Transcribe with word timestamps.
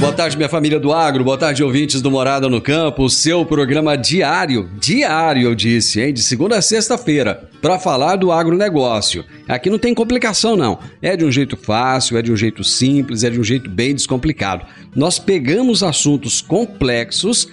Boa 0.00 0.14
tarde, 0.14 0.34
minha 0.34 0.48
família 0.48 0.80
do 0.80 0.94
agro. 0.94 1.22
Boa 1.22 1.36
tarde, 1.36 1.62
ouvintes 1.62 2.00
do 2.00 2.10
Morada 2.10 2.48
no 2.48 2.58
Campo. 2.58 3.02
O 3.04 3.10
seu 3.10 3.44
programa 3.44 3.98
diário, 3.98 4.70
diário 4.80 5.42
eu 5.42 5.54
disse, 5.54 6.00
hein? 6.00 6.14
De 6.14 6.22
segunda 6.22 6.56
a 6.56 6.62
sexta-feira, 6.62 7.50
para 7.60 7.78
falar 7.78 8.16
do 8.16 8.32
agronegócio. 8.32 9.22
Aqui 9.46 9.68
não 9.68 9.78
tem 9.78 9.94
complicação, 9.94 10.56
não. 10.56 10.78
É 11.02 11.14
de 11.18 11.24
um 11.26 11.30
jeito 11.30 11.54
fácil, 11.54 12.16
é 12.16 12.22
de 12.22 12.32
um 12.32 12.36
jeito 12.36 12.64
simples, 12.64 13.24
é 13.24 13.28
de 13.28 13.38
um 13.38 13.44
jeito 13.44 13.68
bem 13.68 13.94
descomplicado. 13.94 14.64
Nós 14.96 15.18
pegamos 15.18 15.82
assuntos 15.82 16.40
complexos, 16.40 17.46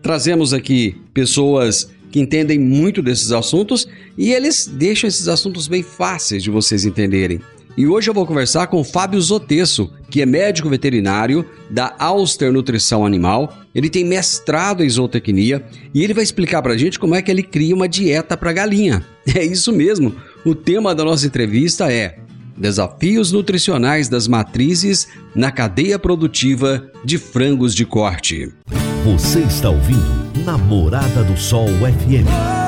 trazemos 0.00 0.54
aqui 0.54 0.96
pessoas 1.12 1.90
que 2.10 2.18
entendem 2.18 2.58
muito 2.58 3.02
desses 3.02 3.30
assuntos 3.30 3.86
e 4.16 4.32
eles 4.32 4.66
deixam 4.66 5.06
esses 5.06 5.28
assuntos 5.28 5.68
bem 5.68 5.82
fáceis 5.82 6.42
de 6.42 6.50
vocês 6.50 6.86
entenderem. 6.86 7.42
E 7.78 7.86
hoje 7.86 8.10
eu 8.10 8.14
vou 8.14 8.26
conversar 8.26 8.66
com 8.66 8.82
Fábio 8.82 9.20
Zotesso, 9.20 9.88
que 10.10 10.20
é 10.20 10.26
médico 10.26 10.68
veterinário 10.68 11.46
da 11.70 11.94
Auster 11.96 12.52
Nutrição 12.52 13.06
Animal. 13.06 13.56
Ele 13.72 13.88
tem 13.88 14.04
mestrado 14.04 14.82
em 14.82 14.90
zootecnia 14.90 15.64
e 15.94 16.02
ele 16.02 16.12
vai 16.12 16.24
explicar 16.24 16.60
pra 16.60 16.76
gente 16.76 16.98
como 16.98 17.14
é 17.14 17.22
que 17.22 17.30
ele 17.30 17.40
cria 17.40 17.72
uma 17.76 17.88
dieta 17.88 18.36
para 18.36 18.52
galinha. 18.52 19.06
É 19.32 19.44
isso 19.44 19.72
mesmo. 19.72 20.16
O 20.44 20.54
tema 20.54 20.94
da 20.94 21.04
nossa 21.04 21.26
entrevista 21.26 21.92
é 21.92 22.18
Desafios 22.56 23.30
nutricionais 23.30 24.08
das 24.08 24.26
matrizes 24.26 25.06
na 25.34 25.52
cadeia 25.52 25.98
produtiva 25.98 26.90
de 27.04 27.18
frangos 27.18 27.74
de 27.74 27.84
corte. 27.84 28.52
Você 29.04 29.40
está 29.40 29.70
ouvindo 29.70 30.44
Namorada 30.44 31.22
do 31.22 31.36
Sol 31.36 31.68
FM. 31.68 32.67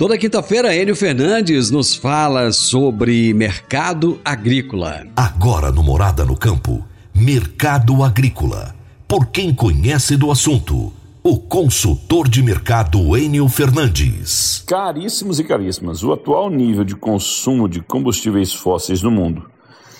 Toda 0.00 0.16
quinta-feira, 0.16 0.74
Enio 0.74 0.96
Fernandes 0.96 1.70
nos 1.70 1.94
fala 1.94 2.52
sobre 2.52 3.34
mercado 3.34 4.18
agrícola. 4.24 5.06
Agora 5.14 5.70
no 5.70 5.82
Morada 5.82 6.24
no 6.24 6.34
Campo. 6.34 6.82
Mercado 7.14 8.02
Agrícola. 8.02 8.74
Por 9.06 9.26
quem 9.26 9.54
conhece 9.54 10.16
do 10.16 10.30
assunto. 10.30 10.90
O 11.22 11.38
consultor 11.38 12.30
de 12.30 12.42
mercado 12.42 13.14
Enio 13.14 13.46
Fernandes. 13.46 14.64
Caríssimos 14.66 15.38
e 15.38 15.44
caríssimas, 15.44 16.02
o 16.02 16.14
atual 16.14 16.48
nível 16.48 16.82
de 16.82 16.96
consumo 16.96 17.68
de 17.68 17.82
combustíveis 17.82 18.54
fósseis 18.54 19.02
no 19.02 19.10
mundo 19.10 19.50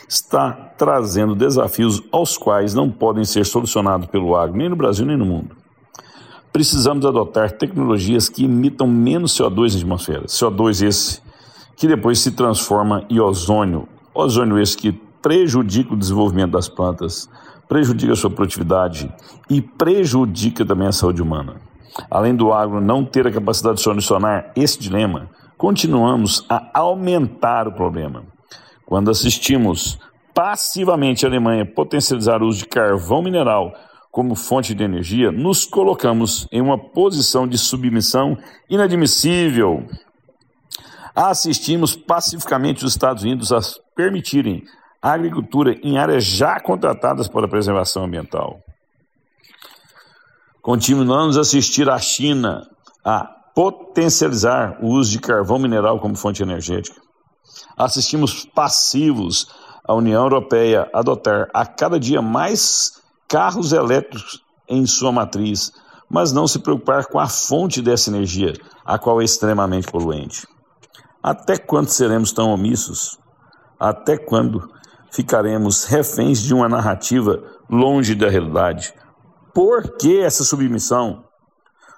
está 0.08 0.50
trazendo 0.78 1.34
desafios 1.34 2.02
aos 2.10 2.38
quais 2.38 2.72
não 2.72 2.90
podem 2.90 3.26
ser 3.26 3.44
solucionados 3.44 4.06
pelo 4.06 4.34
agro, 4.34 4.56
nem 4.56 4.70
no 4.70 4.76
Brasil 4.76 5.04
nem 5.04 5.18
no 5.18 5.26
mundo. 5.26 5.59
Precisamos 6.52 7.06
adotar 7.06 7.52
tecnologias 7.52 8.28
que 8.28 8.44
emitam 8.44 8.86
menos 8.86 9.36
CO2 9.36 9.72
na 9.72 9.78
atmosfera. 9.78 10.26
CO2 10.26 10.86
esse 10.86 11.22
que 11.76 11.86
depois 11.86 12.18
se 12.18 12.32
transforma 12.32 13.04
em 13.08 13.20
ozônio. 13.20 13.88
Ozônio 14.12 14.58
esse 14.58 14.76
que 14.76 14.92
prejudica 14.92 15.94
o 15.94 15.96
desenvolvimento 15.96 16.52
das 16.52 16.68
plantas, 16.68 17.28
prejudica 17.68 18.12
a 18.12 18.16
sua 18.16 18.30
produtividade 18.30 19.12
e 19.48 19.62
prejudica 19.62 20.64
também 20.64 20.88
a 20.88 20.92
saúde 20.92 21.22
humana. 21.22 21.56
Além 22.10 22.34
do 22.34 22.52
agro 22.52 22.80
não 22.80 23.04
ter 23.04 23.26
a 23.26 23.32
capacidade 23.32 23.76
de 23.76 23.82
solucionar 23.82 24.52
esse 24.56 24.78
dilema, 24.78 25.30
continuamos 25.56 26.44
a 26.48 26.70
aumentar 26.74 27.68
o 27.68 27.72
problema. 27.72 28.24
Quando 28.84 29.10
assistimos 29.10 29.98
passivamente 30.34 31.24
a 31.24 31.28
Alemanha 31.28 31.66
potencializar 31.66 32.42
o 32.42 32.46
uso 32.46 32.60
de 32.60 32.66
carvão 32.66 33.22
mineral 33.22 33.72
como 34.10 34.34
fonte 34.34 34.74
de 34.74 34.82
energia, 34.82 35.30
nos 35.30 35.64
colocamos 35.64 36.48
em 36.50 36.60
uma 36.60 36.76
posição 36.76 37.46
de 37.46 37.56
submissão 37.56 38.36
inadmissível. 38.68 39.86
Assistimos 41.14 41.94
pacificamente 41.94 42.84
os 42.84 42.92
Estados 42.92 43.22
Unidos 43.22 43.52
a 43.52 43.60
permitirem 43.94 44.64
a 45.00 45.12
agricultura 45.12 45.76
em 45.82 45.96
áreas 45.96 46.24
já 46.24 46.58
contratadas 46.60 47.28
para 47.28 47.46
a 47.46 47.48
preservação 47.48 48.04
ambiental. 48.04 48.60
Continuamos 50.60 51.38
a 51.38 51.40
assistir 51.40 51.88
a 51.88 51.98
China 51.98 52.68
a 53.04 53.24
potencializar 53.54 54.78
o 54.82 54.88
uso 54.88 55.10
de 55.12 55.18
carvão 55.18 55.58
mineral 55.58 55.98
como 56.00 56.16
fonte 56.16 56.42
energética. 56.42 57.00
Assistimos 57.76 58.44
passivos 58.44 59.48
a 59.84 59.94
União 59.94 60.22
Europeia 60.22 60.88
adotar 60.92 61.48
a 61.54 61.64
cada 61.64 61.98
dia 61.98 62.20
mais 62.20 63.00
carros 63.30 63.72
elétricos 63.72 64.42
em 64.68 64.84
sua 64.84 65.12
matriz, 65.12 65.70
mas 66.10 66.32
não 66.32 66.48
se 66.48 66.58
preocupar 66.58 67.06
com 67.06 67.20
a 67.20 67.28
fonte 67.28 67.80
dessa 67.80 68.10
energia, 68.10 68.52
a 68.84 68.98
qual 68.98 69.20
é 69.20 69.24
extremamente 69.24 69.90
poluente. 69.90 70.46
Até 71.22 71.56
quando 71.56 71.88
seremos 71.88 72.32
tão 72.32 72.50
omissos? 72.50 73.16
Até 73.78 74.18
quando 74.18 74.68
ficaremos 75.12 75.84
reféns 75.84 76.42
de 76.42 76.52
uma 76.52 76.68
narrativa 76.68 77.40
longe 77.70 78.16
da 78.16 78.28
realidade? 78.28 78.92
Por 79.54 79.96
que 79.96 80.18
essa 80.20 80.42
submissão? 80.42 81.24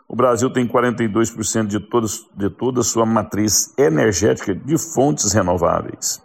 O 0.06 0.14
Brasil 0.14 0.52
tem 0.52 0.68
42% 0.68 1.66
de, 1.66 1.80
todos, 1.80 2.26
de 2.36 2.50
toda 2.50 2.80
a 2.80 2.84
sua 2.84 3.06
matriz 3.06 3.72
energética 3.78 4.54
de 4.54 4.76
fontes 4.76 5.32
renováveis. 5.32 6.20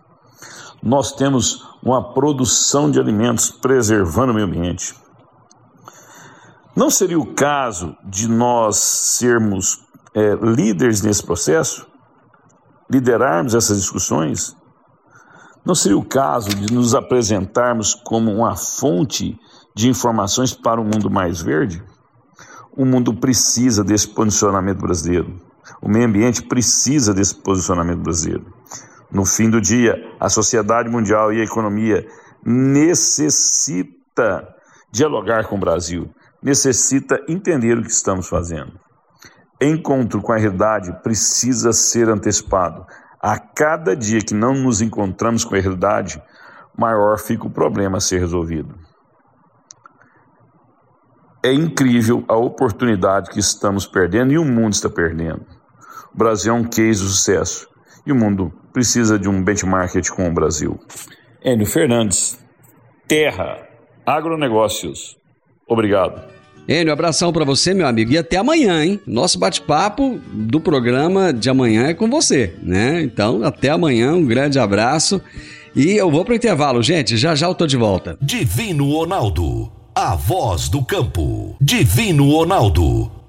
Nós 0.81 1.11
temos 1.11 1.65
uma 1.83 2.13
produção 2.13 2.89
de 2.89 2.99
alimentos 2.99 3.49
preservando 3.49 4.31
o 4.31 4.35
meio 4.35 4.47
ambiente. 4.47 4.95
Não 6.75 6.89
seria 6.89 7.19
o 7.19 7.33
caso 7.33 7.95
de 8.03 8.27
nós 8.27 8.77
sermos 8.77 9.79
é, 10.13 10.35
líderes 10.35 11.01
nesse 11.01 11.23
processo? 11.23 11.87
Liderarmos 12.89 13.55
essas 13.55 13.79
discussões? 13.79 14.55
Não 15.65 15.75
seria 15.75 15.97
o 15.97 16.05
caso 16.05 16.49
de 16.49 16.71
nos 16.71 16.95
apresentarmos 16.95 17.93
como 17.93 18.31
uma 18.31 18.55
fonte 18.55 19.37
de 19.75 19.89
informações 19.89 20.53
para 20.53 20.79
um 20.79 20.85
mundo 20.85 21.09
mais 21.09 21.41
verde? 21.41 21.83
O 22.71 22.85
mundo 22.85 23.13
precisa 23.13 23.83
desse 23.83 24.07
posicionamento 24.07 24.79
brasileiro. 24.79 25.41
O 25.81 25.89
meio 25.89 26.05
ambiente 26.05 26.43
precisa 26.43 27.13
desse 27.13 27.35
posicionamento 27.35 27.99
brasileiro. 27.99 28.45
No 29.11 29.25
fim 29.25 29.49
do 29.49 29.61
dia, 29.61 29.95
a 30.19 30.29
sociedade 30.29 30.89
mundial 30.89 31.31
e 31.31 31.39
a 31.39 31.43
economia 31.43 32.05
necessita 32.43 33.85
dialogar 34.91 35.45
com 35.47 35.55
o 35.55 35.59
Brasil, 35.59 36.13
necessita 36.41 37.23
entender 37.27 37.77
o 37.77 37.83
que 37.83 37.91
estamos 37.91 38.27
fazendo. 38.27 38.73
Encontro 39.61 40.21
com 40.21 40.33
a 40.33 40.37
realidade 40.37 40.91
precisa 41.01 41.71
ser 41.73 42.09
antecipado. 42.09 42.85
A 43.19 43.39
cada 43.39 43.95
dia 43.95 44.19
que 44.19 44.33
não 44.33 44.53
nos 44.53 44.81
encontramos 44.81 45.43
com 45.43 45.55
a 45.55 45.59
realidade, 45.59 46.21
maior 46.77 47.17
fica 47.17 47.47
o 47.47 47.51
problema 47.51 47.97
a 47.97 48.01
ser 48.01 48.19
resolvido. 48.19 48.75
É 51.43 51.51
incrível 51.53 52.25
a 52.27 52.35
oportunidade 52.35 53.29
que 53.29 53.39
estamos 53.39 53.87
perdendo 53.87 54.33
e 54.33 54.37
o 54.37 54.45
mundo 54.45 54.73
está 54.73 54.89
perdendo. 54.89 55.45
O 56.13 56.17
Brasil 56.17 56.53
é 56.53 56.55
um 56.55 56.65
case 56.65 57.01
de 57.01 57.09
sucesso 57.09 57.67
e 58.07 58.11
o 58.11 58.15
mundo 58.15 58.51
precisa 58.71 59.19
de 59.19 59.27
um 59.27 59.43
benchmark 59.43 59.93
com 60.15 60.27
o 60.27 60.33
Brasil. 60.33 60.79
Enio 61.43 61.65
Fernandes, 61.65 62.39
Terra, 63.07 63.67
Agronegócios. 64.05 65.17
Obrigado. 65.67 66.21
Enio, 66.67 66.91
abração 66.91 67.31
para 67.31 67.45
você, 67.45 67.73
meu 67.73 67.87
amigo, 67.87 68.11
e 68.11 68.17
até 68.17 68.37
amanhã, 68.37 68.83
hein? 68.83 68.99
Nosso 69.07 69.39
bate-papo 69.39 70.19
do 70.31 70.59
programa 70.59 71.31
de 71.31 71.49
amanhã 71.49 71.87
é 71.87 71.93
com 71.93 72.09
você, 72.09 72.53
né? 72.61 73.01
Então, 73.01 73.43
até 73.43 73.69
amanhã, 73.69 74.13
um 74.13 74.25
grande 74.25 74.59
abraço. 74.59 75.21
E 75.75 75.95
eu 75.95 76.09
vou 76.09 76.25
pro 76.25 76.35
intervalo, 76.35 76.81
gente. 76.81 77.15
Já 77.15 77.35
já 77.35 77.47
eu 77.47 77.55
tô 77.55 77.67
de 77.67 77.77
volta. 77.77 78.17
Divino 78.21 78.91
Ronaldo, 78.91 79.71
a 79.95 80.15
voz 80.15 80.67
do 80.67 80.83
campo. 80.83 81.55
Divino 81.61 82.29
Ronaldo, 82.31 83.11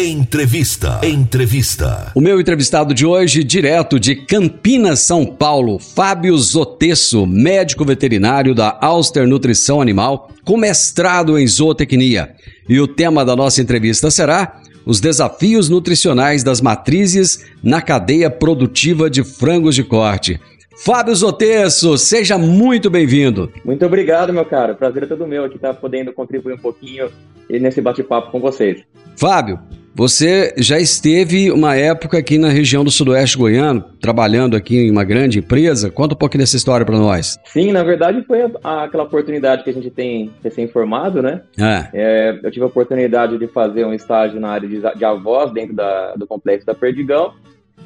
Entrevista. 0.00 1.00
Entrevista. 1.02 2.12
O 2.14 2.20
meu 2.20 2.40
entrevistado 2.40 2.94
de 2.94 3.04
hoje, 3.04 3.42
direto 3.42 3.98
de 3.98 4.14
Campinas, 4.14 5.00
São 5.00 5.26
Paulo, 5.26 5.80
Fábio 5.80 6.38
Zotesso, 6.38 7.26
médico 7.26 7.84
veterinário 7.84 8.54
da 8.54 8.78
Auster 8.80 9.26
Nutrição 9.26 9.80
Animal, 9.80 10.30
com 10.44 10.56
mestrado 10.56 11.36
em 11.36 11.44
zootecnia. 11.48 12.32
E 12.68 12.78
o 12.78 12.86
tema 12.86 13.24
da 13.24 13.34
nossa 13.34 13.60
entrevista 13.60 14.08
será 14.08 14.60
os 14.86 15.00
desafios 15.00 15.68
nutricionais 15.68 16.44
das 16.44 16.60
matrizes 16.60 17.44
na 17.60 17.82
cadeia 17.82 18.30
produtiva 18.30 19.10
de 19.10 19.24
frangos 19.24 19.74
de 19.74 19.82
corte. 19.82 20.38
Fábio 20.76 21.12
Zotesso, 21.12 21.98
seja 21.98 22.38
muito 22.38 22.88
bem-vindo. 22.88 23.52
Muito 23.64 23.84
obrigado, 23.84 24.32
meu 24.32 24.44
caro. 24.44 24.76
Prazer 24.76 25.02
é 25.02 25.06
todo 25.06 25.26
meu 25.26 25.42
aqui 25.42 25.56
estar 25.56 25.74
podendo 25.74 26.12
contribuir 26.12 26.54
um 26.54 26.58
pouquinho 26.58 27.10
nesse 27.50 27.80
bate-papo 27.80 28.30
com 28.30 28.38
vocês. 28.38 28.84
Fábio, 29.16 29.58
você 29.94 30.54
já 30.56 30.78
esteve 30.78 31.50
uma 31.50 31.74
época 31.74 32.18
aqui 32.18 32.38
na 32.38 32.48
região 32.48 32.84
do 32.84 32.90
Sudoeste 32.90 33.36
Goiano, 33.36 33.84
trabalhando 34.00 34.56
aqui 34.56 34.76
em 34.76 34.90
uma 34.90 35.04
grande 35.04 35.40
empresa. 35.40 35.90
Conta 35.90 36.14
um 36.14 36.18
pouquinho 36.18 36.42
dessa 36.42 36.56
história 36.56 36.86
para 36.86 36.98
nós. 36.98 37.38
Sim, 37.46 37.72
na 37.72 37.82
verdade 37.82 38.22
foi 38.22 38.42
aquela 38.62 39.04
oportunidade 39.04 39.64
que 39.64 39.70
a 39.70 39.72
gente 39.72 39.90
tem 39.90 40.30
recém-formado, 40.42 41.22
né? 41.22 41.42
É. 41.58 41.88
É, 41.92 42.40
eu 42.42 42.50
tive 42.50 42.64
a 42.64 42.68
oportunidade 42.68 43.38
de 43.38 43.46
fazer 43.48 43.84
um 43.84 43.92
estágio 43.92 44.40
na 44.40 44.50
área 44.50 44.68
de, 44.68 44.80
de 44.80 45.04
avós 45.04 45.52
dentro 45.52 45.74
da, 45.74 46.14
do 46.14 46.26
complexo 46.26 46.66
da 46.66 46.74
Perdigão 46.74 47.32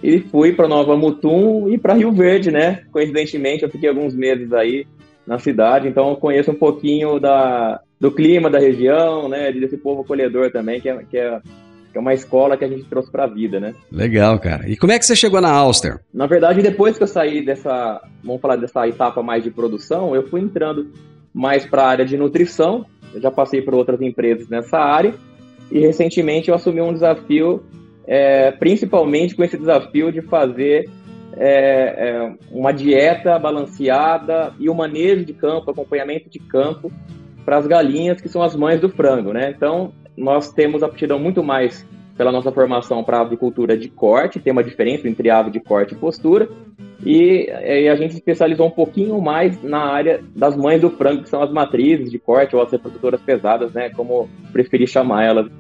e 0.02 0.18
fui 0.18 0.52
para 0.52 0.68
Nova 0.68 0.96
Mutum 0.96 1.68
e 1.68 1.78
para 1.78 1.94
Rio 1.94 2.12
Verde, 2.12 2.50
né? 2.50 2.82
Coincidentemente, 2.92 3.62
eu 3.62 3.70
fiquei 3.70 3.88
alguns 3.88 4.14
meses 4.14 4.52
aí 4.52 4.86
na 5.26 5.38
cidade, 5.38 5.88
então 5.88 6.10
eu 6.10 6.16
conheço 6.16 6.50
um 6.50 6.56
pouquinho 6.56 7.20
da, 7.20 7.80
do 8.00 8.10
clima 8.10 8.50
da 8.50 8.58
região, 8.58 9.28
né? 9.28 9.52
Desse 9.52 9.76
povo 9.76 10.02
acolhedor 10.02 10.50
também, 10.50 10.80
que 10.80 10.88
é, 10.88 11.04
que 11.08 11.16
é 11.16 11.40
que 11.92 11.98
é 11.98 12.00
uma 12.00 12.14
escola 12.14 12.56
que 12.56 12.64
a 12.64 12.68
gente 12.68 12.84
trouxe 12.84 13.10
para 13.10 13.24
a 13.24 13.26
vida, 13.26 13.60
né? 13.60 13.74
Legal, 13.90 14.38
cara. 14.38 14.68
E 14.68 14.76
como 14.76 14.92
é 14.92 14.98
que 14.98 15.04
você 15.04 15.14
chegou 15.14 15.40
na 15.40 15.50
Auster? 15.50 16.00
Na 16.12 16.26
verdade, 16.26 16.62
depois 16.62 16.96
que 16.96 17.02
eu 17.02 17.06
saí 17.06 17.44
dessa, 17.44 18.00
vamos 18.24 18.40
falar 18.40 18.56
dessa 18.56 18.88
etapa 18.88 19.22
mais 19.22 19.44
de 19.44 19.50
produção, 19.50 20.16
eu 20.16 20.26
fui 20.28 20.40
entrando 20.40 20.90
mais 21.32 21.66
para 21.66 21.82
a 21.82 21.88
área 21.88 22.04
de 22.04 22.16
nutrição. 22.16 22.86
Eu 23.14 23.20
já 23.20 23.30
passei 23.30 23.60
por 23.60 23.74
outras 23.74 24.00
empresas 24.00 24.48
nessa 24.48 24.78
área 24.78 25.14
e 25.70 25.80
recentemente 25.80 26.48
eu 26.48 26.54
assumi 26.54 26.80
um 26.80 26.92
desafio, 26.92 27.62
é, 28.06 28.50
principalmente 28.52 29.34
com 29.34 29.44
esse 29.44 29.58
desafio 29.58 30.10
de 30.10 30.22
fazer 30.22 30.88
é, 31.36 31.46
é, 31.46 32.32
uma 32.50 32.72
dieta 32.72 33.38
balanceada 33.38 34.52
e 34.58 34.68
o 34.68 34.74
manejo 34.74 35.24
de 35.24 35.34
campo, 35.34 35.70
acompanhamento 35.70 36.28
de 36.30 36.38
campo 36.38 36.90
para 37.44 37.58
as 37.58 37.66
galinhas 37.66 38.20
que 38.20 38.28
são 38.28 38.42
as 38.42 38.54
mães 38.56 38.80
do 38.80 38.88
frango, 38.88 39.32
né? 39.32 39.52
Então 39.54 39.92
nós 40.16 40.52
temos 40.52 40.82
aptidão 40.82 41.18
muito 41.18 41.42
mais 41.42 41.86
pela 42.16 42.30
nossa 42.30 42.52
formação 42.52 43.02
para 43.02 43.20
avicultura 43.20 43.76
de 43.76 43.88
corte, 43.88 44.38
tem 44.38 44.52
uma 44.52 44.62
diferença 44.62 45.08
entre 45.08 45.30
ave 45.30 45.50
de 45.50 45.60
corte 45.60 45.94
e 45.94 45.96
postura, 45.96 46.48
e, 47.04 47.48
e, 47.50 47.88
a 47.88 47.96
gente 47.96 48.14
especializou 48.14 48.66
um 48.66 48.70
pouquinho 48.70 49.20
mais 49.20 49.60
na 49.62 49.80
área 49.80 50.22
das 50.36 50.56
mães 50.56 50.80
do 50.80 50.90
frango, 50.90 51.22
que 51.22 51.28
são 51.28 51.42
as 51.42 51.50
matrizes 51.50 52.10
de 52.10 52.18
corte 52.18 52.54
ou 52.54 52.62
as 52.62 52.70
reprodutoras 52.70 53.20
pesadas, 53.20 53.72
né, 53.72 53.90
como 53.90 54.28
preferir 54.52 54.86
chamar 54.86 55.24
elas. 55.24 55.50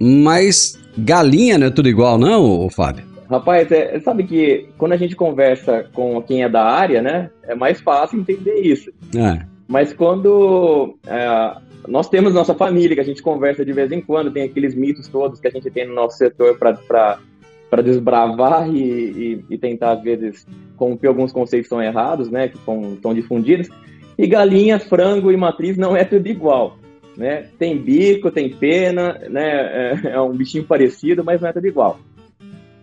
Mas 0.00 0.80
galinha 0.96 1.58
não 1.58 1.66
é 1.66 1.70
tudo 1.70 1.88
igual 1.88 2.18
não, 2.18 2.70
Fábio? 2.70 3.04
Rapaz, 3.28 3.70
é, 3.72 3.98
sabe 4.00 4.24
que 4.24 4.68
quando 4.78 4.92
a 4.92 4.96
gente 4.96 5.16
conversa 5.16 5.84
com 5.92 6.22
quem 6.22 6.44
é 6.44 6.48
da 6.48 6.64
área, 6.64 7.02
né, 7.02 7.30
é 7.42 7.54
mais 7.54 7.80
fácil 7.80 8.20
entender 8.20 8.60
isso. 8.60 8.90
É. 9.14 9.55
Mas 9.68 9.92
quando 9.92 10.96
é, 11.06 11.56
nós 11.88 12.08
temos 12.08 12.34
nossa 12.34 12.54
família, 12.54 12.94
que 12.94 13.00
a 13.00 13.04
gente 13.04 13.22
conversa 13.22 13.64
de 13.64 13.72
vez 13.72 13.90
em 13.90 14.00
quando, 14.00 14.30
tem 14.30 14.44
aqueles 14.44 14.74
mitos 14.74 15.08
todos 15.08 15.40
que 15.40 15.48
a 15.48 15.50
gente 15.50 15.70
tem 15.70 15.86
no 15.86 15.94
nosso 15.94 16.16
setor 16.16 16.58
para 16.58 17.82
desbravar 17.82 18.68
e, 18.68 18.78
e, 18.78 19.44
e, 19.50 19.58
tentar, 19.58 19.92
às 19.92 20.02
vezes, 20.02 20.46
romper 20.76 21.08
alguns 21.08 21.32
conceitos 21.32 21.66
que 21.68 21.74
são 21.74 21.82
errados, 21.82 22.30
né, 22.30 22.48
que 22.48 22.56
estão 22.56 23.14
difundidos. 23.14 23.68
E 24.18 24.26
galinha, 24.26 24.78
frango 24.78 25.30
e 25.30 25.36
matriz 25.36 25.76
não 25.76 25.96
é 25.96 26.04
tudo 26.04 26.26
igual. 26.26 26.78
Né? 27.16 27.48
Tem 27.58 27.76
bico, 27.76 28.30
tem 28.30 28.50
pena, 28.50 29.20
né? 29.28 29.48
é, 29.48 30.00
é 30.12 30.20
um 30.20 30.32
bichinho 30.32 30.64
parecido, 30.64 31.24
mas 31.24 31.40
não 31.40 31.48
é 31.48 31.52
tudo 31.52 31.66
igual. 31.66 31.98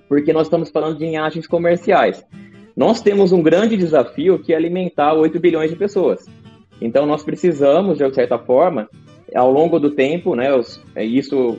Porque 0.08 0.34
nós 0.34 0.48
estamos 0.48 0.70
falando 0.70 0.98
de 0.98 1.06
linhagens 1.06 1.48
comerciais. 1.48 2.26
Nós 2.76 3.02
temos 3.02 3.32
um 3.32 3.42
grande 3.42 3.78
desafio 3.78 4.40
que 4.40 4.54
é 4.54 4.56
alimentar 4.56 5.14
8 5.14 5.40
bilhões 5.40 5.70
de 5.70 5.76
pessoas. 5.76 6.26
Então 6.82 7.06
nós 7.06 7.24
precisamos, 7.24 7.98
de 7.98 8.14
certa 8.14 8.38
forma, 8.38 8.90
ao 9.34 9.52
longo 9.52 9.80
do 9.80 9.92
tempo, 9.92 10.36
né, 10.36 10.54
os, 10.54 10.84
é 10.96 11.04
isso 11.04 11.58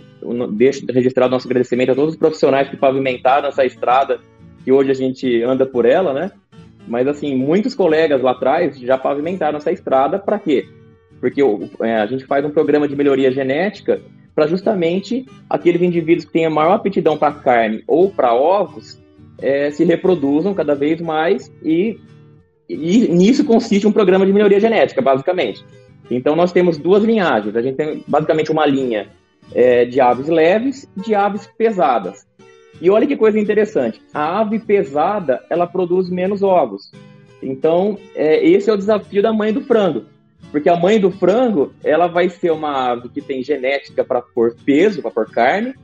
deixo 0.53 0.85
registrado 0.87 1.31
nosso 1.31 1.47
agradecimento 1.47 1.93
a 1.93 1.95
todos 1.95 2.15
os 2.15 2.19
profissionais 2.19 2.69
que 2.69 2.77
pavimentaram 2.77 3.49
essa 3.49 3.65
estrada 3.65 4.21
que 4.65 4.73
hoje 4.73 4.91
a 4.91 4.95
gente 4.95 5.43
anda 5.43 5.67
por 5.67 5.85
ela, 5.85 6.13
né? 6.13 6.33
Mas 6.87 7.07
assim, 7.07 7.35
muitos 7.35 7.75
colegas 7.75 8.23
lá 8.23 8.33
atrás 8.33 8.79
já 8.79 8.97
pavimentaram 8.97 9.59
essa 9.59 9.73
estrada 9.73 10.19
para 10.19 10.39
quê? 10.39 10.67
Porque 11.21 11.43
é, 11.81 11.97
a 11.97 12.07
gente 12.07 12.27
faz 12.27 12.45
um 12.45 12.51
programa 12.51 12.87
de 12.87 12.95
melhoria 12.95 13.31
genética 13.31 14.01
para 14.35 14.47
justamente 14.47 15.27
aqueles 15.49 15.81
indivíduos 15.81 16.25
que 16.25 16.33
têm 16.33 16.47
a 16.47 16.51
maior 16.51 16.75
aptidão 16.75 17.17
para 17.17 17.33
carne 17.33 17.83
ou 17.87 18.11
para 18.11 18.35
ovos 18.35 19.01
é, 19.39 19.71
se 19.71 19.85
reproduzam 19.85 20.55
cada 20.55 20.75
vez 20.75 21.01
mais 21.01 21.53
e 21.63 21.99
e 22.69 23.09
nisso 23.09 23.45
consiste 23.45 23.87
um 23.87 23.93
programa 23.93 24.25
de 24.25 24.33
melhoria 24.33 24.61
genética, 24.61 25.03
basicamente. 25.03 25.65
Então, 26.11 26.37
nós 26.37 26.53
temos 26.53 26.79
duas 26.79 27.03
linhagens. 27.03 27.57
A 27.57 27.63
gente 27.63 27.77
tem 27.77 28.05
basicamente 28.07 28.51
uma 28.51 28.67
linha 28.67 29.09
é, 29.55 29.85
de 29.85 30.01
aves 30.01 30.29
leves 30.29 30.89
e 30.97 31.01
de 31.01 31.15
aves 31.15 31.47
pesadas. 31.59 32.27
E 32.81 32.91
olha 32.91 33.07
que 33.07 33.17
coisa 33.17 33.39
interessante: 33.39 34.01
a 34.13 34.41
ave 34.41 34.59
pesada 34.59 35.43
ela 35.49 35.67
produz 35.67 36.11
menos 36.11 36.43
ovos. 36.43 36.91
Então, 37.43 37.99
é, 38.15 38.47
esse 38.47 38.71
é 38.71 38.73
o 38.73 38.79
desafio 38.79 39.23
da 39.23 39.33
mãe 39.33 39.53
do 39.53 39.63
frango. 39.63 40.05
Porque 40.51 40.69
a 40.69 40.77
mãe 40.77 41.01
do 41.01 41.11
frango, 41.11 41.73
ela 41.83 42.07
vai 42.07 42.29
ser 42.29 42.53
uma 42.53 42.93
ave 42.93 43.09
que 43.09 43.21
tem 43.21 43.43
genética 43.43 44.05
para 44.05 44.23
pôr 44.23 44.55
peso, 44.65 45.03
para 45.03 45.11
pôr 45.11 45.31
carne, 45.31 45.75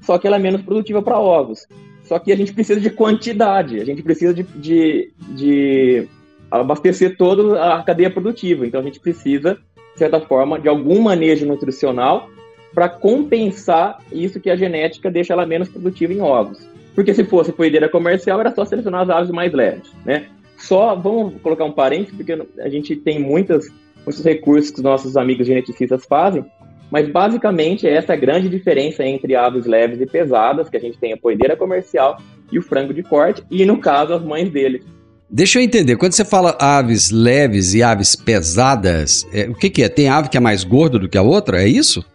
só 0.00 0.18
que 0.18 0.26
ela 0.26 0.36
é 0.36 0.40
menos 0.40 0.62
produtiva 0.62 1.00
para 1.00 1.18
ovos. 1.18 1.66
Só 2.04 2.18
que 2.18 2.32
a 2.32 2.36
gente 2.36 2.52
precisa 2.52 2.80
de 2.80 2.90
quantidade, 2.90 3.80
a 3.80 3.84
gente 3.84 4.02
precisa 4.02 4.32
de, 4.32 4.42
de, 4.42 5.12
de 5.30 6.08
abastecer 6.50 7.16
toda 7.16 7.62
a 7.62 7.82
cadeia 7.82 8.10
produtiva. 8.10 8.66
Então 8.66 8.80
a 8.80 8.84
gente 8.84 9.00
precisa, 9.00 9.58
de 9.92 9.98
certa 9.98 10.20
forma, 10.20 10.58
de 10.58 10.68
algum 10.68 11.00
manejo 11.00 11.46
nutricional 11.46 12.28
para 12.74 12.88
compensar 12.88 13.98
isso 14.12 14.40
que 14.40 14.50
a 14.50 14.56
genética 14.56 15.10
deixa 15.10 15.32
ela 15.32 15.46
menos 15.46 15.68
produtiva 15.68 16.12
em 16.12 16.20
ovos. 16.20 16.68
Porque 16.94 17.14
se 17.14 17.24
fosse 17.24 17.52
poedeira 17.52 17.88
comercial, 17.88 18.40
era 18.40 18.54
só 18.54 18.64
selecionar 18.64 19.02
as 19.02 19.10
aves 19.10 19.30
mais 19.30 19.52
leves, 19.52 19.90
né? 20.04 20.26
Só, 20.56 20.94
vamos 20.94 21.40
colocar 21.42 21.64
um 21.64 21.72
parênteses, 21.72 22.14
porque 22.14 22.32
a 22.32 22.68
gente 22.68 22.96
tem 22.96 23.18
muitas, 23.18 23.66
muitos 24.04 24.24
recursos 24.24 24.70
que 24.70 24.78
os 24.78 24.82
nossos 24.82 25.16
amigos 25.16 25.46
geneticistas 25.46 26.06
fazem, 26.06 26.44
mas 26.90 27.08
basicamente 27.08 27.86
essa 27.86 28.12
é 28.12 28.16
a 28.16 28.18
grande 28.18 28.48
diferença 28.48 29.04
entre 29.04 29.34
aves 29.34 29.66
leves 29.66 30.00
e 30.00 30.06
pesadas, 30.06 30.68
que 30.68 30.76
a 30.76 30.80
gente 30.80 30.98
tem 30.98 31.12
a 31.12 31.16
poedeira 31.16 31.56
comercial 31.56 32.18
e 32.50 32.58
o 32.58 32.62
frango 32.62 32.94
de 32.94 33.02
corte, 33.02 33.42
e 33.50 33.64
no 33.66 33.78
caso 33.78 34.14
as 34.14 34.22
mães 34.22 34.50
dele. 34.50 34.82
Deixa 35.28 35.58
eu 35.58 35.62
entender, 35.62 35.96
quando 35.96 36.12
você 36.12 36.24
fala 36.24 36.56
aves 36.60 37.10
leves 37.10 37.74
e 37.74 37.82
aves 37.82 38.14
pesadas, 38.14 39.26
é, 39.32 39.48
o 39.48 39.54
que, 39.54 39.68
que 39.68 39.82
é? 39.82 39.88
Tem 39.88 40.08
ave 40.08 40.28
que 40.28 40.36
é 40.36 40.40
mais 40.40 40.62
gorda 40.62 40.98
do 40.98 41.08
que 41.08 41.18
a 41.18 41.22
outra? 41.22 41.62
É 41.62 41.68
isso? 41.68 42.04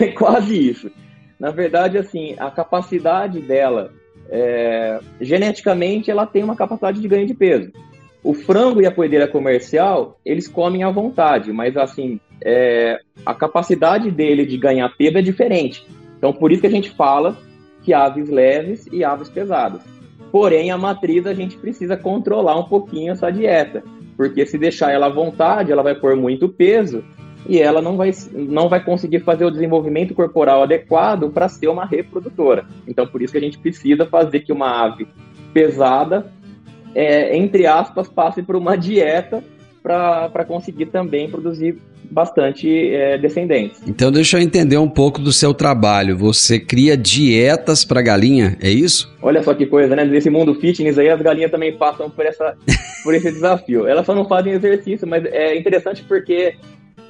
É 0.00 0.06
quase 0.06 0.70
isso. 0.70 0.90
Na 1.38 1.50
verdade, 1.50 1.98
assim, 1.98 2.34
a 2.38 2.50
capacidade 2.50 3.40
dela 3.40 3.92
é, 4.30 4.98
geneticamente 5.20 6.10
ela 6.10 6.24
tem 6.24 6.42
uma 6.42 6.56
capacidade 6.56 7.00
de 7.00 7.06
ganho 7.06 7.26
de 7.26 7.34
peso. 7.34 7.70
O 8.24 8.32
frango 8.32 8.80
e 8.80 8.86
a 8.86 8.90
poedeira 8.90 9.28
comercial, 9.28 10.18
eles 10.24 10.48
comem 10.48 10.84
à 10.84 10.90
vontade, 10.90 11.52
mas 11.52 11.76
assim, 11.76 12.18
é, 12.42 13.00
a 13.26 13.34
capacidade 13.34 14.10
dele 14.10 14.46
de 14.46 14.56
ganhar 14.56 14.88
peso 14.96 15.18
é 15.18 15.22
diferente. 15.22 15.86
Então, 16.16 16.32
por 16.32 16.50
isso 16.50 16.62
que 16.62 16.68
a 16.68 16.70
gente 16.70 16.90
fala 16.90 17.36
que 17.82 17.92
aves 17.92 18.30
leves 18.30 18.86
e 18.90 19.04
aves 19.04 19.28
pesadas. 19.28 19.82
Porém, 20.32 20.70
a 20.70 20.78
matriz 20.78 21.26
a 21.26 21.34
gente 21.34 21.58
precisa 21.58 21.94
controlar 21.94 22.58
um 22.58 22.64
pouquinho 22.64 23.12
essa 23.12 23.30
dieta, 23.30 23.84
porque 24.16 24.46
se 24.46 24.56
deixar 24.56 24.90
ela 24.90 25.06
à 25.06 25.10
vontade, 25.10 25.70
ela 25.70 25.82
vai 25.82 25.94
pôr 25.94 26.16
muito 26.16 26.48
peso 26.48 27.04
e 27.46 27.58
ela 27.58 27.82
não 27.82 27.98
vai, 27.98 28.10
não 28.32 28.66
vai 28.66 28.82
conseguir 28.82 29.20
fazer 29.20 29.44
o 29.44 29.50
desenvolvimento 29.50 30.14
corporal 30.14 30.62
adequado 30.62 31.30
para 31.30 31.50
ser 31.50 31.68
uma 31.68 31.84
reprodutora. 31.84 32.64
Então, 32.88 33.06
por 33.06 33.20
isso 33.20 33.32
que 33.32 33.38
a 33.38 33.42
gente 33.42 33.58
precisa 33.58 34.06
fazer 34.06 34.40
que 34.40 34.52
uma 34.52 34.84
ave 34.84 35.06
pesada, 35.52 36.32
é, 36.94 37.36
entre 37.36 37.66
aspas, 37.66 38.08
passe 38.08 38.42
por 38.42 38.56
uma 38.56 38.74
dieta 38.74 39.44
para 39.82 40.44
conseguir 40.46 40.86
também 40.86 41.28
produzir 41.28 41.76
bastante 42.12 42.68
é, 42.94 43.16
descendentes. 43.16 43.80
Então, 43.86 44.12
deixa 44.12 44.38
eu 44.38 44.42
entender 44.42 44.76
um 44.76 44.88
pouco 44.88 45.20
do 45.20 45.32
seu 45.32 45.54
trabalho. 45.54 46.16
Você 46.16 46.60
cria 46.60 46.96
dietas 46.96 47.84
para 47.84 48.02
galinha, 48.02 48.56
é 48.60 48.70
isso? 48.70 49.10
Olha 49.22 49.42
só 49.42 49.54
que 49.54 49.66
coisa, 49.66 49.96
né? 49.96 50.04
Nesse 50.04 50.28
mundo 50.28 50.54
fitness 50.54 50.98
aí, 50.98 51.08
as 51.08 51.20
galinhas 51.22 51.50
também 51.50 51.72
passam 51.72 52.10
por, 52.10 52.26
essa, 52.26 52.56
por 53.02 53.14
esse 53.14 53.32
desafio. 53.32 53.86
Elas 53.86 54.04
só 54.04 54.14
não 54.14 54.28
fazem 54.28 54.52
exercício, 54.52 55.08
mas 55.08 55.24
é 55.24 55.56
interessante 55.56 56.02
porque 56.02 56.54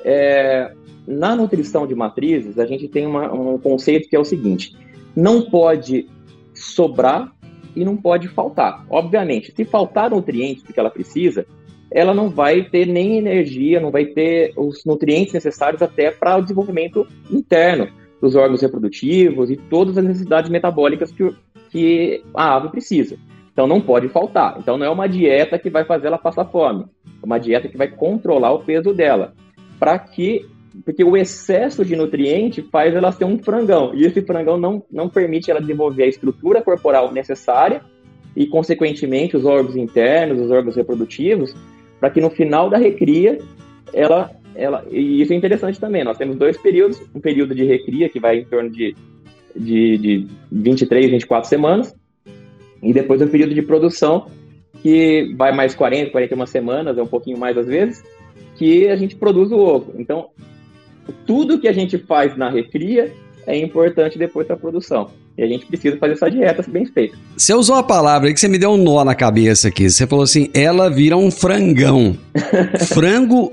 é, 0.05 0.71
na 1.07 1.35
nutrição 1.35 1.87
de 1.87 1.95
matrizes, 1.95 2.59
a 2.59 2.67
gente 2.67 2.87
tem 2.87 3.07
uma, 3.07 3.33
um 3.33 3.59
conceito 3.59 4.09
que 4.09 4.15
é 4.15 4.19
o 4.19 4.25
seguinte: 4.25 4.77
não 5.17 5.43
pode 5.43 6.07
sobrar 6.55 7.33
e 7.75 7.85
não 7.85 7.97
pode 7.97 8.29
faltar. 8.29 8.85
Obviamente, 8.89 9.53
se 9.55 9.65
faltar 9.65 10.11
nutrientes 10.11 10.63
que 10.63 10.79
ela 10.79 10.91
precisa, 10.91 11.45
ela 11.95 12.15
não 12.15 12.29
vai 12.29 12.65
ter 12.65 12.87
nem 12.87 13.19
energia, 13.19 13.81
não 13.81 13.91
vai 13.91 14.07
ter 14.07 14.53
os 14.57 14.85
nutrientes 14.85 15.33
necessários 15.33 15.83
até 15.83 16.11
para 16.11 16.37
o 16.37 16.43
desenvolvimento 16.43 17.07
interno 17.31 17.89
dos 18.21 18.37
órgãos 18.37 18.63
reprodutivos 18.63 19.51
e 19.51 19.57
todas 19.57 19.99
as 19.99 20.05
necessidades 20.05 20.51
metabólicas 20.51 21.11
que, 21.11 21.35
que 21.71 22.23
a 22.35 22.57
ave 22.57 22.69
precisa. 22.69 23.17
Então 23.53 23.67
não 23.67 23.81
pode 23.81 24.09
faltar. 24.09 24.57
Então 24.59 24.79
não 24.79 24.87
é 24.87 24.91
uma 24.91 25.09
dieta 25.09 25.59
que 25.59 25.69
vai 25.69 25.85
fazer 25.85 26.07
ela 26.07 26.19
passar 26.19 26.45
fome. 26.47 26.87
É 27.23 27.27
uma 27.27 27.39
dieta 27.39 27.69
que 27.69 27.77
vai 27.77 27.89
controlar 27.89 28.53
o 28.53 28.65
peso 28.65 28.95
dela 28.95 29.35
para 29.79 29.99
que 29.99 30.47
porque 30.85 31.05
o 31.05 31.17
excesso 31.17 31.85
de 31.85 31.95
nutriente 31.95 32.63
faz 32.63 32.95
ela 32.95 33.13
ser 33.13 33.27
um 33.27 33.39
frangão, 33.39 33.93
e 33.95 34.05
esse 34.07 34.23
frangão 34.23 34.57
não, 34.57 34.83
não 34.91 35.07
permite 35.07 35.51
ela 35.51 35.61
desenvolver 35.61 36.05
a 36.05 36.09
estrutura 36.09 36.63
corporal 36.63 37.13
necessária 37.13 37.83
e, 38.35 38.47
consequentemente, 38.47 39.37
os 39.37 39.45
órgãos 39.45 39.77
internos, 39.77 40.41
os 40.41 40.51
órgãos 40.51 40.77
reprodutivos, 40.77 41.55
para 42.03 42.11
que 42.11 42.21
no 42.21 42.31
final 42.31 42.69
da 42.69 42.79
recria 42.79 43.39
ela, 43.95 44.29
ela. 44.57 44.85
E 44.91 45.23
isso 45.23 45.33
é 45.33 45.37
interessante 45.37 45.79
também, 45.79 46.03
nós 46.03 46.19
temos 46.19 46.35
dois 46.35 46.57
períodos: 46.57 47.01
um 47.15 47.21
período 47.21 47.55
de 47.55 47.63
recria, 47.63 48.09
que 48.09 48.19
vai 48.19 48.41
em 48.41 48.45
torno 48.45 48.69
de, 48.69 48.97
de, 49.55 49.99
de 49.99 50.27
23, 50.51 51.13
24 51.13 51.49
semanas, 51.49 51.95
e 52.83 52.93
depois 52.93 53.23
um 53.23 53.29
período 53.29 53.55
de 53.55 53.63
produção, 53.63 54.27
que 54.83 55.33
vai 55.37 55.55
mais 55.55 55.77
40, 55.77 56.11
41 56.11 56.45
semanas, 56.47 56.99
é 56.99 57.03
um 57.03 57.07
pouquinho 57.07 57.39
mais 57.39 57.57
às 57.57 57.69
vezes 57.69 58.03
que 58.57 58.89
a 58.89 58.97
gente 58.97 59.15
produz 59.15 59.53
o 59.53 59.59
ovo. 59.59 59.95
Então, 59.97 60.31
tudo 61.25 61.61
que 61.61 61.69
a 61.69 61.73
gente 61.73 61.99
faz 61.99 62.37
na 62.37 62.51
recria 62.51 63.13
é 63.47 63.57
importante 63.57 64.19
depois 64.19 64.49
da 64.49 64.57
produção. 64.57 65.09
E 65.37 65.43
a 65.43 65.47
gente 65.47 65.67
precisa 65.67 65.97
fazer 65.97 66.13
essa 66.13 66.31
dieta 66.31 66.65
bem 66.69 66.85
feita. 66.87 67.17
Você 67.37 67.55
usou 67.55 67.77
a 67.77 67.83
palavra 67.83 68.29
aí 68.29 68.35
que 68.35 68.41
você 68.41 68.49
me 68.49 68.59
deu 68.59 68.71
um 68.71 68.77
nó 68.77 69.05
na 69.05 69.15
cabeça 69.15 69.69
aqui. 69.69 69.89
Você 69.89 70.07
falou 70.07 70.25
assim, 70.25 70.51
ela 70.53 70.91
vira 70.91 71.17
um 71.17 71.31
frangão. 71.31 72.17
Frango 72.89 73.53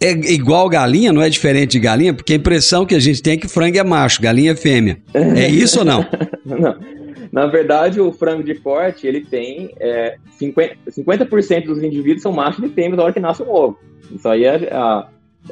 é 0.00 0.10
igual 0.10 0.68
galinha, 0.68 1.12
não 1.12 1.22
é 1.22 1.28
diferente 1.28 1.72
de 1.72 1.80
galinha? 1.80 2.14
Porque 2.14 2.32
a 2.32 2.36
impressão 2.36 2.86
que 2.86 2.94
a 2.94 2.98
gente 2.98 3.22
tem 3.22 3.34
é 3.34 3.36
que 3.36 3.46
frango 3.46 3.76
é 3.76 3.84
macho, 3.84 4.22
galinha 4.22 4.52
é 4.52 4.56
fêmea. 4.56 4.98
É 5.12 5.46
isso 5.46 5.80
ou 5.80 5.84
não? 5.84 6.06
não. 6.44 6.78
Na 7.30 7.46
verdade, 7.46 8.00
o 8.00 8.10
frango 8.10 8.42
de 8.42 8.54
corte, 8.56 9.06
ele 9.06 9.20
tem 9.20 9.70
é, 9.78 10.16
50%, 10.40 10.76
50 10.88 11.60
dos 11.66 11.82
indivíduos 11.82 12.22
são 12.22 12.32
machos 12.32 12.64
e 12.64 12.68
fêmeas 12.70 12.96
na 12.96 13.04
hora 13.04 13.12
que 13.12 13.20
nasce 13.20 13.42
um 13.42 13.50
ovo. 13.50 13.78
Isso 14.10 14.28
aí 14.28 14.44
é, 14.44 14.68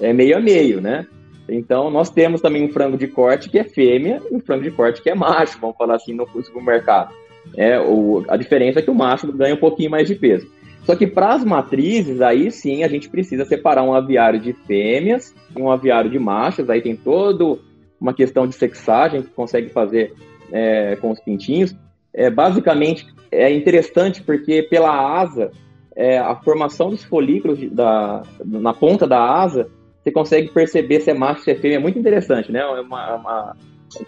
é 0.01 0.13
meio 0.13 0.37
a 0.39 0.41
meio, 0.41 0.81
né? 0.81 1.07
Então, 1.49 1.91
nós 1.91 2.11
temos 2.11 2.41
também 2.41 2.65
um 2.65 2.69
frango 2.69 2.97
de 2.97 3.09
corte 3.09 3.49
que 3.49 3.59
é 3.59 3.65
fêmea 3.65 4.23
e 4.31 4.35
um 4.35 4.41
frango 4.41 4.65
de 4.65 4.71
corte 4.71 5.03
que 5.03 5.11
é 5.11 5.15
macho, 5.15 5.59
vamos 5.61 5.77
falar 5.77 5.97
assim, 5.97 6.13
no 6.13 6.27
supermercado. 6.43 7.15
É, 7.57 7.81
o, 7.81 8.25
a 8.29 8.37
diferença 8.37 8.81
é 8.81 8.83
que 8.83 8.91
o 8.91 8.95
macho 8.95 9.33
ganha 9.33 9.55
um 9.55 9.59
pouquinho 9.59 9.91
mais 9.91 10.07
de 10.07 10.15
peso. 10.15 10.47
Só 10.85 10.95
que 10.95 11.07
para 11.07 11.35
as 11.35 11.45
matrizes, 11.45 12.21
aí 12.21 12.51
sim 12.51 12.83
a 12.83 12.89
gente 12.89 13.09
precisa 13.09 13.45
separar 13.45 13.83
um 13.83 13.93
aviário 13.93 14.41
de 14.41 14.53
fêmeas 14.53 15.35
e 15.55 15.61
um 15.61 15.71
aviário 15.71 16.11
de 16.11 16.19
machos. 16.19 16.71
Aí 16.71 16.81
tem 16.81 16.97
toda 16.97 17.59
uma 18.01 18.15
questão 18.15 18.47
de 18.47 18.55
sexagem 18.55 19.23
que 19.23 19.29
consegue 19.29 19.69
fazer 19.69 20.15
é, 20.53 20.97
com 20.97 21.11
os 21.11 21.21
pintinhos. 21.21 21.77
É, 22.13 22.31
basicamente, 22.31 23.07
é 23.31 23.53
interessante 23.53 24.23
porque 24.23 24.63
pela 24.63 25.21
asa 25.21 25.51
é, 25.95 26.19
a 26.19 26.35
formação 26.37 26.91
dos 26.91 27.05
folículos 27.05 27.59
da, 27.71 28.23
na 28.45 28.73
ponta 28.73 29.07
da 29.07 29.21
asa, 29.21 29.69
você 30.09 30.13
consegue 30.13 30.49
perceber 30.51 31.01
se 31.01 31.11
é 31.11 31.15
macho, 31.15 31.43
se 31.43 31.51
é 31.51 31.55
fêmea, 31.55 31.77
é 31.77 31.81
muito 31.81 31.99
interessante, 31.99 32.51
né? 32.51 32.61
É 32.61 32.81
uma, 32.81 33.15
uma, 33.17 33.57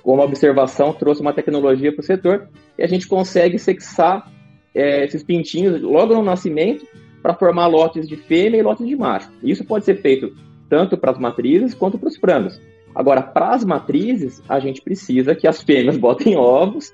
uma 0.04 0.24
observação 0.24 0.92
trouxe 0.92 1.20
uma 1.20 1.32
tecnologia 1.32 1.92
para 1.92 2.00
o 2.00 2.04
setor 2.04 2.48
e 2.78 2.82
a 2.82 2.86
gente 2.86 3.06
consegue 3.06 3.58
sexar 3.58 4.30
é, 4.74 5.04
esses 5.04 5.22
pintinhos 5.22 5.80
logo 5.80 6.14
no 6.14 6.22
nascimento 6.22 6.86
para 7.22 7.34
formar 7.34 7.66
lotes 7.66 8.08
de 8.08 8.16
fêmea 8.16 8.58
e 8.58 8.62
lotes 8.62 8.86
de 8.86 8.96
macho. 8.96 9.30
Isso 9.42 9.64
pode 9.64 9.84
ser 9.84 10.00
feito 10.00 10.34
tanto 10.68 10.96
para 10.96 11.10
as 11.10 11.18
matrizes 11.18 11.74
quanto 11.74 11.98
para 11.98 12.08
os 12.08 12.16
frangos. 12.16 12.60
Agora, 12.94 13.22
para 13.22 13.50
as 13.50 13.64
matrizes, 13.64 14.42
a 14.48 14.58
gente 14.58 14.80
precisa 14.80 15.34
que 15.34 15.46
as 15.46 15.62
fêmeas 15.62 15.96
botem 15.98 16.36
ovos 16.36 16.92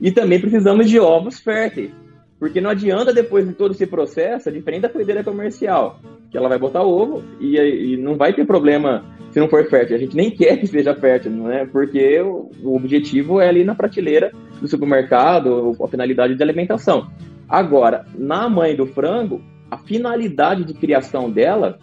e 0.00 0.10
também 0.10 0.40
precisamos 0.40 0.88
de 0.88 0.98
ovos 0.98 1.38
férteis. 1.40 1.90
Porque 2.38 2.60
não 2.60 2.70
adianta 2.70 3.12
depois 3.12 3.46
de 3.46 3.54
todo 3.54 3.72
esse 3.72 3.86
processo, 3.86 4.52
diferente 4.52 4.82
da 4.82 4.88
coideira 4.88 5.24
comercial, 5.24 5.98
que 6.30 6.36
ela 6.36 6.48
vai 6.48 6.58
botar 6.58 6.82
ovo 6.82 7.22
e, 7.40 7.56
e, 7.56 7.96
não 7.96 8.16
vai 8.16 8.34
ter 8.34 8.46
problema 8.46 9.04
se 9.30 9.40
não 9.40 9.48
for 9.48 9.64
fértil. 9.68 9.96
A 9.96 9.98
gente 9.98 10.14
nem 10.14 10.30
quer 10.30 10.58
que 10.58 10.66
seja 10.66 10.94
fértil, 10.94 11.30
não 11.30 11.50
é? 11.50 11.64
Porque 11.64 12.20
o, 12.20 12.50
o 12.62 12.76
objetivo 12.76 13.40
é 13.40 13.48
ali 13.48 13.64
na 13.64 13.74
prateleira 13.74 14.32
do 14.60 14.68
supermercado, 14.68 15.72
a 15.82 15.88
finalidade 15.88 16.34
de 16.34 16.42
alimentação. 16.42 17.10
Agora, 17.48 18.04
na 18.14 18.48
mãe 18.48 18.76
do 18.76 18.86
frango, 18.86 19.40
a 19.70 19.78
finalidade 19.78 20.64
de 20.64 20.74
criação 20.74 21.30
dela 21.30 21.78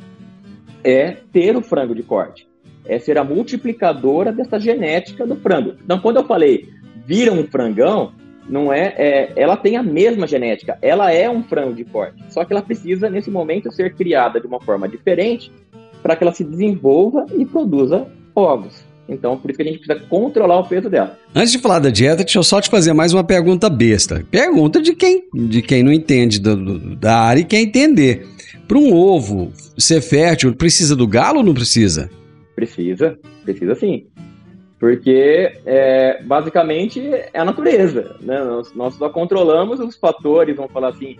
é 0.84 1.18
ter 1.32 1.56
o 1.56 1.64
frango 1.64 1.96
de 1.96 2.04
corte, 2.04 2.48
é 2.86 3.00
ser 3.00 3.18
a 3.18 3.24
multiplicadora 3.24 4.32
dessa 4.32 4.60
genética 4.60 5.26
do 5.26 5.36
frango. 5.38 5.76
Então, 5.84 6.00
quando 6.00 6.18
eu 6.18 6.26
falei 6.26 6.70
vira 7.06 7.32
um 7.32 7.46
frangão, 7.46 8.14
não 8.48 8.72
é, 8.72 8.94
é, 8.98 9.34
ela 9.36 9.56
tem 9.56 9.78
a 9.78 9.84
mesma 9.84 10.28
genética, 10.28 10.78
ela 10.82 11.12
é 11.12 11.30
um 11.30 11.44
frango 11.44 11.74
de 11.74 11.86
corte, 11.86 12.22
só 12.30 12.44
que 12.44 12.54
ela 12.54 12.62
precisa 12.62 13.10
nesse 13.10 13.32
momento 13.32 13.72
ser 13.72 13.96
criada 13.96 14.40
de 14.40 14.48
uma 14.48 14.60
forma 14.60 14.88
diferente 14.88 15.52
para 16.02 16.16
que 16.16 16.24
ela 16.24 16.34
se 16.34 16.44
desenvolva 16.44 17.26
e 17.38 17.46
produza 17.46 18.08
ovos. 18.36 18.84
Então, 19.08 19.38
por 19.38 19.50
isso 19.50 19.58
que 19.58 19.64
a 19.64 19.72
gente 19.72 19.80
precisa 19.80 20.08
controlar 20.08 20.60
o 20.60 20.68
peso 20.68 20.90
dela. 20.90 21.18
Antes 21.36 21.52
de 21.52 21.60
falar 21.60 21.80
da 21.80 21.90
dieta, 21.90 22.24
deixa 22.24 22.40
eu 22.40 22.44
só 22.44 22.62
te 22.62 22.70
fazer 22.70 22.94
mais 22.94 23.14
uma 23.14 23.24
pergunta 23.24 23.70
besta. 23.70 24.26
Pergunta 24.32 24.82
de 24.82 24.96
quem, 24.96 25.24
de 25.34 25.62
quem 25.62 25.84
não 25.84 25.92
entende 25.92 26.40
do, 26.40 26.56
do, 26.56 26.96
da 26.96 27.20
área 27.20 27.42
e 27.42 27.46
quer 27.46 27.60
entender. 27.60 28.26
Para 28.68 28.78
um 28.78 28.94
ovo 28.94 29.52
ser 29.78 30.02
fértil, 30.02 30.56
precisa 30.56 30.96
do 30.96 31.06
galo 31.06 31.40
ou 31.40 31.44
não 31.44 31.54
precisa? 31.54 32.10
Precisa, 32.56 33.18
precisa 33.44 33.76
sim. 33.76 34.06
Porque, 34.84 35.50
é, 35.66 36.22
basicamente, 36.24 37.00
é 37.34 37.40
a 37.40 37.46
natureza. 37.46 38.18
Né? 38.20 38.38
Nós, 38.44 38.74
nós 38.74 38.94
só 38.96 39.08
controlamos 39.08 39.80
os 39.80 39.96
fatores, 39.96 40.58
vamos 40.58 40.74
falar 40.74 40.90
assim, 40.90 41.16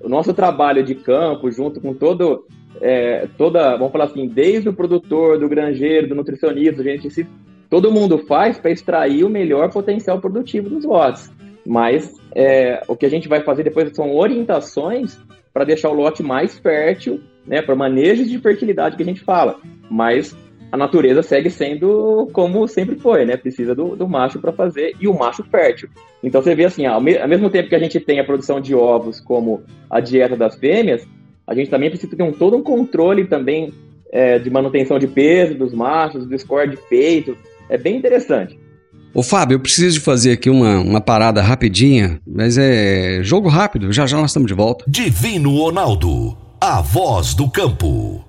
o 0.00 0.08
nosso 0.08 0.32
trabalho 0.32 0.82
de 0.82 0.94
campo, 0.94 1.50
junto 1.50 1.78
com 1.78 1.92
todo, 1.92 2.46
é, 2.80 3.28
toda, 3.36 3.76
vamos 3.76 3.92
falar 3.92 4.06
assim, 4.06 4.26
desde 4.26 4.70
o 4.70 4.72
produtor, 4.72 5.38
do 5.38 5.46
granjeiro, 5.46 6.08
do 6.08 6.14
nutricionista, 6.14 6.82
gente 6.82 7.10
se, 7.10 7.26
todo 7.68 7.92
mundo 7.92 8.16
faz 8.16 8.58
para 8.58 8.70
extrair 8.70 9.24
o 9.24 9.28
melhor 9.28 9.70
potencial 9.70 10.18
produtivo 10.18 10.70
dos 10.70 10.86
lotes. 10.86 11.30
Mas 11.66 12.14
é, 12.34 12.82
o 12.88 12.96
que 12.96 13.04
a 13.04 13.10
gente 13.10 13.28
vai 13.28 13.42
fazer 13.42 13.62
depois 13.62 13.94
são 13.94 14.16
orientações 14.16 15.18
para 15.52 15.64
deixar 15.64 15.90
o 15.90 15.94
lote 15.94 16.22
mais 16.22 16.58
fértil, 16.58 17.20
né, 17.46 17.60
para 17.60 17.76
manejos 17.76 18.30
de 18.30 18.38
fertilidade 18.38 18.96
que 18.96 19.02
a 19.02 19.06
gente 19.06 19.20
fala. 19.20 19.60
Mas 19.90 20.34
a 20.72 20.76
natureza 20.76 21.22
segue 21.22 21.50
sendo 21.50 22.30
como 22.32 22.66
sempre 22.66 22.96
foi, 22.96 23.26
né? 23.26 23.36
Precisa 23.36 23.74
do, 23.74 23.94
do 23.94 24.08
macho 24.08 24.40
para 24.40 24.52
fazer 24.52 24.96
e 24.98 25.06
o 25.06 25.12
macho 25.12 25.44
fértil. 25.44 25.90
Então 26.24 26.40
você 26.40 26.54
vê 26.54 26.64
assim, 26.64 26.86
ao, 26.86 26.98
me, 26.98 27.18
ao, 27.18 27.28
mesmo 27.28 27.50
tempo 27.50 27.68
que 27.68 27.74
a 27.74 27.78
gente 27.78 28.00
tem 28.00 28.18
a 28.18 28.24
produção 28.24 28.58
de 28.58 28.74
ovos 28.74 29.20
como 29.20 29.62
a 29.90 30.00
dieta 30.00 30.34
das 30.34 30.56
fêmeas, 30.56 31.06
a 31.46 31.54
gente 31.54 31.68
também 31.68 31.90
precisa 31.90 32.16
ter 32.16 32.22
um, 32.22 32.32
todo 32.32 32.56
um 32.56 32.62
controle 32.62 33.26
também 33.26 33.70
é, 34.10 34.38
de 34.38 34.48
manutenção 34.48 34.98
de 34.98 35.06
peso 35.06 35.54
dos 35.54 35.74
machos, 35.74 36.26
do 36.26 36.38
score 36.38 36.70
de 36.70 36.78
peito. 36.88 37.36
É 37.68 37.76
bem 37.76 37.96
interessante. 37.96 38.58
Ô 39.12 39.22
Fábio, 39.22 39.56
eu 39.56 39.60
preciso 39.60 39.98
de 39.98 40.00
fazer 40.00 40.32
aqui 40.32 40.48
uma, 40.48 40.78
uma 40.78 41.00
parada 41.02 41.42
rapidinha, 41.42 42.18
mas 42.26 42.56
é 42.56 43.22
jogo 43.22 43.46
rápido, 43.46 43.92
já 43.92 44.06
já 44.06 44.16
nós 44.16 44.30
estamos 44.30 44.48
de 44.48 44.54
volta. 44.54 44.86
Divino 44.88 45.54
Ronaldo, 45.54 46.34
a 46.58 46.80
voz 46.80 47.34
do 47.34 47.50
campo. 47.50 48.24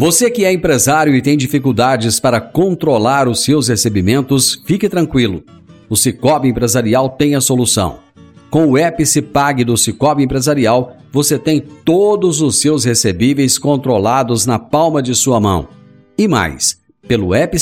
Você 0.00 0.30
que 0.30 0.46
é 0.46 0.50
empresário 0.50 1.14
e 1.14 1.20
tem 1.20 1.36
dificuldades 1.36 2.18
para 2.18 2.40
controlar 2.40 3.28
os 3.28 3.44
seus 3.44 3.68
recebimentos, 3.68 4.62
fique 4.64 4.88
tranquilo. 4.88 5.44
O 5.90 5.94
Cicobi 5.94 6.48
Empresarial 6.48 7.10
tem 7.10 7.34
a 7.34 7.40
solução. 7.42 7.98
Com 8.48 8.64
o 8.68 8.78
app 8.78 9.04
do 9.62 9.76
Cicobi 9.76 10.22
Empresarial, 10.22 10.96
você 11.12 11.38
tem 11.38 11.60
todos 11.60 12.40
os 12.40 12.62
seus 12.62 12.86
recebíveis 12.86 13.58
controlados 13.58 14.46
na 14.46 14.58
palma 14.58 15.02
de 15.02 15.14
sua 15.14 15.38
mão. 15.38 15.68
E 16.16 16.26
mais, 16.26 16.78
pelo 17.06 17.34
app 17.34 17.54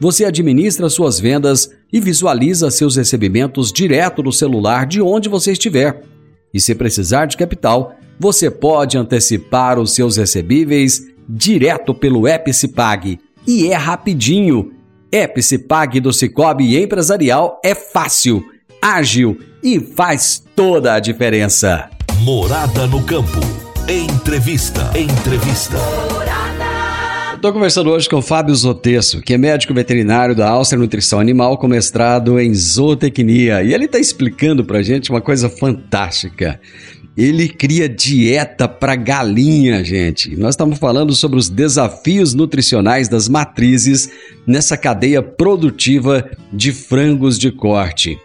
você 0.00 0.24
administra 0.24 0.88
suas 0.88 1.20
vendas 1.20 1.70
e 1.92 2.00
visualiza 2.00 2.70
seus 2.70 2.96
recebimentos 2.96 3.70
direto 3.70 4.22
no 4.22 4.32
celular 4.32 4.86
de 4.86 5.02
onde 5.02 5.28
você 5.28 5.52
estiver 5.52 6.02
e 6.52 6.60
se 6.60 6.74
precisar 6.74 7.26
de 7.26 7.36
capital, 7.36 7.94
você 8.18 8.50
pode 8.50 8.98
antecipar 8.98 9.78
os 9.78 9.94
seus 9.94 10.16
recebíveis 10.16 11.11
direto 11.28 11.94
pelo 11.94 12.26
Epicipag. 12.26 13.18
E 13.46 13.68
é 13.68 13.76
rapidinho. 13.76 14.72
Epicipag 15.10 16.00
do 16.00 16.12
Cicobi 16.12 16.80
Empresarial 16.80 17.60
é 17.64 17.74
fácil, 17.74 18.42
ágil 18.80 19.38
e 19.62 19.78
faz 19.78 20.42
toda 20.56 20.94
a 20.94 21.00
diferença. 21.00 21.90
Morada 22.20 22.86
no 22.86 23.02
campo. 23.04 23.40
Entrevista. 23.88 24.90
Entrevista. 24.96 25.76
Estou 27.42 27.52
conversando 27.52 27.90
hoje 27.90 28.08
com 28.08 28.18
o 28.18 28.22
Fábio 28.22 28.54
Zotesso, 28.54 29.20
que 29.20 29.34
é 29.34 29.36
médico 29.36 29.74
veterinário 29.74 30.32
da 30.32 30.48
Áustria 30.48 30.78
Nutrição 30.78 31.18
Animal 31.18 31.58
com 31.58 31.66
mestrado 31.66 32.38
em 32.38 32.54
zootecnia. 32.54 33.64
E 33.64 33.74
ele 33.74 33.86
está 33.86 33.98
explicando 33.98 34.64
para 34.64 34.80
gente 34.80 35.10
uma 35.10 35.20
coisa 35.20 35.50
fantástica. 35.50 36.60
Ele 37.16 37.48
cria 37.48 37.88
dieta 37.88 38.66
para 38.66 38.96
galinha, 38.96 39.84
gente. 39.84 40.34
Nós 40.34 40.54
estamos 40.54 40.78
falando 40.78 41.14
sobre 41.14 41.38
os 41.38 41.50
desafios 41.50 42.32
nutricionais 42.32 43.08
das 43.08 43.28
matrizes 43.28 44.10
nessa 44.46 44.76
cadeia 44.76 45.22
produtiva 45.22 46.28
de 46.50 46.72
frangos 46.72 47.38
de 47.38 47.50
corte. 47.50 48.18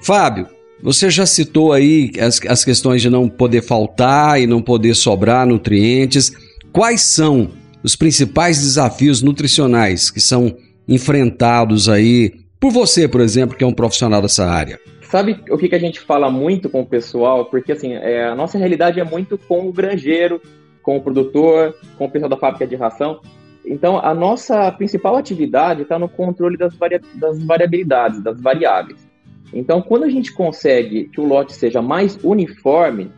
Fábio, 0.00 0.46
você 0.82 1.10
já 1.10 1.26
citou 1.26 1.72
aí 1.72 2.10
as, 2.18 2.40
as 2.48 2.64
questões 2.64 3.02
de 3.02 3.10
não 3.10 3.28
poder 3.28 3.62
faltar 3.62 4.40
e 4.40 4.46
não 4.46 4.62
poder 4.62 4.94
sobrar 4.94 5.46
nutrientes. 5.46 6.32
Quais 6.72 7.02
são 7.02 7.50
os 7.82 7.94
principais 7.94 8.58
desafios 8.58 9.20
nutricionais 9.20 10.10
que 10.10 10.20
são 10.20 10.56
enfrentados 10.88 11.88
aí 11.88 12.32
por 12.58 12.72
você, 12.72 13.06
por 13.06 13.20
exemplo, 13.20 13.56
que 13.56 13.62
é 13.62 13.66
um 13.66 13.72
profissional 13.72 14.22
dessa 14.22 14.46
área? 14.46 14.80
Sabe 15.08 15.40
o 15.50 15.56
que, 15.56 15.68
que 15.68 15.74
a 15.74 15.80
gente 15.80 16.00
fala 16.00 16.30
muito 16.30 16.68
com 16.68 16.80
o 16.80 16.86
pessoal? 16.86 17.44
Porque 17.46 17.72
assim, 17.72 17.92
é, 17.92 18.26
a 18.26 18.34
nossa 18.34 18.58
realidade 18.58 18.98
é 18.98 19.04
muito 19.04 19.38
com 19.38 19.68
o 19.68 19.72
granjeiro, 19.72 20.40
com 20.82 20.96
o 20.96 21.00
produtor, 21.00 21.76
com 21.96 22.06
o 22.06 22.10
pessoal 22.10 22.28
da 22.28 22.36
fábrica 22.36 22.66
de 22.66 22.74
ração. 22.74 23.20
Então, 23.64 23.98
a 23.98 24.14
nossa 24.14 24.70
principal 24.72 25.16
atividade 25.16 25.82
está 25.82 25.98
no 25.98 26.08
controle 26.08 26.56
das, 26.56 26.74
varia 26.76 27.00
das 27.14 27.42
variabilidades, 27.42 28.22
das 28.22 28.40
variáveis. 28.40 29.08
Então, 29.52 29.80
quando 29.80 30.04
a 30.04 30.08
gente 30.08 30.32
consegue 30.32 31.08
que 31.08 31.20
o 31.20 31.24
lote 31.24 31.52
seja 31.52 31.80
mais 31.80 32.18
uniforme, 32.22 33.10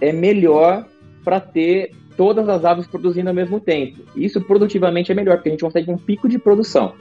é 0.00 0.12
melhor 0.12 0.86
para 1.24 1.40
ter 1.40 1.92
todas 2.16 2.48
as 2.48 2.64
aves 2.64 2.86
produzindo 2.86 3.28
ao 3.28 3.34
mesmo 3.34 3.60
tempo. 3.60 3.98
Isso 4.16 4.40
produtivamente 4.40 5.12
é 5.12 5.14
melhor, 5.14 5.36
porque 5.36 5.50
a 5.50 5.52
gente 5.52 5.64
consegue 5.64 5.90
um 5.90 5.98
pico 5.98 6.28
de 6.28 6.38
produção. 6.38 6.94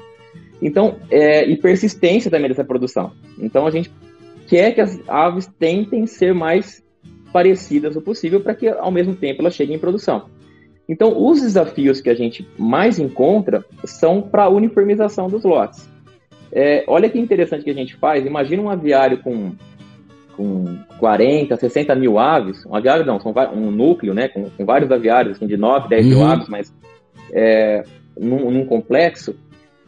Então, 0.62 0.98
é, 1.10 1.46
e 1.46 1.56
persistência 1.58 2.32
também 2.32 2.50
dessa 2.50 2.64
produção. 2.64 3.12
Então, 3.40 3.66
a 3.66 3.72
gente 3.72 3.92
quer 4.48 4.74
que 4.74 4.82
as 4.82 5.00
aves 5.08 5.48
tentem 5.60 6.08
ser 6.08 6.34
mais 6.34 6.84
parecidas 7.32 7.96
o 7.96 8.02
possível 8.02 8.42
para 8.42 8.56
que, 8.56 8.68
ao 8.68 8.92
mesmo 8.92 9.16
tempo, 9.16 9.42
elas 9.42 9.54
cheguem 9.54 9.76
em 9.76 9.80
produção. 9.80 10.30
Então, 10.90 11.14
os 11.18 11.42
desafios 11.42 12.00
que 12.00 12.10
a 12.10 12.16
gente 12.16 12.48
mais 12.58 12.98
encontra 12.98 13.64
são 13.84 14.22
para 14.22 14.44
a 14.44 14.50
uniformização 14.50 15.28
dos 15.28 15.44
lotes. 15.44 15.88
É, 16.52 16.86
olha 16.88 17.10
que 17.10 17.20
interessante 17.20 17.66
que 17.66 17.70
a 17.70 17.76
gente 17.76 17.96
faz. 17.98 18.26
Imagina 18.26 18.64
um 18.64 18.70
aviário 18.70 19.22
com 19.22 19.52
com 20.38 20.78
40, 21.00 21.58
60 21.58 21.96
mil 21.96 22.20
aves, 22.20 22.64
um 22.68 22.76
aviário 22.76 23.04
não, 23.04 23.20
são 23.20 23.34
um 23.56 23.72
núcleo, 23.72 24.14
né, 24.14 24.28
com, 24.28 24.48
com 24.52 24.66
vários 24.66 24.92
aviários, 24.92 25.36
assim, 25.36 25.48
de 25.48 25.58
9, 25.58 25.90
10 25.90 26.06
uhum. 26.06 26.12
mil 26.12 26.24
aves, 26.24 26.48
mas 26.48 26.74
é, 27.34 27.84
num, 28.16 28.52
num, 28.52 28.64
complexo, 28.64 29.36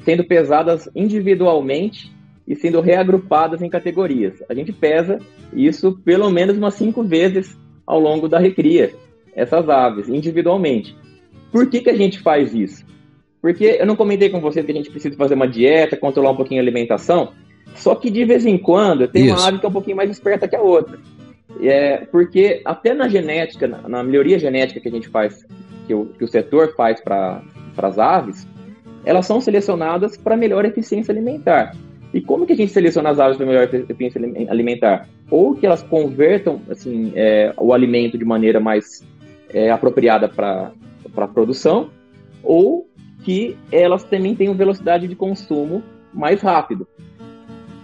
sendo 0.04 0.24
pesadas 0.24 0.90
individualmente 0.96 2.12
e 2.50 2.56
sendo 2.56 2.82
reagrupadas 2.82 3.62
em 3.62 3.70
categorias. 3.70 4.44
A 4.50 4.56
gente 4.56 4.74
pesa 4.74 5.20
isso 5.54 6.00
pelo 6.04 6.30
menos 6.32 6.58
umas 6.58 6.74
cinco 6.74 7.04
vezes 7.04 7.56
ao 7.86 8.00
longo 8.00 8.28
da 8.28 8.40
recria, 8.40 8.92
essas 9.36 9.70
aves, 9.70 10.10
individualmente. 10.10 10.98
Por 11.52 11.70
que, 11.70 11.82
que 11.82 11.90
a 11.90 11.96
gente 11.96 12.20
faz 12.20 12.54
isso? 12.54 12.84
Porque 13.42 13.78
eu 13.80 13.86
não 13.86 13.96
comentei 13.96 14.30
com 14.30 14.42
vocês 14.42 14.66
que 14.66 14.72
a 14.72 14.76
gente 14.76 14.90
precisa 14.90 15.16
fazer 15.16 15.36
uma 15.36 15.48
dieta, 15.48 15.96
controlar 15.96 16.32
um 16.32 16.36
pouquinho 16.36 16.60
a 16.60 16.64
alimentação, 16.64 17.32
só 17.76 17.96
que 17.96 18.10
de 18.10 18.26
vez 18.26 18.46
em 18.46 18.58
quando 18.58 19.08
tem 19.08 19.28
Isso. 19.28 19.36
uma 19.36 19.48
ave 19.48 19.60
que 19.60 19.66
é 19.66 19.70
um 19.70 19.74
pouquinho 19.74 19.98
mais 19.98 20.10
esperta 20.10 20.48
que 20.48 20.56
a 20.56 20.62
outra. 20.62 21.00
É, 21.62 22.06
porque 22.12 22.62
até 22.66 22.94
na 22.94 23.08
genética, 23.08 23.68
na, 23.68 23.88
na 23.88 24.04
melhoria 24.04 24.40
genética 24.40 24.80
que 24.80 24.88
a 24.88 24.92
gente 24.92 25.08
faz, 25.08 25.46
que 25.88 25.94
o, 25.94 26.08
que 26.08 26.24
o 26.24 26.28
setor 26.28 26.74
faz 26.76 27.02
para 27.02 27.42
as 27.78 27.98
aves, 27.98 28.48
elas 29.06 29.26
são 29.26 29.40
selecionadas 29.40 30.18
para 30.18 30.36
melhor 30.36 30.66
eficiência 30.66 31.12
alimentar. 31.12 31.76
E 32.14 32.22
como 32.22 32.46
que 32.46 32.54
a 32.54 32.56
gente 32.56 32.72
seleciona 32.72 33.10
as 33.10 33.20
aves 33.20 33.38
para 33.38 33.46
melhor 33.46 33.64
eficiência 33.64 34.20
alimentar? 34.50 35.08
Ou 35.30 35.56
que 35.56 35.66
elas 35.66 35.84
convertam 35.84 36.62
assim, 36.70 37.12
é, 37.16 37.54
o 37.58 37.74
alimento 37.74 38.18
de 38.18 38.26
maneira 38.26 38.60
mais 38.60 39.06
é, 39.50 39.70
apropriada 39.70 40.28
para 40.28 40.72
a 41.16 41.28
produção, 41.28 41.90
ou 42.44 42.88
que 43.24 43.56
elas 43.72 44.04
também 44.04 44.36
tenham 44.36 44.54
velocidade 44.56 45.08
de 45.08 45.16
consumo 45.16 45.84
mais 46.14 46.42
rápido. 46.42 46.88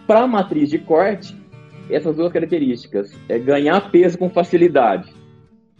Para 0.07 0.21
a 0.21 0.27
matriz 0.27 0.69
de 0.69 0.79
corte, 0.79 1.35
essas 1.89 2.15
duas 2.15 2.31
características, 2.31 3.11
é 3.29 3.37
ganhar 3.37 3.91
peso 3.91 4.17
com 4.17 4.29
facilidade 4.29 5.11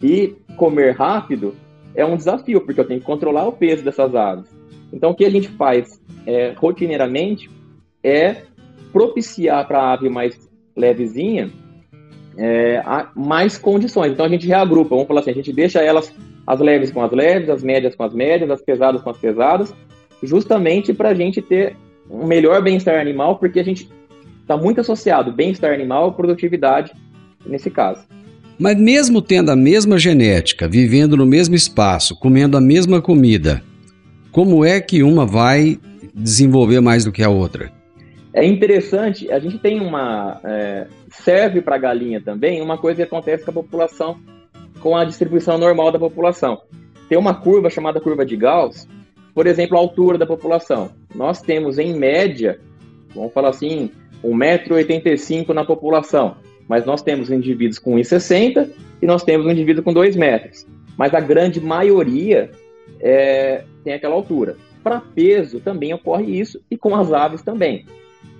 e 0.00 0.36
comer 0.56 0.92
rápido, 0.92 1.54
é 1.94 2.04
um 2.04 2.16
desafio, 2.16 2.60
porque 2.60 2.80
eu 2.80 2.84
tenho 2.84 3.00
que 3.00 3.06
controlar 3.06 3.46
o 3.46 3.52
peso 3.52 3.82
dessas 3.82 4.14
aves. 4.14 4.48
Então, 4.92 5.10
o 5.10 5.14
que 5.14 5.24
a 5.24 5.30
gente 5.30 5.48
faz 5.48 6.00
é, 6.26 6.52
rotineiramente 6.56 7.50
é 8.06 8.42
propiciar 8.92 9.66
para 9.66 9.80
a 9.80 9.92
ave 9.92 10.08
mais 10.08 10.48
levezinha 10.76 11.50
é, 12.36 12.82
mais 13.14 13.56
condições. 13.56 14.12
Então, 14.12 14.26
a 14.26 14.28
gente 14.28 14.46
reagrupa, 14.46 14.90
vamos 14.90 15.06
falar 15.06 15.20
assim, 15.20 15.30
a 15.30 15.34
gente 15.34 15.52
deixa 15.52 15.80
elas 15.80 16.12
as 16.46 16.60
leves 16.60 16.90
com 16.90 17.02
as 17.02 17.10
leves, 17.10 17.48
as 17.48 17.62
médias 17.62 17.94
com 17.94 18.04
as 18.04 18.14
médias, 18.14 18.50
as 18.50 18.62
pesadas 18.62 19.02
com 19.02 19.10
as 19.10 19.16
pesadas, 19.16 19.74
justamente 20.22 20.92
para 20.92 21.10
a 21.10 21.14
gente 21.14 21.42
ter 21.42 21.76
um 22.10 22.26
melhor 22.26 22.62
bem-estar 22.62 23.00
animal, 23.00 23.36
porque 23.36 23.58
a 23.58 23.64
gente 23.64 23.88
está 24.42 24.56
muito 24.56 24.80
associado 24.80 25.32
bem-estar 25.32 25.72
animal 25.72 26.12
produtividade 26.12 26.92
nesse 27.44 27.70
caso. 27.70 28.04
Mas 28.58 28.76
mesmo 28.78 29.20
tendo 29.20 29.50
a 29.50 29.56
mesma 29.56 29.98
genética, 29.98 30.68
vivendo 30.68 31.16
no 31.16 31.26
mesmo 31.26 31.54
espaço, 31.54 32.18
comendo 32.18 32.56
a 32.56 32.60
mesma 32.60 33.02
comida, 33.02 33.62
como 34.30 34.64
é 34.64 34.80
que 34.80 35.02
uma 35.02 35.26
vai 35.26 35.78
desenvolver 36.14 36.80
mais 36.80 37.04
do 37.04 37.12
que 37.12 37.22
a 37.22 37.28
outra? 37.28 37.75
É 38.36 38.44
interessante, 38.44 39.32
a 39.32 39.38
gente 39.38 39.58
tem 39.58 39.80
uma. 39.80 40.38
É, 40.44 40.86
serve 41.08 41.62
para 41.62 41.76
a 41.76 41.78
galinha 41.78 42.20
também 42.20 42.60
uma 42.60 42.76
coisa 42.76 42.96
que 42.96 43.02
acontece 43.02 43.42
com 43.42 43.50
a 43.50 43.54
população, 43.54 44.20
com 44.78 44.94
a 44.94 45.06
distribuição 45.06 45.56
normal 45.56 45.90
da 45.90 45.98
população. 45.98 46.60
Tem 47.08 47.16
uma 47.16 47.34
curva 47.34 47.70
chamada 47.70 47.98
curva 47.98 48.26
de 48.26 48.36
Gauss, 48.36 48.86
por 49.34 49.46
exemplo, 49.46 49.78
a 49.78 49.80
altura 49.80 50.18
da 50.18 50.26
população. 50.26 50.90
Nós 51.14 51.40
temos, 51.40 51.78
em 51.78 51.98
média, 51.98 52.60
vamos 53.14 53.32
falar 53.32 53.48
assim, 53.48 53.90
1,85m 54.22 55.54
na 55.54 55.64
população. 55.64 56.36
Mas 56.68 56.84
nós 56.84 57.00
temos 57.00 57.30
indivíduos 57.30 57.78
com 57.78 57.94
1,60 57.94 58.68
e 59.00 59.06
nós 59.06 59.24
temos 59.24 59.46
um 59.46 59.50
indivíduo 59.50 59.82
com 59.82 59.94
2 59.94 60.14
metros. 60.14 60.66
Mas 60.94 61.14
a 61.14 61.20
grande 61.20 61.58
maioria 61.58 62.50
é, 63.00 63.64
tem 63.82 63.94
aquela 63.94 64.14
altura. 64.14 64.58
Para 64.84 65.00
peso 65.00 65.58
também 65.58 65.94
ocorre 65.94 66.38
isso 66.38 66.60
e 66.70 66.76
com 66.76 66.94
as 66.94 67.10
aves 67.14 67.40
também. 67.40 67.86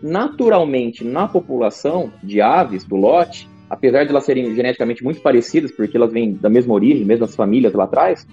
Naturalmente, 0.02 1.04
na 1.04 1.26
população 1.26 2.12
de 2.22 2.40
aves 2.40 2.85
do 2.85 2.96
lote, 2.96 3.48
apesar 3.68 4.04
de 4.04 4.11
elas 4.11 4.24
serem 4.24 4.54
geneticamente 4.54 5.02
muito 5.02 5.20
parecidas, 5.20 5.72
porque 5.72 5.96
elas 5.96 6.12
vêm 6.12 6.35
da 6.35 6.48
mesma 6.48 6.74
origem, 6.74 7.04
mesmas 7.04 7.35
famílias 7.35 7.72
lá 7.72 7.85
atrás, 7.85 8.26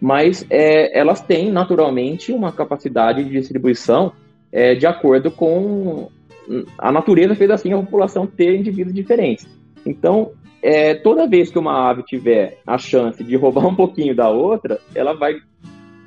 mas 0.00 0.44
é, 0.50 0.98
elas 0.98 1.20
têm 1.20 1.52
naturalmente 1.52 2.32
uma 2.32 2.50
capacidade 2.50 3.22
de 3.24 3.30
distribuição 3.30 4.12
é, 4.50 4.74
de 4.74 4.86
acordo 4.86 5.30
com 5.30 6.10
a 6.78 6.90
natureza 6.90 7.34
fez 7.34 7.50
assim 7.50 7.72
a 7.72 7.78
população 7.78 8.26
ter 8.26 8.56
indivíduos 8.56 8.94
diferentes. 8.94 9.46
Então, 9.86 10.32
é, 10.62 10.94
toda 10.94 11.28
vez 11.28 11.50
que 11.50 11.58
uma 11.58 11.90
ave 11.90 12.02
tiver 12.02 12.58
a 12.66 12.78
chance 12.78 13.22
de 13.22 13.36
roubar 13.36 13.66
um 13.66 13.74
pouquinho 13.74 14.14
da 14.14 14.28
outra, 14.28 14.80
ela 14.94 15.12
vai 15.12 15.36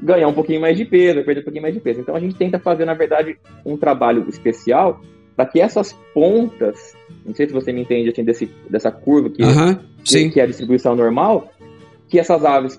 ganhar 0.02 0.28
um 0.28 0.34
pouquinho 0.34 0.62
mais 0.62 0.78
de 0.78 0.86
peso, 0.86 1.24
perder 1.24 1.42
um 1.42 1.44
pouquinho 1.44 1.62
mais 1.62 1.74
de 1.74 1.80
peso. 1.80 2.02
Então, 2.02 2.16
a 2.16 2.20
gente 2.20 2.36
tenta 2.36 2.60
fazer, 2.60 2.86
na 2.86 2.94
verdade, 2.94 3.38
um 3.66 3.78
trabalho 3.78 4.26
especial 4.28 5.02
para 5.36 5.46
que 5.46 5.60
essas 5.60 5.94
pontas, 6.14 6.94
não 7.26 7.36
sei 7.36 7.48
se 7.48 7.54
você 7.54 7.74
me 7.74 7.82
entende 7.82 8.10
assim, 8.10 8.24
desse, 8.24 8.50
dessa 8.70 8.92
curva 8.92 9.30
que, 9.30 9.44
que, 10.04 10.30
que 10.30 10.40
é 10.40 10.44
a 10.44 10.48
distribuição 10.48 10.96
normal, 10.96 11.52
que 12.08 12.20
essas 12.20 12.46
aves 12.46 12.78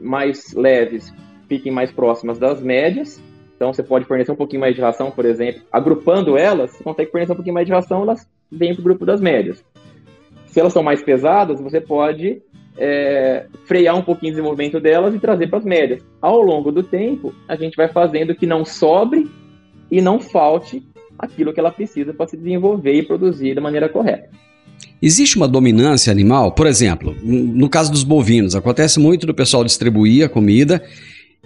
mais 0.00 0.52
leves 0.52 1.14
fiquem 1.48 1.72
mais 1.72 1.90
próximas 1.90 2.38
das 2.38 2.60
médias 2.60 3.22
então 3.56 3.72
você 3.72 3.82
pode 3.82 4.04
fornecer 4.04 4.32
um 4.32 4.36
pouquinho 4.36 4.60
mais 4.60 4.74
de 4.74 4.80
ração, 4.80 5.10
por 5.10 5.24
exemplo. 5.24 5.62
Agrupando 5.72 6.36
elas, 6.36 6.72
você 6.72 6.84
consegue 6.84 7.10
fornecer 7.10 7.32
um 7.32 7.36
pouquinho 7.36 7.54
mais 7.54 7.66
de 7.66 7.72
ração, 7.72 8.02
elas 8.02 8.28
vêm 8.50 8.74
para 8.74 8.80
o 8.80 8.84
grupo 8.84 9.06
das 9.06 9.20
médias. 9.20 9.64
Se 10.46 10.60
elas 10.60 10.72
são 10.72 10.82
mais 10.82 11.02
pesadas, 11.02 11.60
você 11.60 11.80
pode 11.80 12.42
é, 12.76 13.46
frear 13.64 13.96
um 13.96 14.02
pouquinho 14.02 14.32
o 14.32 14.34
desenvolvimento 14.36 14.80
delas 14.80 15.14
e 15.14 15.18
trazer 15.18 15.48
para 15.48 15.58
as 15.58 15.64
médias. 15.64 16.02
Ao 16.20 16.40
longo 16.40 16.72
do 16.72 16.82
tempo, 16.82 17.34
a 17.48 17.56
gente 17.56 17.76
vai 17.76 17.88
fazendo 17.88 18.34
que 18.34 18.46
não 18.46 18.64
sobre 18.64 19.30
e 19.90 20.00
não 20.00 20.20
falte 20.20 20.82
aquilo 21.18 21.52
que 21.52 21.60
ela 21.60 21.70
precisa 21.70 22.12
para 22.12 22.26
se 22.26 22.36
desenvolver 22.36 22.94
e 22.94 23.02
produzir 23.02 23.54
da 23.54 23.60
maneira 23.60 23.88
correta. 23.88 24.28
Existe 25.00 25.36
uma 25.36 25.46
dominância 25.46 26.10
animal? 26.10 26.52
Por 26.52 26.66
exemplo, 26.66 27.14
no 27.22 27.68
caso 27.68 27.92
dos 27.92 28.02
bovinos, 28.02 28.56
acontece 28.56 28.98
muito 28.98 29.26
do 29.26 29.34
pessoal 29.34 29.62
distribuir 29.62 30.24
a 30.24 30.28
comida 30.28 30.82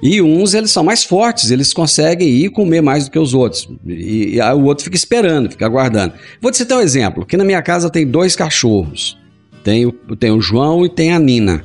e 0.03 0.23
uns 0.23 0.55
eles 0.55 0.71
são 0.71 0.85
mais 0.85 1.03
fortes, 1.03 1.51
eles 1.51 1.73
conseguem 1.73 2.29
ir 2.29 2.51
comer 2.51 2.81
mais 2.81 3.05
do 3.05 3.11
que 3.11 3.19
os 3.19 3.35
outros. 3.35 3.69
E, 3.87 4.37
e 4.37 4.41
o 4.41 4.64
outro 4.64 4.85
fica 4.85 4.97
esperando, 4.97 5.51
fica 5.51 5.67
aguardando. 5.67 6.14
Vou 6.41 6.51
te 6.51 6.57
citar 6.59 6.79
um 6.79 6.81
exemplo, 6.81 7.27
que 7.27 7.37
na 7.37 7.45
minha 7.45 7.61
casa 7.61 7.91
tem 7.91 8.07
dois 8.07 8.37
cachorros. 8.37 9.19
Tem 9.68 9.85
o, 9.85 9.92
tem 9.92 10.31
o 10.31 10.40
João 10.40 10.87
e 10.87 10.88
tem 10.88 11.12
a 11.12 11.18
Nina. 11.18 11.62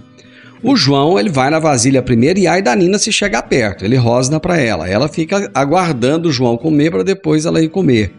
O 0.61 0.75
João, 0.75 1.17
ele 1.17 1.29
vai 1.29 1.49
na 1.49 1.57
vasilha 1.57 2.01
primeiro 2.01 2.37
e 2.37 2.45
aí 2.45 2.61
da 2.61 2.75
Nina 2.75 2.99
se 2.99 3.13
chegar 3.13 3.43
perto, 3.43 3.85
ele 3.85 3.95
rosna 3.95 4.41
para 4.41 4.57
ela. 4.57 4.89
Ela 4.89 5.07
fica 5.07 5.49
aguardando 5.53 6.27
o 6.27 6.31
João 6.31 6.57
comer 6.57 6.91
para 6.91 7.01
depois 7.01 7.45
ela 7.45 7.61
ir 7.61 7.69
comer. 7.69 8.11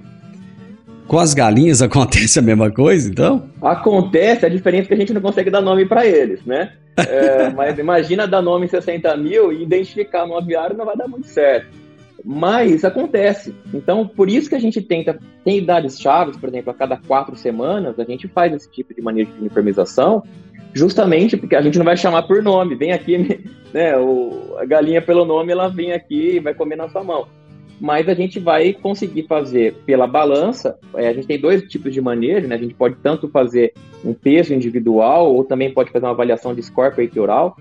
Com 1.06 1.18
as 1.18 1.34
galinhas 1.34 1.82
acontece 1.84 2.38
a 2.38 2.42
mesma 2.42 2.70
coisa, 2.70 3.10
então? 3.10 3.50
Acontece, 3.60 4.46
a 4.46 4.48
diferença 4.48 4.84
é 4.84 4.88
que 4.88 4.94
a 4.94 4.96
gente 4.96 5.12
não 5.12 5.20
consegue 5.20 5.50
dar 5.50 5.60
nome 5.60 5.84
para 5.84 6.06
eles, 6.06 6.42
né? 6.46 6.72
É, 6.96 7.50
mas 7.50 7.76
imagina 7.76 8.24
dar 8.24 8.40
nome 8.40 8.66
em 8.66 8.68
60 8.68 9.16
mil 9.16 9.52
e 9.52 9.64
identificar 9.64 10.24
no 10.26 10.38
aviário 10.38 10.76
não 10.76 10.86
vai 10.86 10.96
dar 10.96 11.08
muito 11.08 11.26
certo. 11.26 11.66
Mas 12.24 12.84
acontece. 12.84 13.54
Então, 13.72 14.08
por 14.08 14.30
isso 14.30 14.48
que 14.48 14.54
a 14.54 14.60
gente 14.60 14.80
tenta, 14.80 15.18
tem 15.44 15.58
idades 15.58 16.00
chaves, 16.00 16.36
por 16.38 16.48
exemplo, 16.48 16.70
a 16.70 16.74
cada 16.74 16.96
quatro 16.96 17.36
semanas, 17.36 17.98
a 17.98 18.04
gente 18.04 18.26
faz 18.28 18.52
esse 18.54 18.70
tipo 18.70 18.94
de 18.94 19.02
manejo 19.02 19.30
de 19.32 19.40
uniformização, 19.40 20.22
justamente 20.72 21.36
porque 21.36 21.54
a 21.54 21.60
gente 21.60 21.76
não 21.76 21.84
vai 21.84 21.96
chamar 21.96 22.22
por 22.22 22.42
nome. 22.42 22.76
Vem 22.76 22.92
aqui, 22.92 23.44
né, 23.74 23.96
o, 23.98 24.56
a 24.58 24.64
galinha 24.64 25.02
pelo 25.02 25.26
nome, 25.26 25.52
ela 25.52 25.68
vem 25.68 25.92
aqui 25.92 26.36
e 26.36 26.40
vai 26.40 26.54
comer 26.54 26.76
na 26.76 26.88
sua 26.88 27.04
mão 27.04 27.26
mas 27.80 28.08
a 28.08 28.14
gente 28.14 28.38
vai 28.38 28.72
conseguir 28.72 29.24
fazer 29.24 29.74
pela 29.84 30.06
balança. 30.06 30.78
É, 30.94 31.08
a 31.08 31.12
gente 31.12 31.26
tem 31.26 31.38
dois 31.38 31.62
tipos 31.62 31.92
de 31.92 32.00
manejo, 32.00 32.46
né? 32.46 32.54
A 32.54 32.58
gente 32.58 32.72
pode 32.72 32.96
tanto 33.02 33.28
fazer 33.28 33.72
um 34.04 34.14
peso 34.14 34.54
individual 34.54 35.34
ou 35.34 35.44
também 35.44 35.72
pode 35.72 35.90
fazer 35.90 36.06
uma 36.06 36.12
avaliação 36.12 36.54
de 36.54 36.62
score 36.62 36.94
peitoral. 36.94 37.56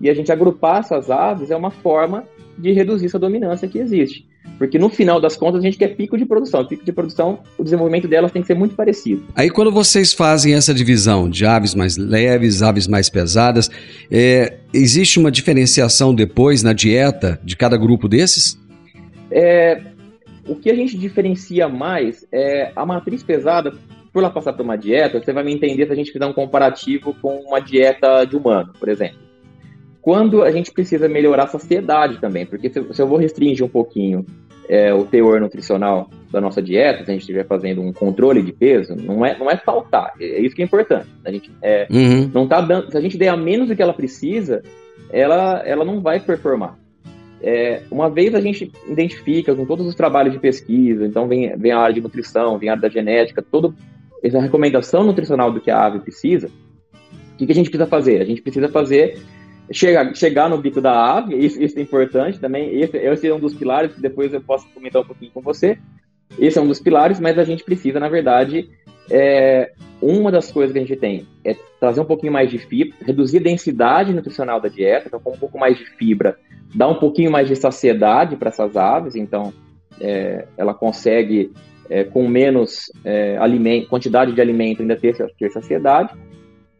E 0.00 0.10
a 0.10 0.14
gente 0.14 0.30
agrupar 0.30 0.80
essas 0.80 1.10
aves 1.10 1.50
é 1.50 1.56
uma 1.56 1.70
forma 1.70 2.24
de 2.58 2.72
reduzir 2.72 3.06
essa 3.06 3.18
dominância 3.18 3.68
que 3.68 3.78
existe. 3.78 4.26
Porque 4.58 4.78
no 4.78 4.88
final 4.88 5.20
das 5.20 5.36
contas 5.36 5.60
a 5.60 5.64
gente 5.64 5.78
quer 5.78 5.96
pico 5.96 6.16
de 6.16 6.24
produção. 6.24 6.64
Pico 6.64 6.84
de 6.84 6.92
produção, 6.92 7.40
o 7.58 7.64
desenvolvimento 7.64 8.06
delas 8.06 8.30
tem 8.30 8.42
que 8.42 8.46
ser 8.46 8.54
muito 8.54 8.74
parecido. 8.74 9.24
Aí 9.34 9.50
quando 9.50 9.72
vocês 9.72 10.12
fazem 10.12 10.54
essa 10.54 10.72
divisão 10.72 11.28
de 11.28 11.44
aves 11.44 11.74
mais 11.74 11.96
leves, 11.96 12.62
aves 12.62 12.86
mais 12.86 13.08
pesadas, 13.08 13.70
é, 14.10 14.58
existe 14.72 15.18
uma 15.18 15.30
diferenciação 15.30 16.14
depois 16.14 16.62
na 16.62 16.72
dieta 16.72 17.40
de 17.42 17.56
cada 17.56 17.76
grupo 17.76 18.08
desses? 18.08 18.58
É, 19.30 19.80
o 20.46 20.54
que 20.54 20.70
a 20.70 20.74
gente 20.74 20.96
diferencia 20.96 21.68
mais 21.68 22.26
é 22.30 22.70
a 22.76 22.84
matriz 22.84 23.22
pesada, 23.22 23.72
por 24.12 24.22
ela 24.22 24.30
passar 24.30 24.52
por 24.52 24.62
uma 24.62 24.76
dieta, 24.76 25.20
você 25.20 25.32
vai 25.32 25.42
me 25.42 25.52
entender 25.52 25.86
se 25.86 25.92
a 25.92 25.96
gente 25.96 26.12
fizer 26.12 26.26
um 26.26 26.32
comparativo 26.32 27.14
com 27.20 27.40
uma 27.40 27.58
dieta 27.58 28.24
de 28.24 28.36
humano, 28.36 28.72
por 28.78 28.88
exemplo. 28.88 29.18
Quando 30.04 30.42
a 30.42 30.50
gente 30.50 30.70
precisa 30.70 31.08
melhorar 31.08 31.44
a 31.44 31.46
saciedade 31.46 32.20
também, 32.20 32.44
porque 32.44 32.68
se, 32.68 32.92
se 32.92 33.00
eu 33.00 33.08
vou 33.08 33.16
restringir 33.16 33.64
um 33.64 33.70
pouquinho 33.70 34.26
é, 34.68 34.92
o 34.92 35.06
teor 35.06 35.40
nutricional 35.40 36.10
da 36.30 36.42
nossa 36.42 36.60
dieta, 36.60 37.06
se 37.06 37.10
a 37.10 37.14
gente 37.14 37.22
estiver 37.22 37.46
fazendo 37.46 37.80
um 37.80 37.90
controle 37.90 38.42
de 38.42 38.52
peso, 38.52 38.94
não 38.94 39.24
é, 39.24 39.38
não 39.38 39.50
é 39.50 39.56
faltar, 39.56 40.12
é 40.20 40.42
isso 40.42 40.54
que 40.54 40.60
é 40.60 40.64
importante. 40.66 41.06
A 41.24 41.32
gente 41.32 41.50
é, 41.62 41.86
uhum. 41.90 42.30
não 42.34 42.46
tá 42.46 42.60
dando, 42.60 42.90
se 42.90 42.98
a 42.98 43.00
gente 43.00 43.16
der 43.16 43.28
a 43.28 43.36
menos 43.38 43.68
do 43.68 43.74
que 43.74 43.80
ela 43.80 43.94
precisa, 43.94 44.60
ela, 45.10 45.62
ela 45.64 45.86
não 45.86 46.02
vai 46.02 46.20
performar. 46.20 46.78
É, 47.40 47.80
uma 47.90 48.10
vez 48.10 48.34
a 48.34 48.42
gente 48.42 48.70
identifica 48.86 49.54
com 49.54 49.64
todos 49.64 49.86
os 49.86 49.94
trabalhos 49.94 50.34
de 50.34 50.38
pesquisa, 50.38 51.06
então 51.06 51.26
vem, 51.26 51.56
vem 51.56 51.72
a 51.72 51.78
área 51.78 51.94
de 51.94 52.02
nutrição, 52.02 52.58
vem 52.58 52.68
a 52.68 52.72
área 52.72 52.82
da 52.82 52.90
genética, 52.90 53.40
toda 53.40 53.72
essa 54.22 54.38
recomendação 54.38 55.02
nutricional 55.02 55.50
do 55.50 55.62
que 55.62 55.70
a 55.70 55.82
ave 55.82 56.00
precisa, 56.00 56.48
o 56.48 57.36
que, 57.38 57.46
que 57.46 57.52
a 57.52 57.54
gente 57.54 57.70
precisa 57.70 57.88
fazer? 57.88 58.20
A 58.20 58.24
gente 58.26 58.42
precisa 58.42 58.68
fazer 58.68 59.18
chegar, 59.70 60.14
chegar 60.14 60.48
no 60.48 60.58
bico 60.58 60.80
da 60.80 61.16
ave, 61.16 61.36
isso, 61.36 61.62
isso 61.62 61.78
é 61.78 61.82
importante 61.82 62.38
também, 62.38 62.80
esse, 62.80 62.96
esse 62.96 63.28
é 63.28 63.34
um 63.34 63.40
dos 63.40 63.54
pilares, 63.54 63.94
que 63.94 64.00
depois 64.00 64.32
eu 64.32 64.40
posso 64.40 64.66
comentar 64.74 65.02
um 65.02 65.06
pouquinho 65.06 65.30
com 65.32 65.40
você. 65.40 65.78
Esse 66.38 66.58
é 66.58 66.62
um 66.62 66.66
dos 66.66 66.80
pilares, 66.80 67.20
mas 67.20 67.38
a 67.38 67.44
gente 67.44 67.62
precisa, 67.62 68.00
na 68.00 68.08
verdade, 68.08 68.68
é, 69.10 69.72
uma 70.00 70.30
das 70.30 70.50
coisas 70.50 70.72
que 70.72 70.78
a 70.78 70.82
gente 70.82 70.96
tem 70.96 71.26
é 71.44 71.54
trazer 71.78 72.00
um 72.00 72.04
pouquinho 72.04 72.32
mais 72.32 72.50
de 72.50 72.58
fibra, 72.58 72.96
reduzir 73.04 73.38
a 73.38 73.42
densidade 73.42 74.12
nutricional 74.12 74.60
da 74.60 74.68
dieta, 74.68 75.08
então 75.08 75.20
com 75.20 75.32
um 75.32 75.38
pouco 75.38 75.58
mais 75.58 75.76
de 75.76 75.84
fibra 75.84 76.36
dá 76.74 76.88
um 76.88 76.96
pouquinho 76.96 77.30
mais 77.30 77.46
de 77.46 77.54
saciedade 77.54 78.36
para 78.36 78.48
essas 78.48 78.76
aves, 78.76 79.14
então 79.14 79.52
é, 80.00 80.46
ela 80.56 80.74
consegue, 80.74 81.52
é, 81.88 82.02
com 82.02 82.26
menos 82.26 82.90
é, 83.04 83.38
quantidade 83.88 84.32
de 84.32 84.40
alimento, 84.40 84.82
ainda 84.82 84.96
ter, 84.96 85.14
ter 85.38 85.50
saciedade. 85.50 86.12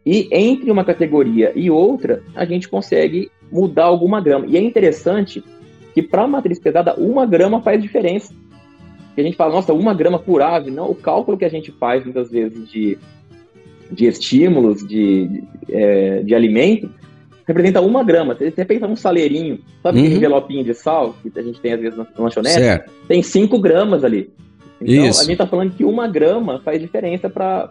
E 0.05 0.27
entre 0.31 0.69
uma 0.69 0.85
categoria 0.85 1.51
e 1.55 1.71
outra, 1.71 2.21
a 2.35 2.45
gente 2.45 2.69
consegue 2.69 3.31
mudar 3.51 3.85
alguma 3.85 4.21
grama. 4.21 4.45
E 4.47 4.55
é 4.55 4.61
interessante 4.61 5.43
que 5.93 6.01
para 6.03 6.23
a 6.23 6.27
matriz 6.27 6.59
pesada, 6.59 6.93
uma 6.95 7.25
grama 7.25 7.61
faz 7.61 7.81
diferença. 7.81 8.33
E 9.17 9.21
a 9.21 9.23
gente 9.23 9.37
fala, 9.37 9.53
nossa, 9.53 9.73
uma 9.73 9.93
grama 9.93 10.19
por 10.19 10.41
ave. 10.41 10.69
Não, 10.69 10.91
o 10.91 10.95
cálculo 10.95 11.37
que 11.37 11.45
a 11.45 11.49
gente 11.49 11.71
faz 11.71 12.03
muitas 12.03 12.29
vezes 12.29 12.69
de, 12.69 12.97
de 13.91 14.05
estímulos, 14.05 14.85
de, 14.85 15.27
de, 15.27 15.43
é, 15.69 16.21
de 16.21 16.35
alimento, 16.35 16.89
representa 17.47 17.81
uma 17.81 18.03
grama. 18.03 18.35
Você 18.35 18.65
pensa 18.65 18.87
num 18.87 18.95
saleirinho, 18.95 19.59
sabe 19.81 19.97
uhum. 19.97 20.03
aquele 20.03 20.17
envelopinho 20.17 20.63
de 20.63 20.73
sal 20.73 21.15
que 21.21 21.39
a 21.39 21.41
gente 21.41 21.59
tem 21.61 21.73
às 21.73 21.79
vezes 21.79 21.97
na 21.97 22.05
lanchonete? 22.17 22.55
Certo. 22.55 22.91
Tem 23.07 23.23
cinco 23.23 23.57
gramas 23.59 24.03
ali. 24.03 24.29
Então 24.81 25.05
Isso. 25.07 25.21
a 25.21 25.23
gente 25.23 25.33
está 25.33 25.47
falando 25.47 25.73
que 25.73 25.85
uma 25.85 26.07
grama 26.07 26.59
faz 26.59 26.79
diferença 26.81 27.29
para 27.29 27.69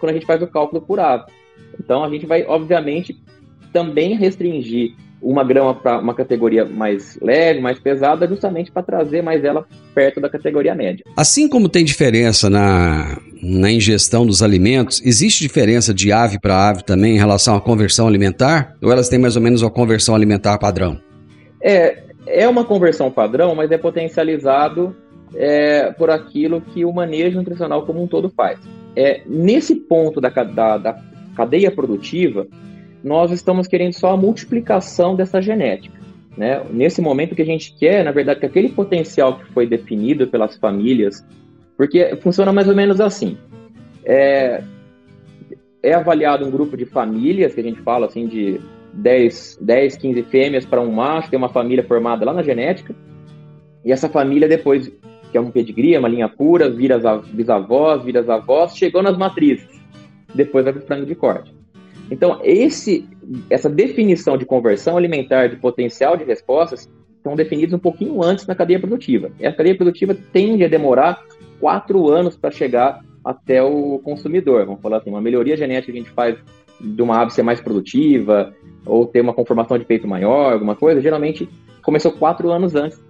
quando 0.00 0.10
a 0.10 0.14
gente 0.14 0.26
faz 0.26 0.40
o 0.42 0.46
cálculo 0.46 0.80
por 0.80 0.98
ave. 0.98 1.24
Então 1.78 2.02
a 2.04 2.08
gente 2.08 2.26
vai, 2.26 2.44
obviamente, 2.44 3.16
também 3.72 4.16
restringir 4.16 4.94
uma 5.20 5.42
grama 5.42 5.74
para 5.74 5.98
uma 5.98 6.14
categoria 6.14 6.64
mais 6.64 7.18
leve, 7.20 7.60
mais 7.60 7.78
pesada, 7.78 8.28
justamente 8.28 8.70
para 8.70 8.82
trazer 8.82 9.22
mais 9.22 9.42
ela 9.44 9.66
perto 9.94 10.20
da 10.20 10.28
categoria 10.28 10.74
média. 10.74 11.04
Assim 11.16 11.48
como 11.48 11.68
tem 11.68 11.84
diferença 11.84 12.50
na, 12.50 13.18
na 13.42 13.70
ingestão 13.70 14.26
dos 14.26 14.42
alimentos, 14.42 15.00
existe 15.04 15.42
diferença 15.42 15.94
de 15.94 16.12
ave 16.12 16.38
para 16.38 16.68
ave 16.68 16.84
também 16.84 17.16
em 17.16 17.18
relação 17.18 17.56
à 17.56 17.60
conversão 17.60 18.06
alimentar? 18.06 18.76
Ou 18.82 18.92
elas 18.92 19.08
têm 19.08 19.18
mais 19.18 19.36
ou 19.36 19.42
menos 19.42 19.62
uma 19.62 19.70
conversão 19.70 20.14
alimentar 20.14 20.58
padrão? 20.58 20.98
É, 21.62 22.02
é 22.26 22.48
uma 22.48 22.64
conversão 22.64 23.10
padrão, 23.10 23.54
mas 23.54 23.70
é 23.70 23.78
potencializado 23.78 24.94
é, 25.34 25.90
por 25.92 26.10
aquilo 26.10 26.60
que 26.60 26.84
o 26.84 26.92
manejo 26.92 27.38
nutricional 27.38 27.84
como 27.84 28.02
um 28.02 28.06
todo 28.06 28.30
faz. 28.30 28.58
É, 28.94 29.22
nesse 29.26 29.74
ponto 29.74 30.20
da, 30.20 30.28
da, 30.28 30.78
da 30.78 31.02
cadeia 31.36 31.70
produtiva, 31.70 32.46
nós 33.04 33.30
estamos 33.30 33.66
querendo 33.66 33.92
só 33.92 34.12
a 34.12 34.16
multiplicação 34.16 35.14
dessa 35.14 35.40
genética. 35.40 35.96
Né? 36.36 36.62
Nesse 36.70 37.00
momento 37.00 37.34
que 37.34 37.42
a 37.42 37.46
gente 37.46 37.74
quer, 37.78 38.04
na 38.04 38.10
verdade, 38.10 38.40
que 38.40 38.46
aquele 38.46 38.68
potencial 38.68 39.38
que 39.38 39.44
foi 39.52 39.66
definido 39.66 40.26
pelas 40.26 40.56
famílias, 40.56 41.24
porque 41.76 42.16
funciona 42.16 42.52
mais 42.52 42.68
ou 42.68 42.74
menos 42.74 43.00
assim. 43.00 43.36
É, 44.04 44.62
é 45.82 45.94
avaliado 45.94 46.44
um 46.44 46.50
grupo 46.50 46.76
de 46.76 46.84
famílias, 46.84 47.54
que 47.54 47.60
a 47.60 47.64
gente 47.64 47.80
fala 47.82 48.06
assim 48.06 48.26
de 48.26 48.60
10, 48.92 49.58
10 49.60 49.96
15 49.96 50.22
fêmeas 50.24 50.66
para 50.66 50.80
um 50.80 50.90
macho, 50.90 51.30
tem 51.30 51.38
uma 51.38 51.48
família 51.48 51.84
formada 51.84 52.24
lá 52.24 52.32
na 52.32 52.42
genética, 52.42 52.94
e 53.84 53.92
essa 53.92 54.08
família 54.08 54.48
depois 54.48 54.90
que 55.30 55.38
é 55.38 55.40
um 55.40 55.50
pedigree, 55.50 55.94
é 55.94 55.98
uma 55.98 56.08
linha 56.08 56.28
pura, 56.28 56.70
vira 56.70 56.98
bisavós, 57.32 58.02
vira 58.02 58.20
avós, 58.32 58.76
chegou 58.76 59.02
nas 59.02 59.16
matrizes. 59.16 59.75
Depois 60.34 60.64
vai 60.64 60.72
para 60.72 60.82
o 60.82 60.86
frango 60.86 61.06
de 61.06 61.14
corte. 61.14 61.54
Então, 62.10 62.40
esse, 62.42 63.08
essa 63.50 63.68
definição 63.68 64.36
de 64.36 64.44
conversão 64.44 64.96
alimentar, 64.96 65.48
de 65.48 65.56
potencial 65.56 66.16
de 66.16 66.24
respostas, 66.24 66.88
estão 67.16 67.34
definidos 67.34 67.74
um 67.74 67.78
pouquinho 67.78 68.22
antes 68.22 68.46
na 68.46 68.54
cadeia 68.54 68.78
produtiva. 68.78 69.30
E 69.40 69.46
a 69.46 69.52
cadeia 69.52 69.76
produtiva 69.76 70.16
tende 70.32 70.64
a 70.64 70.68
demorar 70.68 71.24
quatro 71.58 72.08
anos 72.08 72.36
para 72.36 72.50
chegar 72.50 73.04
até 73.24 73.62
o 73.62 73.98
consumidor. 73.98 74.64
Vamos 74.66 74.80
falar 74.80 74.98
assim, 74.98 75.10
uma 75.10 75.20
melhoria 75.20 75.56
genética 75.56 75.92
que 75.92 75.98
a 75.98 76.02
gente 76.02 76.12
faz 76.12 76.38
de 76.80 77.02
uma 77.02 77.20
ave 77.20 77.32
ser 77.32 77.42
mais 77.42 77.60
produtiva, 77.60 78.54
ou 78.84 79.06
ter 79.06 79.20
uma 79.20 79.32
conformação 79.32 79.76
de 79.76 79.84
peito 79.84 80.06
maior, 80.06 80.52
alguma 80.52 80.76
coisa, 80.76 81.00
geralmente 81.00 81.48
começou 81.82 82.12
quatro 82.12 82.50
anos 82.50 82.74
antes 82.74 83.00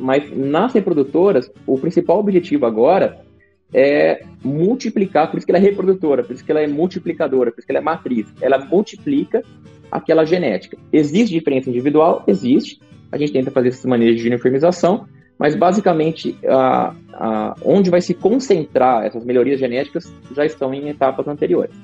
mas 0.00 0.34
nas 0.34 0.72
reprodutoras, 0.72 1.52
o 1.66 1.78
principal 1.78 2.18
objetivo 2.18 2.64
agora 2.64 3.20
é 3.72 4.22
multiplicar, 4.42 5.30
por 5.30 5.38
isso 5.38 5.46
que 5.46 5.52
ela 5.52 5.58
é 5.58 5.62
reprodutora, 5.62 6.24
por 6.24 6.34
isso 6.34 6.44
que 6.44 6.50
ela 6.50 6.60
é 6.60 6.66
multiplicadora, 6.66 7.50
por 7.50 7.58
isso 7.58 7.66
que 7.66 7.72
ela 7.72 7.80
é 7.80 7.82
matriz. 7.82 8.26
Ela 8.40 8.58
multiplica 8.58 9.42
aquela 9.90 10.24
genética. 10.24 10.76
Existe 10.92 11.32
diferença 11.32 11.70
individual? 11.70 12.24
Existe. 12.26 12.80
A 13.10 13.18
gente 13.18 13.32
tenta 13.32 13.50
fazer 13.50 13.68
esses 13.68 13.84
manejos 13.84 14.20
de 14.20 14.28
uniformização, 14.28 15.06
mas 15.38 15.54
basicamente 15.56 16.36
a, 16.46 16.94
a, 17.12 17.56
onde 17.64 17.90
vai 17.90 18.00
se 18.00 18.14
concentrar 18.14 19.04
essas 19.04 19.24
melhorias 19.24 19.58
genéticas 19.58 20.12
já 20.34 20.44
estão 20.44 20.72
em 20.72 20.88
etapas 20.88 21.26
anteriores. 21.26 21.74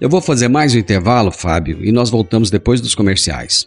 Eu 0.00 0.08
vou 0.08 0.20
fazer 0.20 0.48
mais 0.48 0.74
um 0.74 0.78
intervalo, 0.78 1.32
Fábio, 1.32 1.84
e 1.84 1.90
nós 1.90 2.08
voltamos 2.08 2.50
depois 2.50 2.80
dos 2.80 2.94
comerciais. 2.94 3.66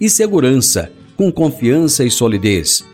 e 0.00 0.08
segurança, 0.08 0.90
com 1.16 1.30
confiança 1.30 2.04
e 2.04 2.10
solidez. 2.10 2.84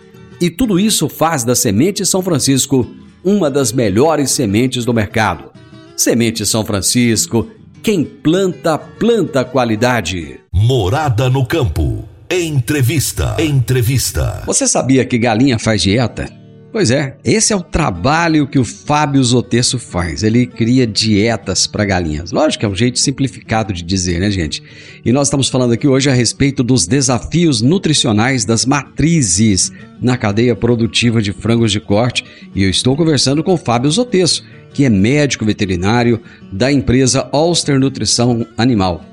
E 0.41 0.49
tudo 0.49 0.79
isso 0.79 1.09
faz 1.09 1.45
da 1.45 1.55
Semente 1.55 2.05
São 2.07 2.23
Francisco 2.23 2.89
uma 3.23 3.51
das 3.51 3.73
melhores 3.73 4.31
sementes 4.31 4.85
do 4.85 4.95
mercado. 4.95 5.51
Semente 5.97 6.47
São 6.47 6.65
Francisco, 6.65 7.49
quem 7.83 8.05
planta, 8.05 8.79
planta 8.79 9.45
qualidade. 9.45 10.41
Morada 10.53 11.29
no 11.29 11.45
campo. 11.45 12.09
Entrevista. 12.31 13.37
Entrevista. 13.39 14.43
Você 14.47 14.67
sabia 14.67 15.05
que 15.05 15.19
galinha 15.19 15.59
faz 15.59 15.83
dieta? 15.83 16.40
Pois 16.73 16.93
é, 16.93 17.17
esse 17.25 17.53
é 17.53 17.57
o 17.57 17.63
trabalho 17.63 18.47
que 18.47 18.59
o 18.59 18.65
Fábio 18.65 19.23
Zotesso 19.25 19.77
faz. 19.77 20.23
Ele 20.23 20.47
cria 20.47 20.87
dietas 20.87 21.67
para 21.67 21.85
galinhas. 21.85 22.31
Lógico 22.31 22.61
que 22.61 22.67
é 22.67 22.69
um 22.69 22.77
jeito 22.77 22.97
simplificado 23.01 23.73
de 23.73 23.83
dizer, 23.83 24.21
né, 24.21 24.31
gente? 24.31 24.63
E 25.05 25.11
nós 25.11 25.27
estamos 25.27 25.49
falando 25.49 25.73
aqui 25.73 25.89
hoje 25.89 26.09
a 26.09 26.15
respeito 26.15 26.63
dos 26.63 26.87
desafios 26.87 27.61
nutricionais 27.61 28.45
das 28.45 28.65
matrizes 28.65 29.73
na 30.01 30.17
cadeia 30.17 30.55
produtiva 30.55 31.21
de 31.21 31.33
frangos 31.33 31.73
de 31.73 31.81
corte. 31.81 32.25
E 32.55 32.63
eu 32.63 32.71
estou 32.71 32.97
conversando 32.97 33.43
com 33.43 33.55
o 33.55 33.59
Fábio 33.59 33.91
Zotesso, 33.91 34.45
que 34.73 34.85
é 34.85 34.89
médico 34.89 35.45
veterinário 35.45 36.21
da 36.53 36.71
empresa 36.71 37.29
Ulster 37.33 37.81
Nutrição 37.81 38.47
Animal. 38.57 39.05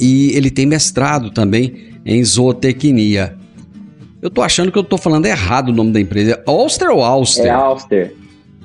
E 0.00 0.32
ele 0.34 0.50
tem 0.50 0.66
mestrado 0.66 1.30
também 1.30 1.94
em 2.04 2.24
zootecnia. 2.24 3.36
Eu 4.24 4.30
tô 4.30 4.40
achando 4.40 4.72
que 4.72 4.78
eu 4.78 4.82
tô 4.82 4.96
falando 4.96 5.26
errado 5.26 5.68
o 5.68 5.72
nome 5.72 5.92
da 5.92 6.00
empresa. 6.00 6.42
É 6.46 6.50
Ulster 6.50 6.88
ou 6.88 7.04
Alster? 7.04 7.44
É 7.44 7.50
Alster. 7.50 8.14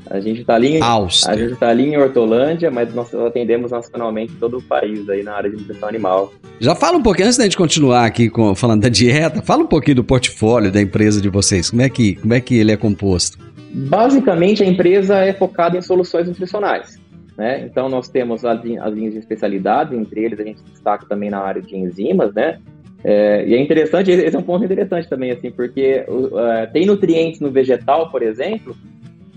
A 0.10 0.18
gente 0.22 0.40
está 0.40 0.56
ali, 0.56 0.78
em, 0.78 0.82
a 0.82 1.36
gente 1.36 1.56
tá 1.58 1.68
ali 1.68 1.84
em 1.84 1.98
Hortolândia, 1.98 2.72
mas 2.72 2.96
nós 2.96 3.14
atendemos 3.14 3.72
nacionalmente 3.72 4.32
todo 4.40 4.60
o 4.60 4.62
país 4.62 5.08
aí 5.10 5.22
na 5.22 5.34
área 5.34 5.50
de 5.50 5.58
nutrição 5.58 5.90
animal. 5.90 6.32
Já 6.62 6.74
fala 6.76 6.98
um 6.98 7.04
pouquinho, 7.04 7.28
antes 7.28 7.38
da 7.38 7.44
gente 7.44 7.58
continuar 7.58 8.06
aqui 8.06 8.30
com, 8.30 8.56
falando 8.56 8.84
da 8.84 8.90
dieta, 8.90 9.42
fala 9.42 9.64
um 9.64 9.68
pouquinho 9.68 9.98
do 9.98 10.04
portfólio 10.04 10.72
da 10.72 10.82
empresa 10.82 11.22
de 11.22 11.28
vocês. 11.28 11.70
Como 11.70 11.82
é 11.82 11.90
que, 11.90 12.16
como 12.16 12.34
é 12.34 12.40
que 12.40 12.58
ele 12.58 12.72
é 12.72 12.78
composto? 12.78 13.38
Basicamente, 13.70 14.64
a 14.64 14.66
empresa 14.66 15.18
é 15.18 15.34
focada 15.34 15.78
em 15.78 15.82
soluções 15.82 16.26
nutricionais. 16.26 16.98
Né? 17.38 17.66
Então, 17.66 17.90
nós 17.90 18.08
temos 18.08 18.46
as, 18.46 18.60
as 18.60 18.94
linhas 18.94 19.14
de 19.14 19.20
especialidade, 19.20 19.94
entre 19.94 20.24
eles 20.24 20.40
a 20.40 20.44
gente 20.44 20.64
destaca 20.72 21.06
também 21.06 21.30
na 21.30 21.40
área 21.40 21.62
de 21.62 21.76
enzimas, 21.76 22.34
né? 22.34 22.60
É, 23.04 23.46
e 23.48 23.54
é 23.54 23.62
interessante, 23.62 24.12
esse 24.12 24.36
é 24.36 24.40
um 24.40 24.44
ponto 24.44 24.66
interessante 24.66 25.08
também, 25.08 25.32
assim, 25.32 25.52
porque 25.52 26.06
uh, 26.08 26.72
tem 26.74 26.86
nutrientes 26.86 27.40
no 27.40 27.50
vegetal, 27.50 28.12
por 28.12 28.22
exemplo, 28.22 28.76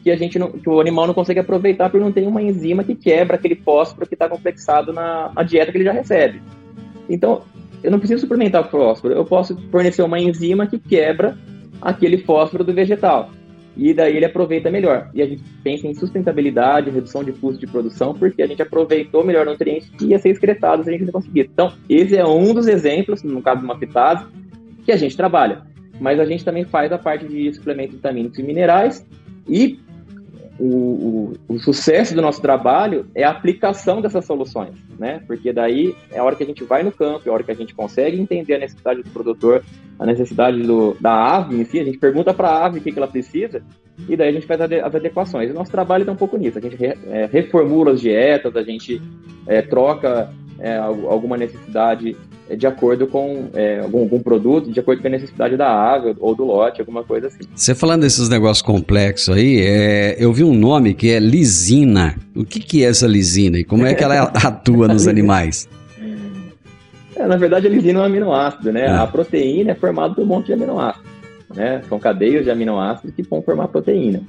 que 0.02 0.10
a 0.10 0.16
gente 0.16 0.38
não, 0.38 0.50
que 0.50 0.68
o 0.68 0.80
animal 0.80 1.06
não 1.06 1.14
consegue 1.14 1.38
aproveitar 1.38 1.88
porque 1.88 2.04
não 2.04 2.12
tem 2.12 2.26
uma 2.26 2.42
enzima 2.42 2.82
que 2.82 2.94
quebra 2.94 3.36
aquele 3.36 3.54
fósforo 3.54 4.06
que 4.06 4.14
está 4.14 4.28
complexado 4.28 4.92
na, 4.92 5.30
na, 5.34 5.42
dieta 5.44 5.70
que 5.70 5.78
ele 5.78 5.84
já 5.84 5.92
recebe. 5.92 6.42
Então, 7.08 7.42
eu 7.82 7.90
não 7.90 7.98
preciso 7.98 8.22
suplementar 8.22 8.68
fósforo, 8.68 9.14
eu 9.14 9.24
posso 9.24 9.56
fornecer 9.70 10.02
uma 10.02 10.18
enzima 10.18 10.66
que 10.66 10.78
quebra 10.78 11.38
aquele 11.80 12.18
fósforo 12.18 12.64
do 12.64 12.72
vegetal 12.72 13.30
e 13.76 13.94
daí 13.94 14.16
ele 14.16 14.24
aproveita 14.24 14.70
melhor. 14.70 15.10
E 15.14 15.22
a 15.22 15.26
gente 15.26 15.42
pensa 15.62 15.86
em 15.86 15.94
sustentabilidade, 15.94 16.90
redução 16.90 17.24
de 17.24 17.32
custo 17.32 17.60
de 17.60 17.70
produção, 17.70 18.14
porque 18.14 18.42
a 18.42 18.46
gente 18.46 18.62
aproveitou 18.62 19.24
melhor 19.24 19.46
o 19.46 19.50
nutriente 19.50 19.90
que 19.92 20.06
ia 20.06 20.18
ser 20.18 20.30
excretado 20.30 20.84
se 20.84 20.90
a 20.90 20.92
gente 20.92 21.04
não 21.04 21.12
conseguir. 21.12 21.48
Então, 21.52 21.72
esse 21.88 22.16
é 22.16 22.26
um 22.26 22.52
dos 22.52 22.66
exemplos, 22.66 23.22
no 23.22 23.40
caso 23.40 23.60
de 23.60 23.64
uma 23.64 23.78
fitase, 23.78 24.26
que 24.84 24.92
a 24.92 24.96
gente 24.96 25.16
trabalha. 25.16 25.62
Mas 26.00 26.18
a 26.18 26.24
gente 26.24 26.44
também 26.44 26.64
faz 26.64 26.92
a 26.92 26.98
parte 26.98 27.26
de 27.26 27.52
suplementos 27.54 27.94
vitamínicos 27.94 28.38
e 28.38 28.42
minerais 28.42 29.06
e 29.48 29.78
o, 30.58 30.66
o, 31.48 31.54
o, 31.54 31.58
sucesso 31.58 32.14
do 32.14 32.22
nosso 32.22 32.40
trabalho 32.40 33.06
é 33.14 33.24
a 33.24 33.30
aplicação 33.30 34.00
dessas 34.00 34.24
soluções, 34.24 34.74
né? 34.98 35.22
Porque 35.26 35.52
daí 35.52 35.94
é 36.10 36.18
a 36.18 36.24
hora 36.24 36.36
que 36.36 36.42
a 36.42 36.46
gente 36.46 36.62
vai 36.64 36.82
no 36.82 36.92
campo, 36.92 37.22
é 37.26 37.30
a 37.30 37.32
hora 37.32 37.42
que 37.42 37.50
a 37.50 37.54
gente 37.54 37.74
consegue 37.74 38.20
entender 38.20 38.54
a 38.54 38.58
necessidade 38.58 39.02
do 39.02 39.10
produtor, 39.10 39.64
a 39.98 40.06
necessidade 40.06 40.62
do, 40.62 40.96
da 41.00 41.36
ave 41.36 41.56
em 41.56 41.64
si, 41.64 41.80
a 41.80 41.84
gente 41.84 41.98
pergunta 41.98 42.34
para 42.34 42.48
a 42.48 42.66
ave 42.66 42.78
o 42.78 42.82
que, 42.82 42.92
que 42.92 42.98
ela 42.98 43.08
precisa 43.08 43.62
e 44.08 44.16
daí 44.16 44.28
a 44.28 44.32
gente 44.32 44.46
faz 44.46 44.60
as 44.60 44.94
adequações. 44.94 45.50
O 45.50 45.54
nosso 45.54 45.70
trabalho 45.70 46.02
está 46.02 46.12
um 46.12 46.16
pouco 46.16 46.36
nisso, 46.36 46.58
a 46.58 46.60
gente 46.60 46.76
re, 46.76 46.98
é, 47.06 47.26
reformula 47.26 47.92
as 47.92 48.00
dietas, 48.00 48.54
a 48.56 48.62
gente 48.62 49.00
é, 49.46 49.62
troca 49.62 50.30
é, 50.58 50.76
alguma 50.76 51.36
necessidade 51.36 52.16
de 52.56 52.66
acordo 52.66 53.06
com 53.06 53.48
é, 53.54 53.80
algum, 53.80 54.00
algum, 54.00 54.20
produto, 54.20 54.70
de 54.70 54.80
acordo 54.80 55.00
com 55.00 55.08
a 55.08 55.10
necessidade 55.10 55.56
da 55.56 55.68
água 55.68 56.14
ou 56.20 56.34
do 56.34 56.44
lote, 56.44 56.80
alguma 56.80 57.02
coisa 57.02 57.28
assim. 57.28 57.40
Você 57.54 57.74
falando 57.74 58.02
desses 58.02 58.28
negócios 58.28 58.62
complexos 58.62 59.34
aí, 59.34 59.60
é, 59.60 60.16
eu 60.18 60.32
vi 60.32 60.44
um 60.44 60.54
nome 60.54 60.94
que 60.94 61.10
é 61.10 61.18
lisina. 61.18 62.16
O 62.34 62.44
que, 62.44 62.60
que 62.60 62.84
é 62.84 62.88
essa 62.88 63.06
lisina 63.06 63.58
e 63.58 63.64
como 63.64 63.86
é 63.86 63.94
que 63.94 64.04
ela 64.04 64.24
atua 64.44 64.88
nos 64.88 65.06
animais? 65.06 65.68
É, 67.16 67.26
na 67.26 67.36
verdade, 67.36 67.66
a 67.66 67.70
lisina 67.70 68.00
é 68.00 68.02
um 68.02 68.06
aminoácido, 68.06 68.72
né? 68.72 68.86
É. 68.86 68.90
A 68.90 69.06
proteína 69.06 69.72
é 69.72 69.74
formada 69.74 70.14
por 70.14 70.22
um 70.22 70.26
monte 70.26 70.46
de 70.46 70.54
aminoácidos, 70.54 71.08
né? 71.54 71.82
São 71.88 71.98
cadeias 71.98 72.44
de 72.44 72.50
aminoácidos 72.50 73.14
que 73.14 73.22
vão 73.22 73.42
formar 73.42 73.68
proteína. 73.68 74.22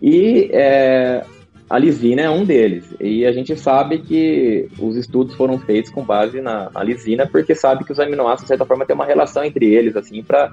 E 0.00 0.48
é, 0.52 1.22
a 1.72 1.78
lisina 1.78 2.20
é 2.20 2.28
um 2.28 2.44
deles. 2.44 2.94
E 3.00 3.24
a 3.24 3.32
gente 3.32 3.56
sabe 3.56 4.00
que 4.00 4.68
os 4.78 4.94
estudos 4.94 5.34
foram 5.34 5.58
feitos 5.58 5.90
com 5.90 6.04
base 6.04 6.38
na, 6.42 6.68
na 6.70 6.84
lisina, 6.84 7.26
porque 7.26 7.54
sabe 7.54 7.82
que 7.82 7.92
os 7.92 7.98
aminoácidos, 7.98 8.42
de 8.42 8.48
certa 8.48 8.66
forma, 8.66 8.84
têm 8.84 8.94
uma 8.94 9.06
relação 9.06 9.42
entre 9.42 9.72
eles, 9.72 9.96
assim, 9.96 10.22
para 10.22 10.52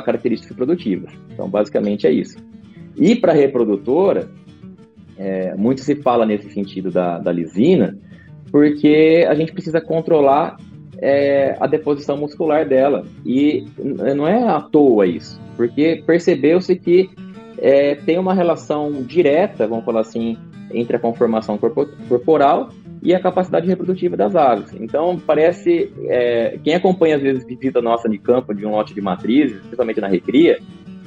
características 0.00 0.56
produtivas. 0.56 1.12
Então, 1.30 1.46
basicamente 1.46 2.06
é 2.06 2.10
isso. 2.10 2.38
E 2.96 3.14
para 3.14 3.34
reprodutora, 3.34 4.30
é, 5.18 5.54
muito 5.56 5.82
se 5.82 5.96
fala 5.96 6.24
nesse 6.24 6.50
sentido 6.50 6.90
da, 6.90 7.18
da 7.18 7.30
lisina, 7.30 7.98
porque 8.50 9.26
a 9.28 9.34
gente 9.34 9.52
precisa 9.52 9.78
controlar 9.78 10.56
é, 11.02 11.54
a 11.60 11.66
deposição 11.66 12.16
muscular 12.16 12.66
dela. 12.66 13.04
E 13.26 13.66
não 13.76 14.26
é 14.26 14.42
à 14.42 14.58
toa 14.58 15.06
isso, 15.06 15.38
porque 15.54 16.02
percebeu-se 16.06 16.74
que 16.76 17.10
é, 17.60 17.94
tem 17.94 18.18
uma 18.18 18.34
relação 18.34 19.02
direta, 19.02 19.66
vamos 19.66 19.84
falar 19.84 20.00
assim, 20.00 20.36
entre 20.72 20.96
a 20.96 21.00
conformação 21.00 21.58
corpo 21.58 21.86
corporal 22.08 22.70
e 23.02 23.14
a 23.14 23.20
capacidade 23.20 23.66
reprodutiva 23.66 24.16
das 24.16 24.34
aves. 24.34 24.72
Então, 24.78 25.20
parece, 25.24 25.92
é, 26.06 26.58
quem 26.62 26.74
acompanha 26.74 27.16
às 27.16 27.22
vezes 27.22 27.46
visita 27.46 27.80
nossa 27.80 28.08
de 28.08 28.18
campo 28.18 28.54
de 28.54 28.64
um 28.66 28.70
lote 28.70 28.94
de 28.94 29.00
matrizes, 29.00 29.58
principalmente 29.58 30.00
na 30.00 30.08
recria, 30.08 30.58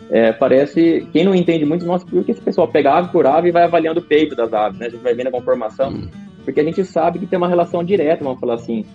é, 0.10 0.32
parece, 0.32 1.08
quem 1.12 1.24
não 1.24 1.34
entende 1.34 1.66
muito, 1.66 1.86
nossa, 1.86 2.06
por 2.06 2.24
que 2.24 2.32
esse 2.32 2.42
pessoal 2.42 2.68
pega 2.68 2.94
ave 2.94 3.12
por 3.12 3.26
ave 3.26 3.50
e 3.50 3.52
vai 3.52 3.64
avaliando 3.64 4.00
o 4.00 4.04
peito 4.04 4.36
das 4.36 4.54
aves, 4.54 4.80
né? 4.80 4.88
A 4.88 4.90
gente 4.90 5.02
vai 5.02 5.14
vendo 5.14 5.28
a 5.28 5.32
conformação, 5.32 5.90
hum. 5.90 6.08
porque 6.44 6.60
a 6.60 6.64
gente 6.64 6.84
sabe 6.84 7.20
que 7.20 7.26
tem 7.26 7.38
uma 7.38 7.48
relação 7.48 7.84
direta, 7.84 8.24
vamos 8.24 8.40
falar 8.40 8.56
assim, 8.56 8.86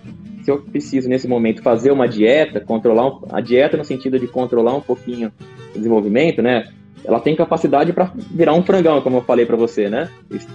se 0.43 0.51
eu 0.51 0.61
preciso 0.61 1.09
nesse 1.09 1.27
momento 1.27 1.61
fazer 1.61 1.91
uma 1.91 2.07
dieta, 2.07 2.59
controlar 2.61 3.07
um, 3.07 3.19
a 3.31 3.41
dieta 3.41 3.75
no 3.75 3.83
sentido 3.83 4.19
de 4.19 4.27
controlar 4.27 4.75
um 4.75 4.81
pouquinho 4.81 5.31
o 5.75 5.77
desenvolvimento, 5.77 6.41
né? 6.41 6.67
Ela 7.03 7.19
tem 7.19 7.35
capacidade 7.35 7.93
para 7.93 8.11
virar 8.31 8.53
um 8.53 8.63
frangão, 8.63 9.01
como 9.01 9.17
eu 9.17 9.21
falei 9.21 9.45
para 9.45 9.55
você, 9.55 9.89
né? 9.89 10.09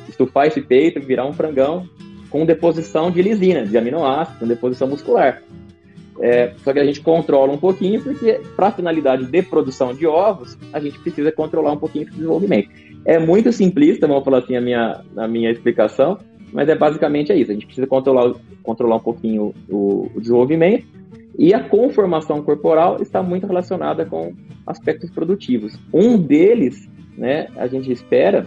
Estufar 0.08 0.46
esse 0.46 0.60
peito, 0.60 1.00
virar 1.00 1.26
um 1.26 1.32
frangão 1.32 1.88
com 2.30 2.44
deposição 2.44 3.10
de 3.10 3.22
lisina, 3.22 3.64
de 3.64 3.76
aminoácidos, 3.78 4.40
com 4.40 4.46
deposição 4.46 4.88
muscular. 4.88 5.42
É, 6.20 6.52
só 6.62 6.72
que 6.72 6.78
a 6.78 6.84
gente 6.84 7.00
controla 7.00 7.52
um 7.52 7.58
pouquinho, 7.58 8.02
porque 8.02 8.40
para 8.54 8.68
a 8.68 8.72
finalidade 8.72 9.26
de 9.26 9.42
produção 9.42 9.92
de 9.94 10.06
ovos, 10.06 10.56
a 10.72 10.78
gente 10.78 10.98
precisa 10.98 11.32
controlar 11.32 11.72
um 11.72 11.76
pouquinho 11.76 12.04
esse 12.04 12.12
desenvolvimento. 12.12 12.70
É 13.04 13.18
muito 13.18 13.52
simplista, 13.52 14.06
vamos 14.06 14.24
falar 14.24 14.38
assim, 14.38 14.56
a 14.56 14.60
minha, 14.60 15.00
a 15.16 15.28
minha 15.28 15.50
explicação, 15.50 16.18
mas 16.52 16.68
é 16.68 16.74
basicamente 16.74 17.32
é 17.32 17.36
isso. 17.36 17.50
A 17.50 17.54
gente 17.54 17.66
precisa 17.66 17.86
controlar, 17.86 18.32
controlar 18.62 18.96
um 18.96 19.00
pouquinho 19.00 19.54
o, 19.68 20.10
o 20.14 20.20
desenvolvimento 20.20 20.86
e 21.38 21.52
a 21.52 21.60
conformação 21.60 22.42
corporal 22.42 23.00
está 23.00 23.22
muito 23.22 23.46
relacionada 23.46 24.04
com 24.04 24.32
aspectos 24.66 25.10
produtivos. 25.10 25.78
Um 25.92 26.16
deles, 26.16 26.88
né, 27.16 27.48
a 27.56 27.66
gente 27.66 27.90
espera, 27.90 28.46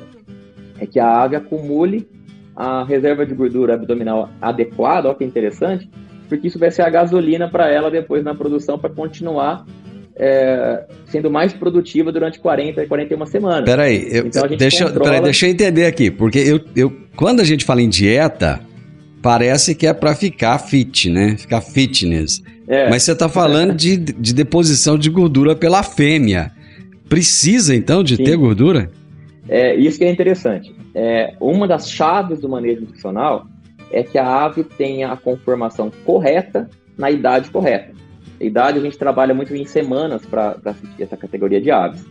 é 0.79 0.85
que 0.85 0.99
a 0.99 1.21
ave 1.21 1.35
acumule 1.35 2.07
a 2.55 2.83
reserva 2.83 3.25
de 3.25 3.35
gordura 3.35 3.75
abdominal 3.75 4.29
adequada, 4.41 5.07
olha 5.07 5.17
que 5.17 5.23
interessante, 5.23 5.89
porque 6.27 6.47
isso 6.47 6.57
vai 6.57 6.71
ser 6.71 6.81
a 6.81 6.89
gasolina 6.89 7.49
para 7.49 7.69
ela 7.69 7.91
depois 7.91 8.23
na 8.23 8.33
produção 8.33 8.79
para 8.79 8.89
continuar 8.89 9.65
é, 10.15 10.85
sendo 11.05 11.29
mais 11.29 11.53
produtiva 11.53 12.11
durante 12.11 12.39
40 12.39 12.83
e 12.83 12.87
41 12.87 13.25
semanas. 13.27 13.65
Peraí, 13.65 14.07
eu, 14.11 14.25
então 14.25 14.47
deixa, 14.47 14.85
controla... 14.85 15.05
peraí, 15.05 15.21
deixa 15.21 15.45
eu 15.45 15.51
entender 15.51 15.85
aqui, 15.85 16.09
porque 16.09 16.39
eu, 16.39 16.59
eu, 16.75 16.91
quando 17.15 17.39
a 17.39 17.43
gente 17.43 17.63
fala 17.63 17.81
em 17.81 17.89
dieta, 17.89 18.59
parece 19.21 19.75
que 19.75 19.85
é 19.85 19.93
para 19.93 20.15
ficar 20.15 20.57
fit, 20.57 21.09
né? 21.09 21.37
Ficar 21.37 21.61
fitness. 21.61 22.41
É. 22.67 22.89
Mas 22.89 23.03
você 23.03 23.13
está 23.13 23.29
falando 23.29 23.73
de, 23.73 23.95
de 23.95 24.33
deposição 24.33 24.97
de 24.97 25.09
gordura 25.09 25.55
pela 25.55 25.81
fêmea. 25.83 26.51
Precisa 27.07 27.73
então 27.73 28.03
de 28.03 28.17
Sim. 28.17 28.23
ter 28.23 28.35
gordura? 28.35 28.91
É, 29.47 29.73
isso 29.75 29.97
que 29.97 30.03
é 30.03 30.11
interessante. 30.11 30.75
É, 30.93 31.33
uma 31.39 31.67
das 31.67 31.89
chaves 31.89 32.41
do 32.41 32.49
manejo 32.49 32.81
nutricional 32.81 33.47
é 33.91 34.03
que 34.03 34.17
a 34.17 34.43
ave 34.43 34.63
tenha 34.63 35.11
a 35.11 35.15
conformação 35.15 35.89
correta 36.05 36.69
na 36.97 37.09
idade 37.09 37.49
correta. 37.49 37.93
A 38.39 38.43
idade 38.43 38.77
a 38.77 38.81
gente 38.81 38.97
trabalha 38.97 39.33
muito 39.33 39.55
em 39.55 39.65
semanas 39.65 40.25
para 40.25 40.57
assistir 40.65 41.03
essa 41.03 41.15
categoria 41.15 41.61
de 41.61 41.71
aves. 41.71 42.05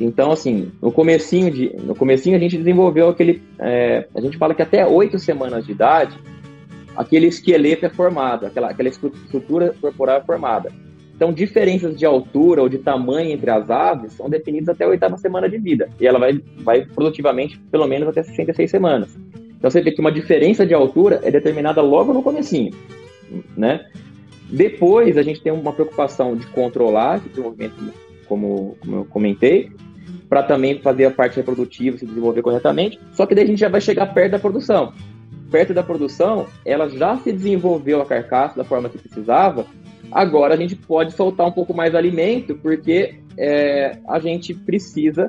Então, 0.00 0.30
assim, 0.30 0.70
no 0.80 0.92
comecinho, 0.92 1.50
de, 1.50 1.74
no 1.82 1.94
comecinho 1.94 2.36
a 2.36 2.38
gente 2.38 2.56
desenvolveu 2.56 3.08
aquele... 3.08 3.42
É, 3.58 4.06
a 4.14 4.20
gente 4.20 4.36
fala 4.36 4.54
que 4.54 4.62
até 4.62 4.86
oito 4.86 5.18
semanas 5.18 5.66
de 5.66 5.72
idade, 5.72 6.16
aquele 6.96 7.26
esqueleto 7.26 7.86
é 7.86 7.90
formado, 7.90 8.46
aquela, 8.46 8.70
aquela 8.70 8.88
estrutura 8.88 9.74
corporal 9.80 10.18
é 10.18 10.24
formada. 10.24 10.72
Então, 11.14 11.32
diferenças 11.32 11.96
de 11.96 12.04
altura 12.04 12.60
ou 12.60 12.68
de 12.68 12.78
tamanho 12.78 13.30
entre 13.30 13.50
as 13.50 13.70
aves 13.70 14.12
são 14.12 14.28
definidas 14.28 14.68
até 14.68 14.84
a 14.84 14.88
oitava 14.88 15.16
semana 15.16 15.48
de 15.48 15.56
vida. 15.56 15.88
E 15.98 16.06
ela 16.06 16.18
vai, 16.18 16.40
vai 16.58 16.84
produtivamente 16.84 17.58
pelo 17.70 17.86
menos 17.86 18.08
até 18.08 18.22
66 18.22 18.70
semanas. 18.70 19.18
Então, 19.56 19.70
você 19.70 19.80
vê 19.80 19.90
que 19.92 20.00
uma 20.00 20.12
diferença 20.12 20.66
de 20.66 20.74
altura 20.74 21.20
é 21.22 21.30
determinada 21.30 21.80
logo 21.80 22.12
no 22.12 22.22
comecinho, 22.22 22.70
né? 23.56 23.86
Depois, 24.50 25.16
a 25.16 25.22
gente 25.22 25.40
tem 25.40 25.52
uma 25.52 25.72
preocupação 25.72 26.36
de 26.36 26.46
controlar 26.48 27.16
esse 27.16 27.30
desenvolvimento, 27.30 27.74
como, 28.28 28.76
como 28.80 28.96
eu 28.96 29.04
comentei, 29.06 29.70
para 30.28 30.42
também 30.42 30.78
fazer 30.80 31.06
a 31.06 31.10
parte 31.10 31.36
reprodutiva 31.36 31.96
se 31.96 32.06
desenvolver 32.06 32.42
corretamente. 32.42 33.00
Só 33.12 33.26
que 33.26 33.34
daí 33.34 33.44
a 33.44 33.46
gente 33.46 33.58
já 33.58 33.68
vai 33.68 33.80
chegar 33.80 34.06
perto 34.12 34.32
da 34.32 34.38
produção. 34.38 34.92
Perto 35.50 35.72
da 35.72 35.82
produção, 35.82 36.46
ela 36.64 36.88
já 36.88 37.16
se 37.18 37.32
desenvolveu 37.32 38.00
a 38.02 38.06
carcaça 38.06 38.56
da 38.56 38.64
forma 38.64 38.88
que 38.88 38.98
precisava, 38.98 39.64
Agora 40.10 40.54
a 40.54 40.56
gente 40.56 40.76
pode 40.76 41.12
soltar 41.12 41.46
um 41.46 41.52
pouco 41.52 41.74
mais 41.74 41.94
alimento, 41.94 42.54
porque 42.56 43.16
é, 43.36 43.98
a 44.08 44.18
gente 44.18 44.54
precisa 44.54 45.28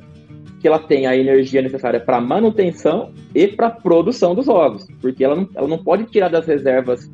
que 0.59 0.67
ela 0.67 0.79
tenha 0.79 1.09
a 1.09 1.17
energia 1.17 1.61
necessária 1.61 1.99
para 1.99 2.19
manutenção 2.19 3.11
e 3.33 3.47
para 3.47 3.69
produção 3.69 4.33
dos 4.33 4.47
ovos, 4.47 4.87
porque 5.01 5.23
ela 5.23 5.35
não, 5.35 5.49
ela 5.55 5.67
não 5.67 5.77
pode 5.77 6.05
tirar 6.05 6.29
das 6.29 6.47
reservas. 6.47 7.11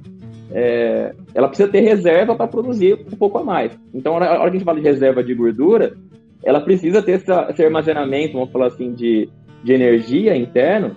É, 0.52 1.14
ela 1.34 1.48
precisa 1.48 1.68
ter 1.70 1.82
reserva 1.82 2.36
para 2.36 2.48
produzir 2.48 2.94
um 3.12 3.18
pouco 3.18 3.40
a 3.40 3.44
mais. 3.44 3.78
Então, 3.94 4.16
a 4.18 4.20
hora 4.20 4.52
que 4.52 4.58
a 4.58 4.60
gente 4.60 4.66
fala 4.66 4.80
de 4.80 4.86
reserva 4.86 5.24
de 5.24 5.34
gordura, 5.34 5.96
ela 6.44 6.62
precisa 6.62 7.02
ter 7.02 7.14
essa, 7.14 7.48
esse 7.50 7.64
armazenamento, 7.64 8.34
vamos 8.34 8.52
falar 8.52 8.68
assim, 8.68 8.94
de, 8.94 9.28
de 9.64 9.74
energia 9.74 10.36
interno, 10.36 10.96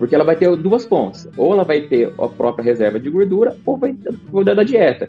porque 0.00 0.14
ela 0.14 0.24
vai 0.24 0.34
ter 0.34 0.56
duas 0.56 0.86
pontas. 0.86 1.28
Ou 1.36 1.52
ela 1.52 1.62
vai 1.62 1.82
ter 1.82 2.10
a 2.18 2.26
própria 2.26 2.64
reserva 2.64 2.98
de 2.98 3.10
gordura, 3.10 3.54
ou 3.66 3.76
vai 3.76 3.94
cuidar 4.30 4.54
da 4.54 4.62
dieta 4.62 5.06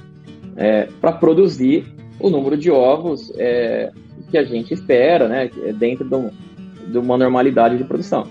é, 0.58 0.90
para 1.00 1.14
produzir 1.14 1.86
o 2.20 2.30
número 2.30 2.58
de 2.58 2.70
ovos 2.70 3.32
é, 3.38 3.90
que 4.30 4.38
a 4.38 4.44
gente 4.44 4.74
espera, 4.74 5.30
né, 5.30 5.50
é 5.64 5.72
dentro 5.72 6.04
de, 6.04 6.14
um, 6.14 6.30
de, 6.92 6.98
uma 6.98 7.18
normalidade 7.18 7.78
de 7.78 7.86
produção. 7.86 8.28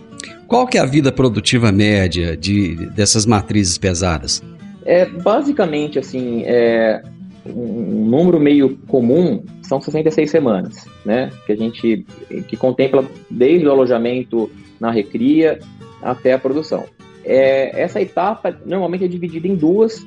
Qual 0.46 0.66
que 0.66 0.76
é 0.76 0.82
a 0.82 0.84
vida 0.84 1.10
produtiva 1.10 1.72
média 1.72 2.36
de, 2.36 2.74
dessas 2.90 3.24
matrizes 3.24 3.78
pesadas? 3.78 4.42
É, 4.84 5.06
basicamente, 5.06 5.98
assim, 5.98 6.42
é, 6.44 7.02
um 7.46 8.04
número 8.04 8.38
meio 8.38 8.76
comum 8.86 9.42
são 9.62 9.80
66 9.80 10.30
semanas, 10.30 10.84
né, 11.06 11.30
que 11.46 11.52
a 11.52 11.56
gente 11.56 12.04
que 12.48 12.56
contempla 12.56 13.02
desde 13.30 13.66
o 13.66 13.70
alojamento 13.70 14.50
na 14.78 14.90
recria 14.90 15.58
até 16.02 16.32
a 16.32 16.38
produção. 16.38 16.84
É, 17.24 17.82
essa 17.82 18.00
etapa 18.00 18.58
normalmente 18.64 19.04
é 19.04 19.08
dividida 19.08 19.46
em 19.46 19.54
duas 19.54 20.04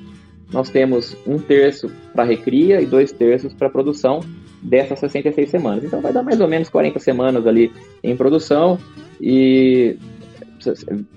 nós 0.53 0.69
temos 0.69 1.17
um 1.25 1.39
terço 1.39 1.91
para 2.13 2.23
recria 2.23 2.79
e 2.79 2.85
dois 2.85 3.11
terços 3.11 3.53
para 3.53 3.69
produção 3.69 4.19
dessas 4.61 4.99
66 4.99 5.49
semanas. 5.49 5.83
Então 5.83 5.99
vai 5.99 6.13
dar 6.13 6.21
mais 6.21 6.39
ou 6.39 6.47
menos 6.47 6.69
40 6.69 6.99
semanas 6.99 7.47
ali 7.47 7.71
em 8.03 8.15
produção 8.15 8.77
e 9.19 9.97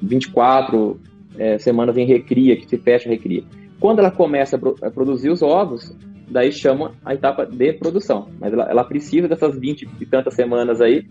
24 0.03 0.99
é, 1.39 1.59
semanas 1.59 1.97
em 1.99 2.07
recria, 2.07 2.57
que 2.57 2.67
se 2.67 2.79
fecha 2.79 3.09
a 3.09 3.13
recria. 3.13 3.45
Quando 3.79 3.99
ela 3.99 4.11
começa 4.11 4.57
a, 4.83 4.91
produzir 4.91 5.29
os 5.29 5.43
ovos, 5.43 5.95
daí 6.31 6.51
chama 6.51 6.95
a 7.05 7.13
etapa 7.13 7.45
de 7.45 7.75
produção. 7.75 8.29
Mas 8.41 8.55
ela, 8.55 8.65
ela 8.71 8.85
precisa 8.85 9.29
dessas 9.29 9.57
20 9.57 9.87
e 10.01 10.07
tantas 10.07 10.35
semanas 10.35 10.81
aí 10.81 11.07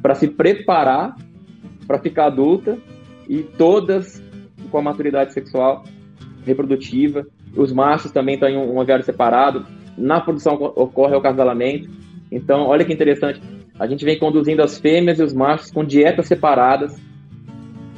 para 0.00 0.14
se 0.14 0.28
preparar 0.28 1.16
para 1.88 1.98
ficar 1.98 2.26
adulta 2.26 2.78
e 3.28 3.42
todas 3.42 4.22
com 4.70 4.78
a 4.78 4.82
maturidade 4.82 5.32
sexual 5.32 5.84
reprodutiva 6.44 7.26
os 7.56 7.72
machos 7.72 8.10
também 8.10 8.34
estão 8.34 8.48
em 8.48 8.56
um, 8.56 8.80
aviário 8.80 9.04
separado. 9.04 9.64
Na 9.96 10.20
produção 10.20 10.54
ocorre 10.54 11.14
o 11.14 11.18
acasalamento. 11.18 11.88
Então, 12.30 12.62
olha 12.62 12.84
que 12.84 12.92
interessante. 12.92 13.40
A 13.78 13.86
gente 13.86 14.04
vem 14.04 14.18
conduzindo 14.18 14.62
as 14.62 14.78
fêmeas 14.78 15.18
e 15.18 15.22
os 15.22 15.32
machos 15.32 15.70
com 15.70 15.84
dietas 15.84 16.26
separadas. 16.26 16.96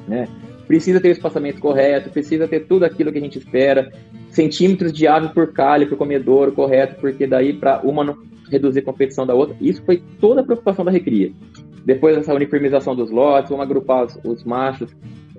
Né? 0.07 0.29
Precisa 0.67 1.01
ter 1.01 1.09
o 1.09 1.13
espaçamento 1.13 1.61
correto, 1.61 2.11
precisa 2.11 2.47
ter 2.47 2.67
tudo 2.67 2.85
aquilo 2.85 3.13
que 3.13 3.19
a 3.19 3.21
gente 3.21 3.39
espera. 3.39 3.91
Centímetros 4.31 4.93
de 4.93 5.07
ave 5.07 5.29
por 5.33 5.53
calha, 5.53 5.87
por 5.87 5.97
comedouro 5.97 6.53
correto, 6.53 7.01
porque 7.01 7.27
daí 7.27 7.55
para 7.55 7.81
uma 7.83 8.05
não 8.05 8.19
reduzir 8.51 8.81
a 8.81 8.85
competição 8.85 9.27
da 9.27 9.35
outra. 9.35 9.57
Isso 9.61 9.83
foi 9.85 10.03
toda 10.21 10.43
a 10.43 10.45
preocupação 10.45 10.85
da 10.85 10.91
recria. 10.91 11.33
Depois 11.87 12.17
dessa 12.17 12.35
uniformização 12.35 12.97
dos 12.97 13.13
lotes, 13.13 13.49
vamos 13.49 13.65
agrupar 13.65 14.05
os, 14.05 14.19
os 14.25 14.43
machos 14.43 14.91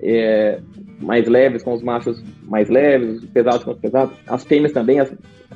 é, 0.02 0.58
mais 0.98 1.28
leves 1.28 1.62
com 1.62 1.74
os 1.74 1.82
machos 1.82 2.24
mais 2.44 2.70
leves, 2.70 3.22
os 3.22 3.28
pesados 3.28 3.62
com 3.62 3.72
os 3.72 3.78
pesados, 3.78 4.16
as 4.26 4.44
fêmeas 4.44 4.72
também, 4.72 4.98
as, 4.98 5.12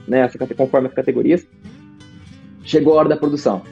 né, 0.07 0.29
conforme 0.55 0.89
as 0.89 0.95
categorias. 0.95 1.47
Chegou 2.63 2.93
a 2.93 2.97
hora 2.99 3.09
da 3.09 3.17
produção, 3.17 3.63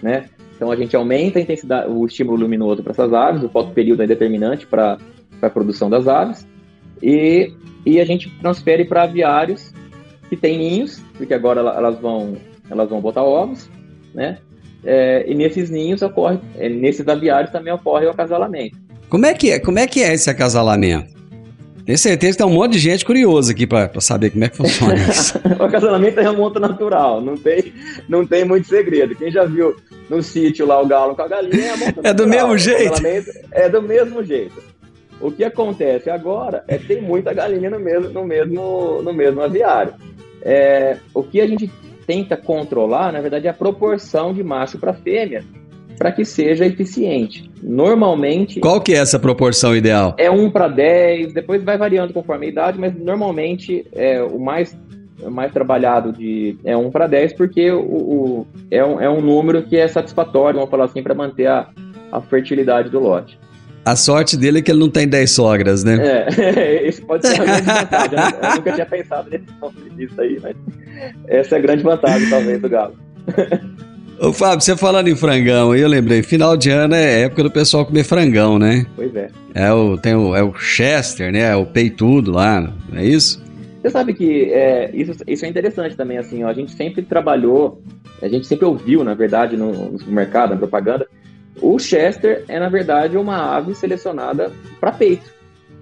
né? 0.00 0.30
Então 0.54 0.70
a 0.70 0.76
gente 0.76 0.94
aumenta 0.94 1.40
a 1.40 1.42
intensidade, 1.42 1.90
o 1.90 2.06
estímulo 2.06 2.38
luminoso 2.38 2.84
para 2.84 2.92
essas 2.92 3.12
aves, 3.12 3.42
o 3.42 3.48
fotoperíodo 3.48 4.04
é 4.04 4.06
determinante 4.06 4.64
para 4.64 4.96
a 5.42 5.50
produção 5.50 5.90
das 5.90 6.06
aves, 6.06 6.46
e, 7.02 7.52
e 7.84 7.98
a 7.98 8.04
gente 8.04 8.30
transfere 8.38 8.84
para 8.84 9.02
aviários 9.02 9.72
que 10.28 10.36
têm 10.36 10.56
ninhos, 10.56 11.00
porque 11.16 11.34
agora 11.34 11.60
elas 11.60 11.98
vão, 11.98 12.36
elas 12.70 12.88
vão 12.88 13.00
botar 13.00 13.24
ovos, 13.24 13.68
né? 14.14 14.38
É, 14.84 15.24
e 15.26 15.34
nesses 15.34 15.70
ninhos 15.70 16.00
ocorre, 16.02 16.38
é, 16.56 16.68
nesses 16.68 17.06
aviários 17.06 17.52
também 17.52 17.72
ocorre 17.72 18.06
o 18.06 18.10
acasalamento. 18.10 18.76
Como 19.08 19.26
é 19.26 19.34
que 19.34 19.50
é, 19.50 19.58
como 19.58 19.78
é, 19.78 19.86
que 19.86 20.02
é 20.02 20.14
esse 20.14 20.30
acasalamento? 20.30 21.20
Tenho 21.84 21.98
certeza 21.98 22.32
que 22.32 22.38
tem 22.44 22.46
um 22.46 22.54
monte 22.54 22.72
de 22.72 22.78
gente 22.78 23.04
curiosa 23.04 23.52
aqui 23.52 23.66
para 23.66 24.00
saber 24.00 24.30
como 24.30 24.44
é 24.44 24.48
que 24.48 24.56
funciona 24.56 24.94
isso. 25.10 25.38
o 25.58 25.62
acasalamento 25.64 26.20
é 26.20 26.30
monta 26.30 26.60
natural, 26.60 27.20
não 27.20 27.36
tem, 27.36 27.72
não 28.08 28.24
tem 28.26 28.44
muito 28.44 28.68
segredo. 28.68 29.14
Quem 29.14 29.30
já 29.30 29.44
viu 29.44 29.74
no 30.08 30.22
sítio 30.22 30.66
lá 30.66 30.80
o 30.80 30.86
galo 30.86 31.16
com 31.16 31.22
a 31.22 31.28
galinha 31.28 31.66
é 31.66 31.70
a 31.70 31.76
monta 31.76 32.00
É 32.04 32.14
do 32.14 32.26
mesmo 32.26 32.56
jeito? 32.56 33.02
É 33.50 33.68
do 33.68 33.82
mesmo 33.82 34.22
jeito. 34.22 34.62
O 35.20 35.30
que 35.30 35.44
acontece 35.44 36.08
agora 36.08 36.64
é 36.66 36.78
que 36.78 36.86
tem 36.86 37.02
muita 37.02 37.34
galinha 37.34 37.68
no 37.68 37.78
mesmo, 37.78 38.08
no 38.10 38.24
mesmo, 38.24 39.02
no 39.02 39.12
mesmo 39.12 39.42
aviário. 39.42 39.92
É, 40.42 40.96
o 41.12 41.22
que 41.22 41.40
a 41.40 41.46
gente 41.46 41.70
tenta 42.10 42.36
controlar, 42.36 43.12
na 43.12 43.20
verdade, 43.20 43.46
é 43.46 43.50
a 43.50 43.54
proporção 43.54 44.34
de 44.34 44.42
macho 44.42 44.78
para 44.78 44.92
fêmea 44.92 45.44
para 45.96 46.10
que 46.10 46.24
seja 46.24 46.66
eficiente. 46.66 47.48
Normalmente. 47.62 48.58
Qual 48.58 48.80
que 48.80 48.94
é 48.94 48.96
essa 48.96 49.18
proporção 49.18 49.76
ideal? 49.76 50.16
É 50.18 50.28
1 50.28 50.50
para 50.50 50.66
10, 50.66 51.32
depois 51.32 51.62
vai 51.62 51.78
variando 51.78 52.12
conforme 52.12 52.46
a 52.46 52.48
idade, 52.48 52.80
mas 52.80 52.92
normalmente 52.98 53.86
é 53.92 54.20
o 54.22 54.40
mais 54.40 54.76
mais 55.30 55.52
trabalhado 55.52 56.14
de 56.14 56.56
é 56.64 56.74
1 56.74 56.90
para 56.90 57.06
10, 57.06 57.34
porque 57.34 57.70
o, 57.70 57.80
o, 57.80 58.46
é, 58.70 58.82
um, 58.82 58.98
é 58.98 59.10
um 59.10 59.20
número 59.20 59.62
que 59.62 59.76
é 59.76 59.86
satisfatório, 59.86 60.56
vamos 60.56 60.70
falar 60.70 60.86
assim, 60.86 61.02
para 61.02 61.14
manter 61.14 61.46
a, 61.46 61.68
a 62.10 62.22
fertilidade 62.22 62.88
do 62.88 62.98
lote. 62.98 63.38
A 63.90 63.96
sorte 63.96 64.36
dele 64.36 64.60
é 64.60 64.62
que 64.62 64.70
ele 64.70 64.78
não 64.78 64.88
tem 64.88 65.08
10 65.08 65.28
sogras, 65.32 65.82
né? 65.82 65.98
É, 66.38 66.86
isso 66.86 67.04
pode 67.04 67.26
ser 67.26 67.34
uma 67.34 67.44
grande 67.44 67.66
vantagem. 67.66 68.18
Eu, 68.18 68.48
eu 68.48 68.54
nunca 68.54 68.72
tinha 68.72 68.86
pensado 68.86 69.30
nisso 69.96 70.20
aí, 70.20 70.38
mas 70.40 70.56
essa 71.26 71.56
é 71.56 71.58
a 71.58 71.60
grande 71.60 71.82
vantagem, 71.82 72.30
talvez, 72.30 72.62
do 72.62 72.68
galo. 72.68 72.94
Ô, 74.20 74.32
Fábio, 74.32 74.60
você 74.60 74.76
falando 74.76 75.08
em 75.08 75.16
frangão, 75.16 75.74
eu 75.74 75.88
lembrei, 75.88 76.22
final 76.22 76.56
de 76.56 76.70
ano 76.70 76.94
é 76.94 77.22
época 77.22 77.42
do 77.42 77.50
pessoal 77.50 77.84
comer 77.84 78.04
frangão, 78.04 78.60
né? 78.60 78.86
Pois 78.94 79.12
é. 79.16 79.28
É 79.54 79.72
o, 79.72 79.98
tem 79.98 80.14
o, 80.14 80.36
é 80.36 80.42
o 80.44 80.54
Chester, 80.54 81.32
né? 81.32 81.40
É 81.40 81.56
o 81.56 81.66
peitudo 81.66 82.30
lá, 82.30 82.60
não 82.60 82.96
é 82.96 83.04
isso? 83.04 83.42
Você 83.82 83.90
sabe 83.90 84.14
que 84.14 84.52
é, 84.52 84.88
isso, 84.94 85.14
isso 85.26 85.44
é 85.44 85.48
interessante 85.48 85.96
também, 85.96 86.16
assim, 86.16 86.44
ó, 86.44 86.48
a 86.48 86.52
gente 86.52 86.70
sempre 86.76 87.02
trabalhou, 87.02 87.82
a 88.22 88.28
gente 88.28 88.46
sempre 88.46 88.66
ouviu, 88.66 89.02
na 89.02 89.14
verdade, 89.14 89.56
no, 89.56 89.72
no 89.90 89.98
supermercado, 89.98 90.50
na 90.50 90.56
propaganda, 90.56 91.08
o 91.60 91.78
Chester 91.78 92.44
é, 92.48 92.58
na 92.58 92.68
verdade, 92.68 93.16
uma 93.16 93.56
ave 93.56 93.74
selecionada 93.74 94.52
para 94.80 94.92
peito 94.92 95.30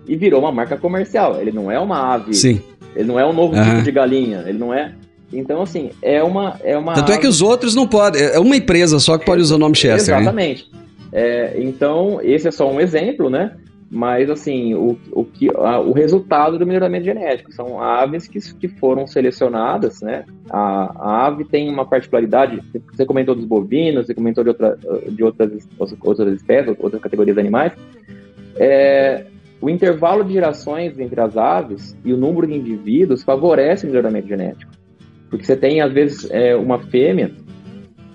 e 0.06 0.16
virou 0.16 0.40
uma 0.40 0.52
marca 0.52 0.76
comercial. 0.76 1.40
Ele 1.40 1.52
não 1.52 1.70
é 1.70 1.78
uma 1.78 2.14
ave. 2.14 2.34
Sim. 2.34 2.60
Ele 2.96 3.06
não 3.06 3.18
é 3.18 3.26
um 3.26 3.32
novo 3.32 3.54
uhum. 3.54 3.64
tipo 3.64 3.82
de 3.82 3.92
galinha. 3.92 4.44
Ele 4.46 4.58
não 4.58 4.72
é. 4.72 4.92
Então, 5.32 5.62
assim, 5.62 5.90
é 6.00 6.22
uma. 6.22 6.58
É 6.64 6.76
uma 6.76 6.94
Tanto 6.94 7.12
ave... 7.12 7.18
é 7.18 7.18
que 7.18 7.26
os 7.26 7.42
outros 7.42 7.74
não 7.74 7.86
podem. 7.86 8.22
É 8.22 8.38
uma 8.38 8.56
empresa 8.56 8.98
só 8.98 9.18
que 9.18 9.26
pode 9.26 9.42
usar 9.42 9.56
o 9.56 9.58
nome 9.58 9.76
Chester. 9.76 10.14
Né? 10.14 10.20
Exatamente. 10.22 10.70
Né? 10.72 10.78
É, 11.12 11.56
então, 11.58 12.20
esse 12.22 12.48
é 12.48 12.50
só 12.50 12.70
um 12.70 12.80
exemplo, 12.80 13.30
né? 13.30 13.52
Mas, 13.90 14.28
assim, 14.28 14.74
o, 14.74 14.98
o, 15.12 15.24
que, 15.24 15.48
a, 15.48 15.80
o 15.80 15.92
resultado 15.92 16.58
do 16.58 16.66
melhoramento 16.66 17.06
genético 17.06 17.50
são 17.52 17.80
aves 17.80 18.28
que, 18.28 18.38
que 18.54 18.68
foram 18.68 19.06
selecionadas, 19.06 20.02
né? 20.02 20.26
A, 20.50 20.92
a 20.94 21.26
ave 21.26 21.44
tem 21.44 21.70
uma 21.70 21.86
particularidade, 21.86 22.62
você 22.92 23.06
comentou 23.06 23.34
dos 23.34 23.46
bovinos, 23.46 24.06
você 24.06 24.14
comentou 24.14 24.44
de, 24.44 24.50
outra, 24.50 24.78
de 25.08 25.24
outras, 25.24 25.68
outras 25.78 26.34
espécies, 26.34 26.76
outras 26.78 27.00
categorias 27.00 27.34
de 27.34 27.40
animais. 27.40 27.72
É, 28.56 29.24
o 29.60 29.70
intervalo 29.70 30.22
de 30.22 30.34
gerações 30.34 30.98
entre 30.98 31.20
as 31.20 31.36
aves 31.38 31.96
e 32.04 32.12
o 32.12 32.16
número 32.16 32.46
de 32.46 32.54
indivíduos 32.54 33.22
favorece 33.22 33.86
o 33.86 33.88
melhoramento 33.88 34.28
genético. 34.28 34.70
Porque 35.30 35.46
você 35.46 35.56
tem, 35.56 35.80
às 35.80 35.92
vezes, 35.92 36.30
é, 36.30 36.54
uma 36.54 36.78
fêmea 36.78 37.30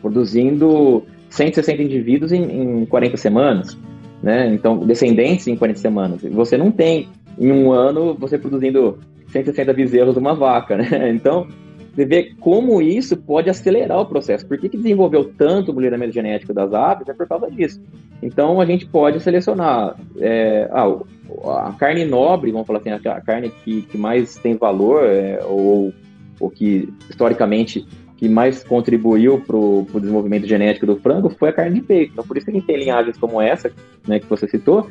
produzindo 0.02 1.04
160 1.30 1.82
indivíduos 1.82 2.32
em, 2.32 2.82
em 2.82 2.86
40 2.86 3.18
semanas, 3.18 3.78
né? 4.24 4.48
Então, 4.54 4.80
descendentes 4.80 5.46
em 5.48 5.58
40 5.58 5.80
semanas. 5.80 6.22
Você 6.24 6.58
não 6.58 6.72
tem, 6.72 7.10
em 7.38 7.52
um 7.52 7.74
ano, 7.74 8.16
você 8.16 8.38
produzindo 8.38 8.98
160 9.28 9.74
bezerros 9.74 10.14
de 10.14 10.20
uma 10.20 10.34
vaca, 10.34 10.78
né? 10.80 11.10
Então, 11.10 11.46
você 11.94 12.06
vê 12.06 12.32
como 12.40 12.82
isso 12.82 13.16
pode 13.18 13.50
acelerar 13.50 14.00
o 14.00 14.06
processo. 14.06 14.48
Por 14.48 14.58
que, 14.58 14.70
que 14.70 14.78
desenvolveu 14.78 15.32
tanto 15.38 15.72
o 15.72 15.76
melhoramento 15.76 16.14
genético 16.14 16.54
das 16.54 16.74
aves? 16.74 17.08
É 17.08 17.14
por 17.14 17.28
causa 17.28 17.52
disso. 17.52 17.80
Então, 18.22 18.60
a 18.62 18.66
gente 18.66 18.86
pode 18.88 19.20
selecionar 19.20 19.96
é, 20.18 20.68
ah, 20.72 21.68
a 21.68 21.74
carne 21.74 22.06
nobre, 22.06 22.52
vamos 22.52 22.66
falar 22.66 22.80
assim, 22.80 22.90
a 22.90 23.22
carne 23.22 23.52
que, 23.64 23.84
que 23.84 23.98
mais 23.98 24.38
tem 24.38 24.56
valor, 24.56 25.04
é, 25.04 25.40
ou 25.44 25.94
o 26.40 26.50
que 26.50 26.92
historicamente 27.10 27.86
que 28.24 28.30
mais 28.30 28.64
contribuiu 28.64 29.42
para 29.42 29.58
o 29.58 29.86
desenvolvimento 30.00 30.48
genético 30.48 30.86
do 30.86 30.96
frango 30.96 31.30
foi 31.30 31.50
a 31.50 31.52
carne 31.52 31.82
de 31.82 31.86
peito. 31.86 32.14
Então, 32.14 32.26
por 32.26 32.38
isso 32.38 32.46
que 32.46 32.52
a 32.52 32.56
gente 32.56 32.66
tem 32.66 32.78
linhagens 32.78 33.18
como 33.18 33.42
essa, 33.42 33.70
né, 34.08 34.18
que 34.18 34.26
você 34.28 34.48
citou, 34.48 34.90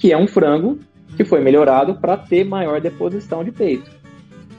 que 0.00 0.10
é 0.10 0.18
um 0.18 0.26
frango 0.26 0.80
que 1.16 1.24
foi 1.24 1.40
melhorado 1.40 1.94
para 1.94 2.16
ter 2.16 2.42
maior 2.42 2.80
deposição 2.80 3.44
de 3.44 3.52
peito. 3.52 3.88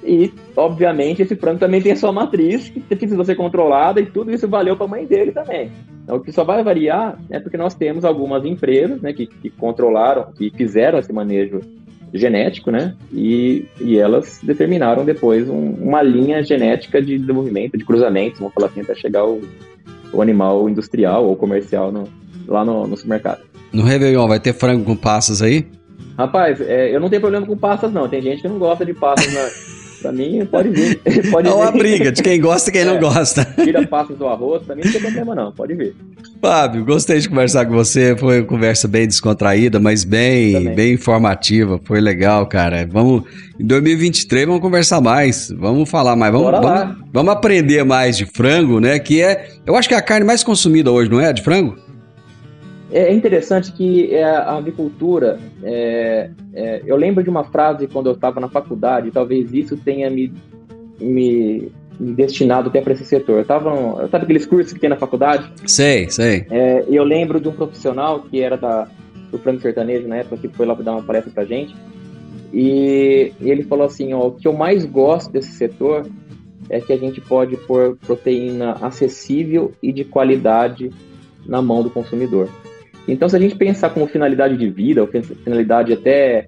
E, 0.02 0.32
obviamente, 0.56 1.22
esse 1.22 1.36
frango 1.36 1.60
também 1.60 1.82
tem 1.82 1.92
a 1.92 1.98
sua 1.98 2.14
matriz, 2.14 2.70
que 2.70 2.80
precisa 2.80 3.22
ser 3.26 3.36
controlada, 3.36 4.00
e 4.00 4.06
tudo 4.06 4.32
isso 4.32 4.48
valeu 4.48 4.78
para 4.78 4.86
a 4.86 4.90
mãe 4.90 5.06
dele 5.06 5.34
também. 5.34 5.70
Então, 6.06 6.16
o 6.16 6.22
que 6.22 6.32
só 6.32 6.46
vai 6.46 6.64
variar 6.64 7.20
é 7.30 7.42
porque 7.42 7.58
nós 7.58 7.76
temos 7.76 8.06
algumas 8.06 8.46
empresas 8.46 9.02
né, 9.02 9.12
que, 9.12 9.28
que 9.28 9.50
controlaram, 9.50 10.32
que 10.32 10.50
fizeram 10.50 10.98
esse 10.98 11.12
manejo 11.12 11.60
genético, 12.14 12.70
né? 12.70 12.96
E, 13.12 13.66
e 13.82 13.98
elas 13.98 14.40
determinaram 14.44 15.04
depois 15.04 15.50
um, 15.50 15.72
uma 15.72 16.02
linha 16.02 16.44
genética 16.44 17.02
de 17.02 17.18
desenvolvimento, 17.18 17.78
de 17.78 17.84
cruzamento, 17.84 18.40
vamos 18.40 18.54
falar 18.54 18.68
assim, 18.68 18.82
até 18.82 18.94
chegar 18.96 19.26
o, 19.26 19.42
o 20.12 20.22
animal 20.22 20.70
industrial 20.70 21.26
ou 21.26 21.36
comercial 21.36 21.92
no, 21.92 22.08
lá 22.48 22.64
no, 22.64 22.88
no, 22.88 22.96
supermercado. 22.96 23.42
No 23.72 23.84
Réveillon 23.84 24.28
vai 24.28 24.40
ter 24.40 24.54
frango 24.54 24.86
com 24.86 24.96
passas 24.96 25.42
aí? 25.42 25.66
Rapaz, 26.18 26.62
é, 26.62 26.96
eu 26.96 27.00
não 27.00 27.10
tenho 27.10 27.22
problema 27.22 27.46
com 27.46 27.58
passas, 27.58 27.92
não. 27.92 28.08
Tem 28.08 28.22
gente 28.22 28.44
que 28.44 28.48
não 28.48 28.60
gosta 28.60 28.86
de 28.86 28.94
passas 28.94 29.34
na, 29.34 29.73
Pra 30.04 30.12
mim, 30.12 30.46
pode 30.46 30.70
vir. 30.70 31.00
Pode 31.32 31.48
é 31.48 31.54
uma 31.54 31.72
vir. 31.72 31.78
briga 31.78 32.12
de 32.12 32.22
quem 32.22 32.40
gosta 32.42 32.70
e 32.70 32.74
quem 32.74 32.82
é, 32.82 32.86
não 32.86 33.00
gosta. 33.00 33.46
Tira 33.64 33.88
passos 33.88 34.18
do 34.18 34.28
arroz, 34.28 34.62
pra 34.64 34.76
mim 34.76 34.82
não 34.84 34.92
tem 34.92 35.00
problema 35.00 35.34
não, 35.34 35.52
pode 35.54 35.74
vir. 35.76 35.96
Fábio, 36.42 36.84
gostei 36.84 37.20
de 37.20 37.30
conversar 37.30 37.66
com 37.66 37.72
você. 37.72 38.14
Foi 38.18 38.42
uma 38.42 38.46
conversa 38.46 38.86
bem 38.86 39.08
descontraída, 39.08 39.80
mas 39.80 40.04
bem, 40.04 40.76
bem 40.76 40.94
informativa. 40.96 41.80
Foi 41.86 42.02
legal, 42.02 42.46
cara. 42.48 42.86
Vamos, 42.92 43.24
em 43.58 43.66
2023, 43.66 44.46
vamos 44.46 44.62
conversar 44.62 45.00
mais. 45.00 45.50
Vamos 45.58 45.90
falar 45.90 46.18
mais. 46.18 46.34
Vamos, 46.34 46.52
vamos, 46.52 46.98
vamos 47.14 47.34
aprender 47.34 47.86
mais 47.86 48.18
de 48.18 48.26
frango, 48.26 48.82
né? 48.82 49.00
Que 49.00 49.22
é, 49.22 49.52
eu 49.66 49.74
acho 49.78 49.88
que 49.88 49.96
é 49.96 49.98
a 49.98 50.02
carne 50.02 50.26
mais 50.26 50.44
consumida 50.44 50.92
hoje, 50.92 51.10
não 51.10 51.22
é? 51.22 51.32
De 51.32 51.42
frango? 51.42 51.78
É 52.94 53.12
interessante 53.12 53.72
que 53.72 54.14
é, 54.14 54.24
a 54.24 54.56
avicultura, 54.56 55.40
é, 55.64 56.30
é, 56.54 56.82
eu 56.86 56.96
lembro 56.96 57.24
de 57.24 57.30
uma 57.30 57.44
frase 57.44 57.88
quando 57.88 58.06
eu 58.06 58.14
estava 58.14 58.40
na 58.40 58.48
faculdade, 58.48 59.10
talvez 59.10 59.52
isso 59.52 59.76
tenha 59.76 60.12
me, 60.12 60.32
me, 61.02 61.72
me 62.00 62.14
destinado 62.14 62.70
até 62.70 62.82
para 62.82 62.94
esse 62.94 63.04
setor. 63.04 63.40
Eu 63.40 63.46
tava, 63.46 64.08
sabe 64.10 64.26
aqueles 64.26 64.46
cursos 64.46 64.74
que 64.74 64.80
tem 64.80 64.92
na 64.92 64.96
faculdade? 64.96 65.52
Sei, 65.66 66.08
sei. 66.12 66.46
É, 66.52 66.86
eu 66.88 67.04
lembro 67.04 67.42
de 67.42 67.50
um 67.50 67.54
profissional 67.54 68.22
que 68.22 68.40
era 68.40 68.56
da, 68.56 68.88
do 69.32 69.40
Frango 69.40 69.60
Sertanejo 69.60 70.08
na 70.08 70.18
época, 70.18 70.38
que 70.38 70.48
foi 70.50 70.68
lá 70.68 70.76
dar 70.76 70.92
uma 70.92 71.02
palestra 71.02 71.32
para 71.34 71.46
gente, 71.46 71.76
e, 72.54 73.34
e 73.42 73.50
ele 73.50 73.64
falou 73.64 73.88
assim, 73.88 74.14
ó, 74.14 74.28
o 74.28 74.34
que 74.34 74.48
eu 74.48 74.54
mais 74.54 74.86
gosto 74.86 75.32
desse 75.32 75.54
setor 75.54 76.06
é 76.70 76.80
que 76.80 76.94
a 76.94 76.98
gente 76.98 77.20
pode 77.20 77.58
pôr 77.58 77.98
proteína 78.06 78.74
acessível 78.82 79.72
e 79.82 79.92
de 79.92 80.04
qualidade 80.04 80.92
na 81.44 81.60
mão 81.60 81.82
do 81.82 81.90
consumidor. 81.90 82.48
Então, 83.08 83.28
se 83.28 83.36
a 83.36 83.40
gente 83.40 83.56
pensar 83.56 83.90
como 83.90 84.08
finalidade 84.08 84.58
de 84.58 84.70
vida, 84.70 85.02
ou 85.02 85.08
finalidade 85.08 85.94
até 85.94 86.46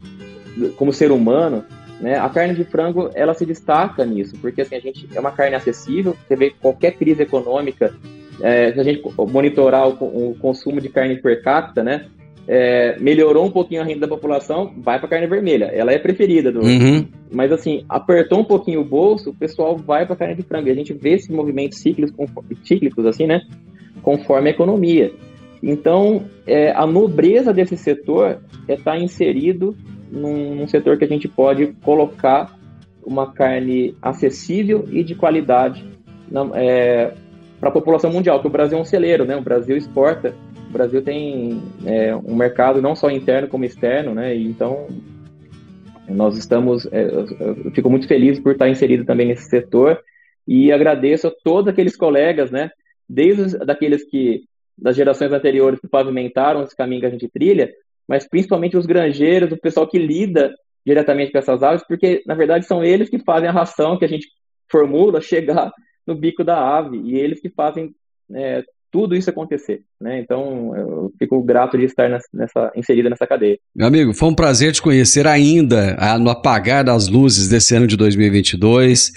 como 0.77 0.93
ser 0.93 1.11
humano, 1.11 1.63
né, 1.99 2.17
a 2.17 2.29
carne 2.29 2.53
de 2.53 2.63
frango 2.63 3.09
ela 3.13 3.33
se 3.33 3.45
destaca 3.45 4.05
nisso, 4.05 4.35
porque 4.41 4.61
assim, 4.61 4.75
a 4.75 4.79
gente 4.79 5.07
é 5.13 5.19
uma 5.19 5.31
carne 5.31 5.55
acessível, 5.55 6.15
você 6.27 6.35
vê 6.35 6.53
qualquer 6.61 6.91
crise 6.91 7.23
econômica, 7.23 7.93
é, 8.41 8.71
se 8.73 8.79
a 8.79 8.83
gente 8.83 9.01
monitorar 9.31 9.87
o, 9.87 10.31
o, 10.31 10.35
consumo 10.39 10.81
de 10.81 10.89
carne 10.89 11.17
per 11.21 11.41
capita, 11.41 11.83
né, 11.83 12.05
é, 12.47 12.97
melhorou 12.99 13.45
um 13.45 13.51
pouquinho 13.51 13.81
a 13.81 13.83
renda 13.83 14.01
da 14.01 14.07
população, 14.07 14.73
vai 14.77 14.99
para 14.99 15.07
carne 15.07 15.27
vermelha, 15.27 15.65
ela 15.65 15.91
é 15.91 15.97
preferida 15.97 16.51
do. 16.51 16.61
Uhum. 16.61 17.07
Mas 17.31 17.51
assim, 17.51 17.83
apertou 17.89 18.39
um 18.39 18.43
pouquinho 18.43 18.81
o 18.81 18.85
bolso, 18.85 19.31
o 19.31 19.33
pessoal 19.33 19.75
vai 19.75 20.05
para 20.05 20.15
carne 20.15 20.35
de 20.35 20.43
frango. 20.43 20.67
E 20.67 20.71
a 20.71 20.75
gente 20.75 20.93
vê 20.93 21.13
esses 21.13 21.29
movimentos 21.29 21.79
cíclicos, 21.79 22.13
cíclicos 22.63 23.05
assim, 23.05 23.25
né, 23.25 23.41
conforme 24.03 24.49
a 24.49 24.51
economia. 24.51 25.11
Então, 25.67 26.25
é, 26.45 26.71
a 26.73 26.85
nobreza 26.85 27.51
desse 27.51 27.75
setor 27.75 28.39
é 28.67 28.75
estar 28.75 28.91
tá 28.91 28.99
inserido 28.99 29.75
num, 30.11 30.53
num, 30.53 30.67
setor 30.67 30.95
que 30.95 31.03
a 31.03 31.07
gente 31.07 31.27
pode 31.27 31.73
colocar 31.83 32.55
uma 33.03 33.33
carne 33.33 33.95
acessível 33.99 34.87
e 34.91 35.03
de 35.03 35.15
qualidade 35.15 35.83
é, 36.53 37.11
para 37.59 37.69
a 37.69 37.71
população 37.71 38.11
mundial, 38.11 38.39
que 38.39 38.45
o 38.45 38.51
Brasil 38.51 38.77
é 38.77 38.81
um 38.81 38.85
celeiro, 38.85 39.25
né? 39.25 39.35
O 39.35 39.41
Brasil 39.41 39.75
exporta, 39.75 40.35
o 40.69 40.71
Brasil 40.71 41.01
tem 41.01 41.59
é, 41.83 42.15
um 42.15 42.35
mercado 42.35 42.79
não 42.79 42.95
só 42.95 43.09
interno 43.09 43.47
como 43.47 43.65
externo, 43.65 44.13
né? 44.13 44.37
E 44.37 44.45
então 44.45 44.85
nós 46.07 46.37
estamos, 46.37 46.87
é, 46.91 47.05
eu 47.05 47.71
fico 47.71 47.89
muito 47.89 48.07
feliz 48.07 48.39
por 48.39 48.51
estar 48.51 48.69
inserido 48.69 49.03
também 49.03 49.25
nesse 49.25 49.49
setor 49.49 49.99
e 50.47 50.71
agradeço 50.71 51.27
a 51.27 51.33
todos 51.43 51.69
aqueles 51.69 51.95
colegas, 51.95 52.51
né? 52.51 52.69
Desde 53.09 53.57
daqueles 53.65 54.07
que 54.07 54.43
das 54.77 54.95
gerações 54.95 55.31
anteriores 55.31 55.79
que 55.79 55.87
pavimentaram 55.87 56.63
esse 56.63 56.75
caminho 56.75 57.01
que 57.01 57.07
a 57.07 57.11
gente 57.11 57.29
trilha, 57.29 57.71
mas 58.07 58.27
principalmente 58.27 58.77
os 58.77 58.85
granjeiros, 58.85 59.51
o 59.51 59.57
pessoal 59.57 59.87
que 59.87 59.97
lida 59.97 60.53
diretamente 60.85 61.31
com 61.31 61.37
essas 61.37 61.63
aves, 61.63 61.83
porque 61.87 62.21
na 62.25 62.35
verdade 62.35 62.65
são 62.65 62.83
eles 62.83 63.09
que 63.09 63.19
fazem 63.19 63.49
a 63.49 63.51
ração 63.51 63.97
que 63.97 64.05
a 64.05 64.09
gente 64.09 64.27
formula 64.69 65.19
chegar 65.21 65.71
no 66.05 66.15
bico 66.15 66.43
da 66.43 66.77
ave 66.77 66.97
e 66.97 67.15
eles 67.15 67.41
que 67.41 67.49
fazem 67.49 67.91
é, 68.33 68.63
tudo 68.91 69.15
isso 69.15 69.29
acontecer, 69.29 69.81
né? 69.99 70.19
Então 70.19 70.73
eu 70.75 71.11
fico 71.19 71.41
grato 71.43 71.77
de 71.77 71.83
estar 71.83 72.07
nessa 72.33 72.71
inserida 72.75 73.09
nessa 73.09 73.27
cadeia. 73.27 73.57
Meu 73.75 73.87
amigo, 73.87 74.13
foi 74.13 74.29
um 74.29 74.35
prazer 74.35 74.71
te 74.71 74.81
conhecer 74.81 75.27
ainda 75.27 75.97
no 76.19 76.29
apagar 76.29 76.83
das 76.83 77.09
luzes 77.09 77.49
desse 77.49 77.75
ano 77.75 77.87
de 77.87 77.97
2022. 77.97 79.11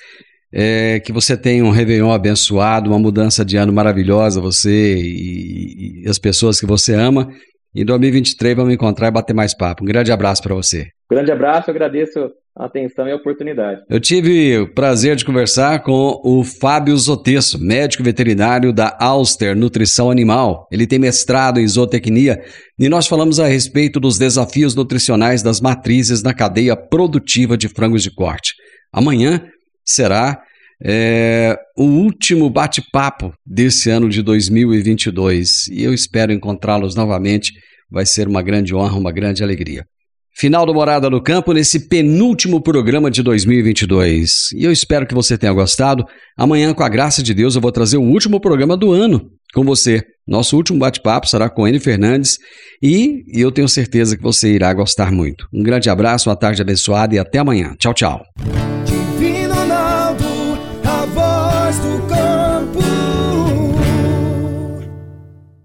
É, 0.53 1.01
que 1.01 1.13
você 1.13 1.37
tenha 1.37 1.65
um 1.65 1.71
Réveillon 1.71 2.11
abençoado, 2.11 2.91
uma 2.91 2.99
mudança 2.99 3.45
de 3.45 3.57
ano 3.57 3.73
maravilhosa, 3.73 4.41
você 4.41 4.97
e, 4.97 6.03
e 6.05 6.09
as 6.09 6.19
pessoas 6.19 6.59
que 6.59 6.67
você 6.67 6.95
ama. 6.95 7.29
Em 7.75 7.85
2023 7.85 8.57
vamos 8.57 8.73
encontrar 8.73 9.09
e 9.09 9.11
bater 9.11 9.35
mais 9.35 9.55
papo. 9.55 9.85
Um 9.85 9.87
grande 9.87 10.11
abraço 10.11 10.43
para 10.43 10.55
você. 10.55 10.89
Grande 11.11 11.31
abraço, 11.31 11.71
agradeço 11.71 12.31
a 12.59 12.67
atenção 12.67 13.07
e 13.07 13.13
a 13.13 13.17
oportunidade. 13.17 13.81
Eu 13.89 14.01
tive 14.01 14.59
o 14.59 14.75
prazer 14.75 15.15
de 15.15 15.25
conversar 15.25 15.83
com 15.83 16.21
o 16.25 16.43
Fábio 16.43 16.97
Zotesso, 16.97 17.63
médico 17.63 18.03
veterinário 18.03 18.73
da 18.73 18.97
Alster 19.01 19.57
Nutrição 19.57 20.11
Animal. 20.11 20.67
Ele 20.73 20.87
tem 20.87 20.99
mestrado 20.99 21.61
em 21.61 21.69
zootecnia 21.69 22.43
e 22.79 22.89
nós 22.89 23.07
falamos 23.07 23.39
a 23.39 23.47
respeito 23.47 24.01
dos 24.01 24.19
desafios 24.19 24.75
nutricionais 24.75 25.43
das 25.43 25.61
matrizes 25.61 26.23
na 26.23 26.35
cadeia 26.35 26.77
produtiva 26.77 27.57
de 27.57 27.69
frangos 27.69 28.03
de 28.03 28.13
corte. 28.13 28.55
Amanhã 28.93 29.41
será 29.89 30.41
é, 30.85 31.57
o 31.77 31.85
último 31.85 32.49
bate-papo 32.49 33.33
desse 33.45 33.91
ano 33.91 34.09
de 34.09 34.23
2022 34.23 35.69
e 35.69 35.83
eu 35.83 35.93
espero 35.93 36.33
encontrá-los 36.33 36.95
novamente. 36.95 37.53
Vai 37.91 38.05
ser 38.05 38.29
uma 38.29 38.43
grande 38.43 38.75
honra, 38.75 38.99
uma 38.99 39.11
grande 39.11 39.43
alegria. 39.43 39.85
Final 40.37 40.65
do 40.67 40.75
Morada 40.75 41.11
no 41.11 41.21
Campo 41.21 41.53
nesse 41.53 41.89
penúltimo 41.89 42.61
programa 42.61 43.11
de 43.11 43.25
2022. 43.25 44.53
E 44.55 44.63
eu 44.63 44.71
espero 44.71 45.05
que 45.05 45.15
você 45.15 45.37
tenha 45.37 45.53
gostado. 45.53 46.05
Amanhã, 46.37 46.73
com 46.73 46.85
a 46.85 46.89
graça 46.89 47.25
de 47.25 47.35
Deus, 47.35 47.57
eu 47.57 47.61
vou 47.61 47.73
trazer 47.73 47.97
o 47.97 48.03
último 48.03 48.39
programa 48.39 48.77
do 48.77 48.93
ano 48.93 49.33
com 49.53 49.65
você. 49.65 50.05
Nosso 50.29 50.57
último 50.57 50.79
bate-papo 50.79 51.27
será 51.27 51.49
com 51.49 51.67
N 51.67 51.81
Fernandes 51.81 52.39
e 52.81 53.25
eu 53.33 53.51
tenho 53.51 53.69
certeza 53.69 54.17
que 54.17 54.23
você 54.23 54.53
irá 54.53 54.73
gostar 54.73 55.11
muito. 55.11 55.49
Um 55.53 55.63
grande 55.63 55.91
abraço, 55.91 56.29
uma 56.29 56.37
tarde 56.37 56.63
abençoada 56.63 57.17
e 57.17 57.19
até 57.19 57.39
amanhã. 57.39 57.75
Tchau, 57.77 57.95
tchau. 57.95 58.23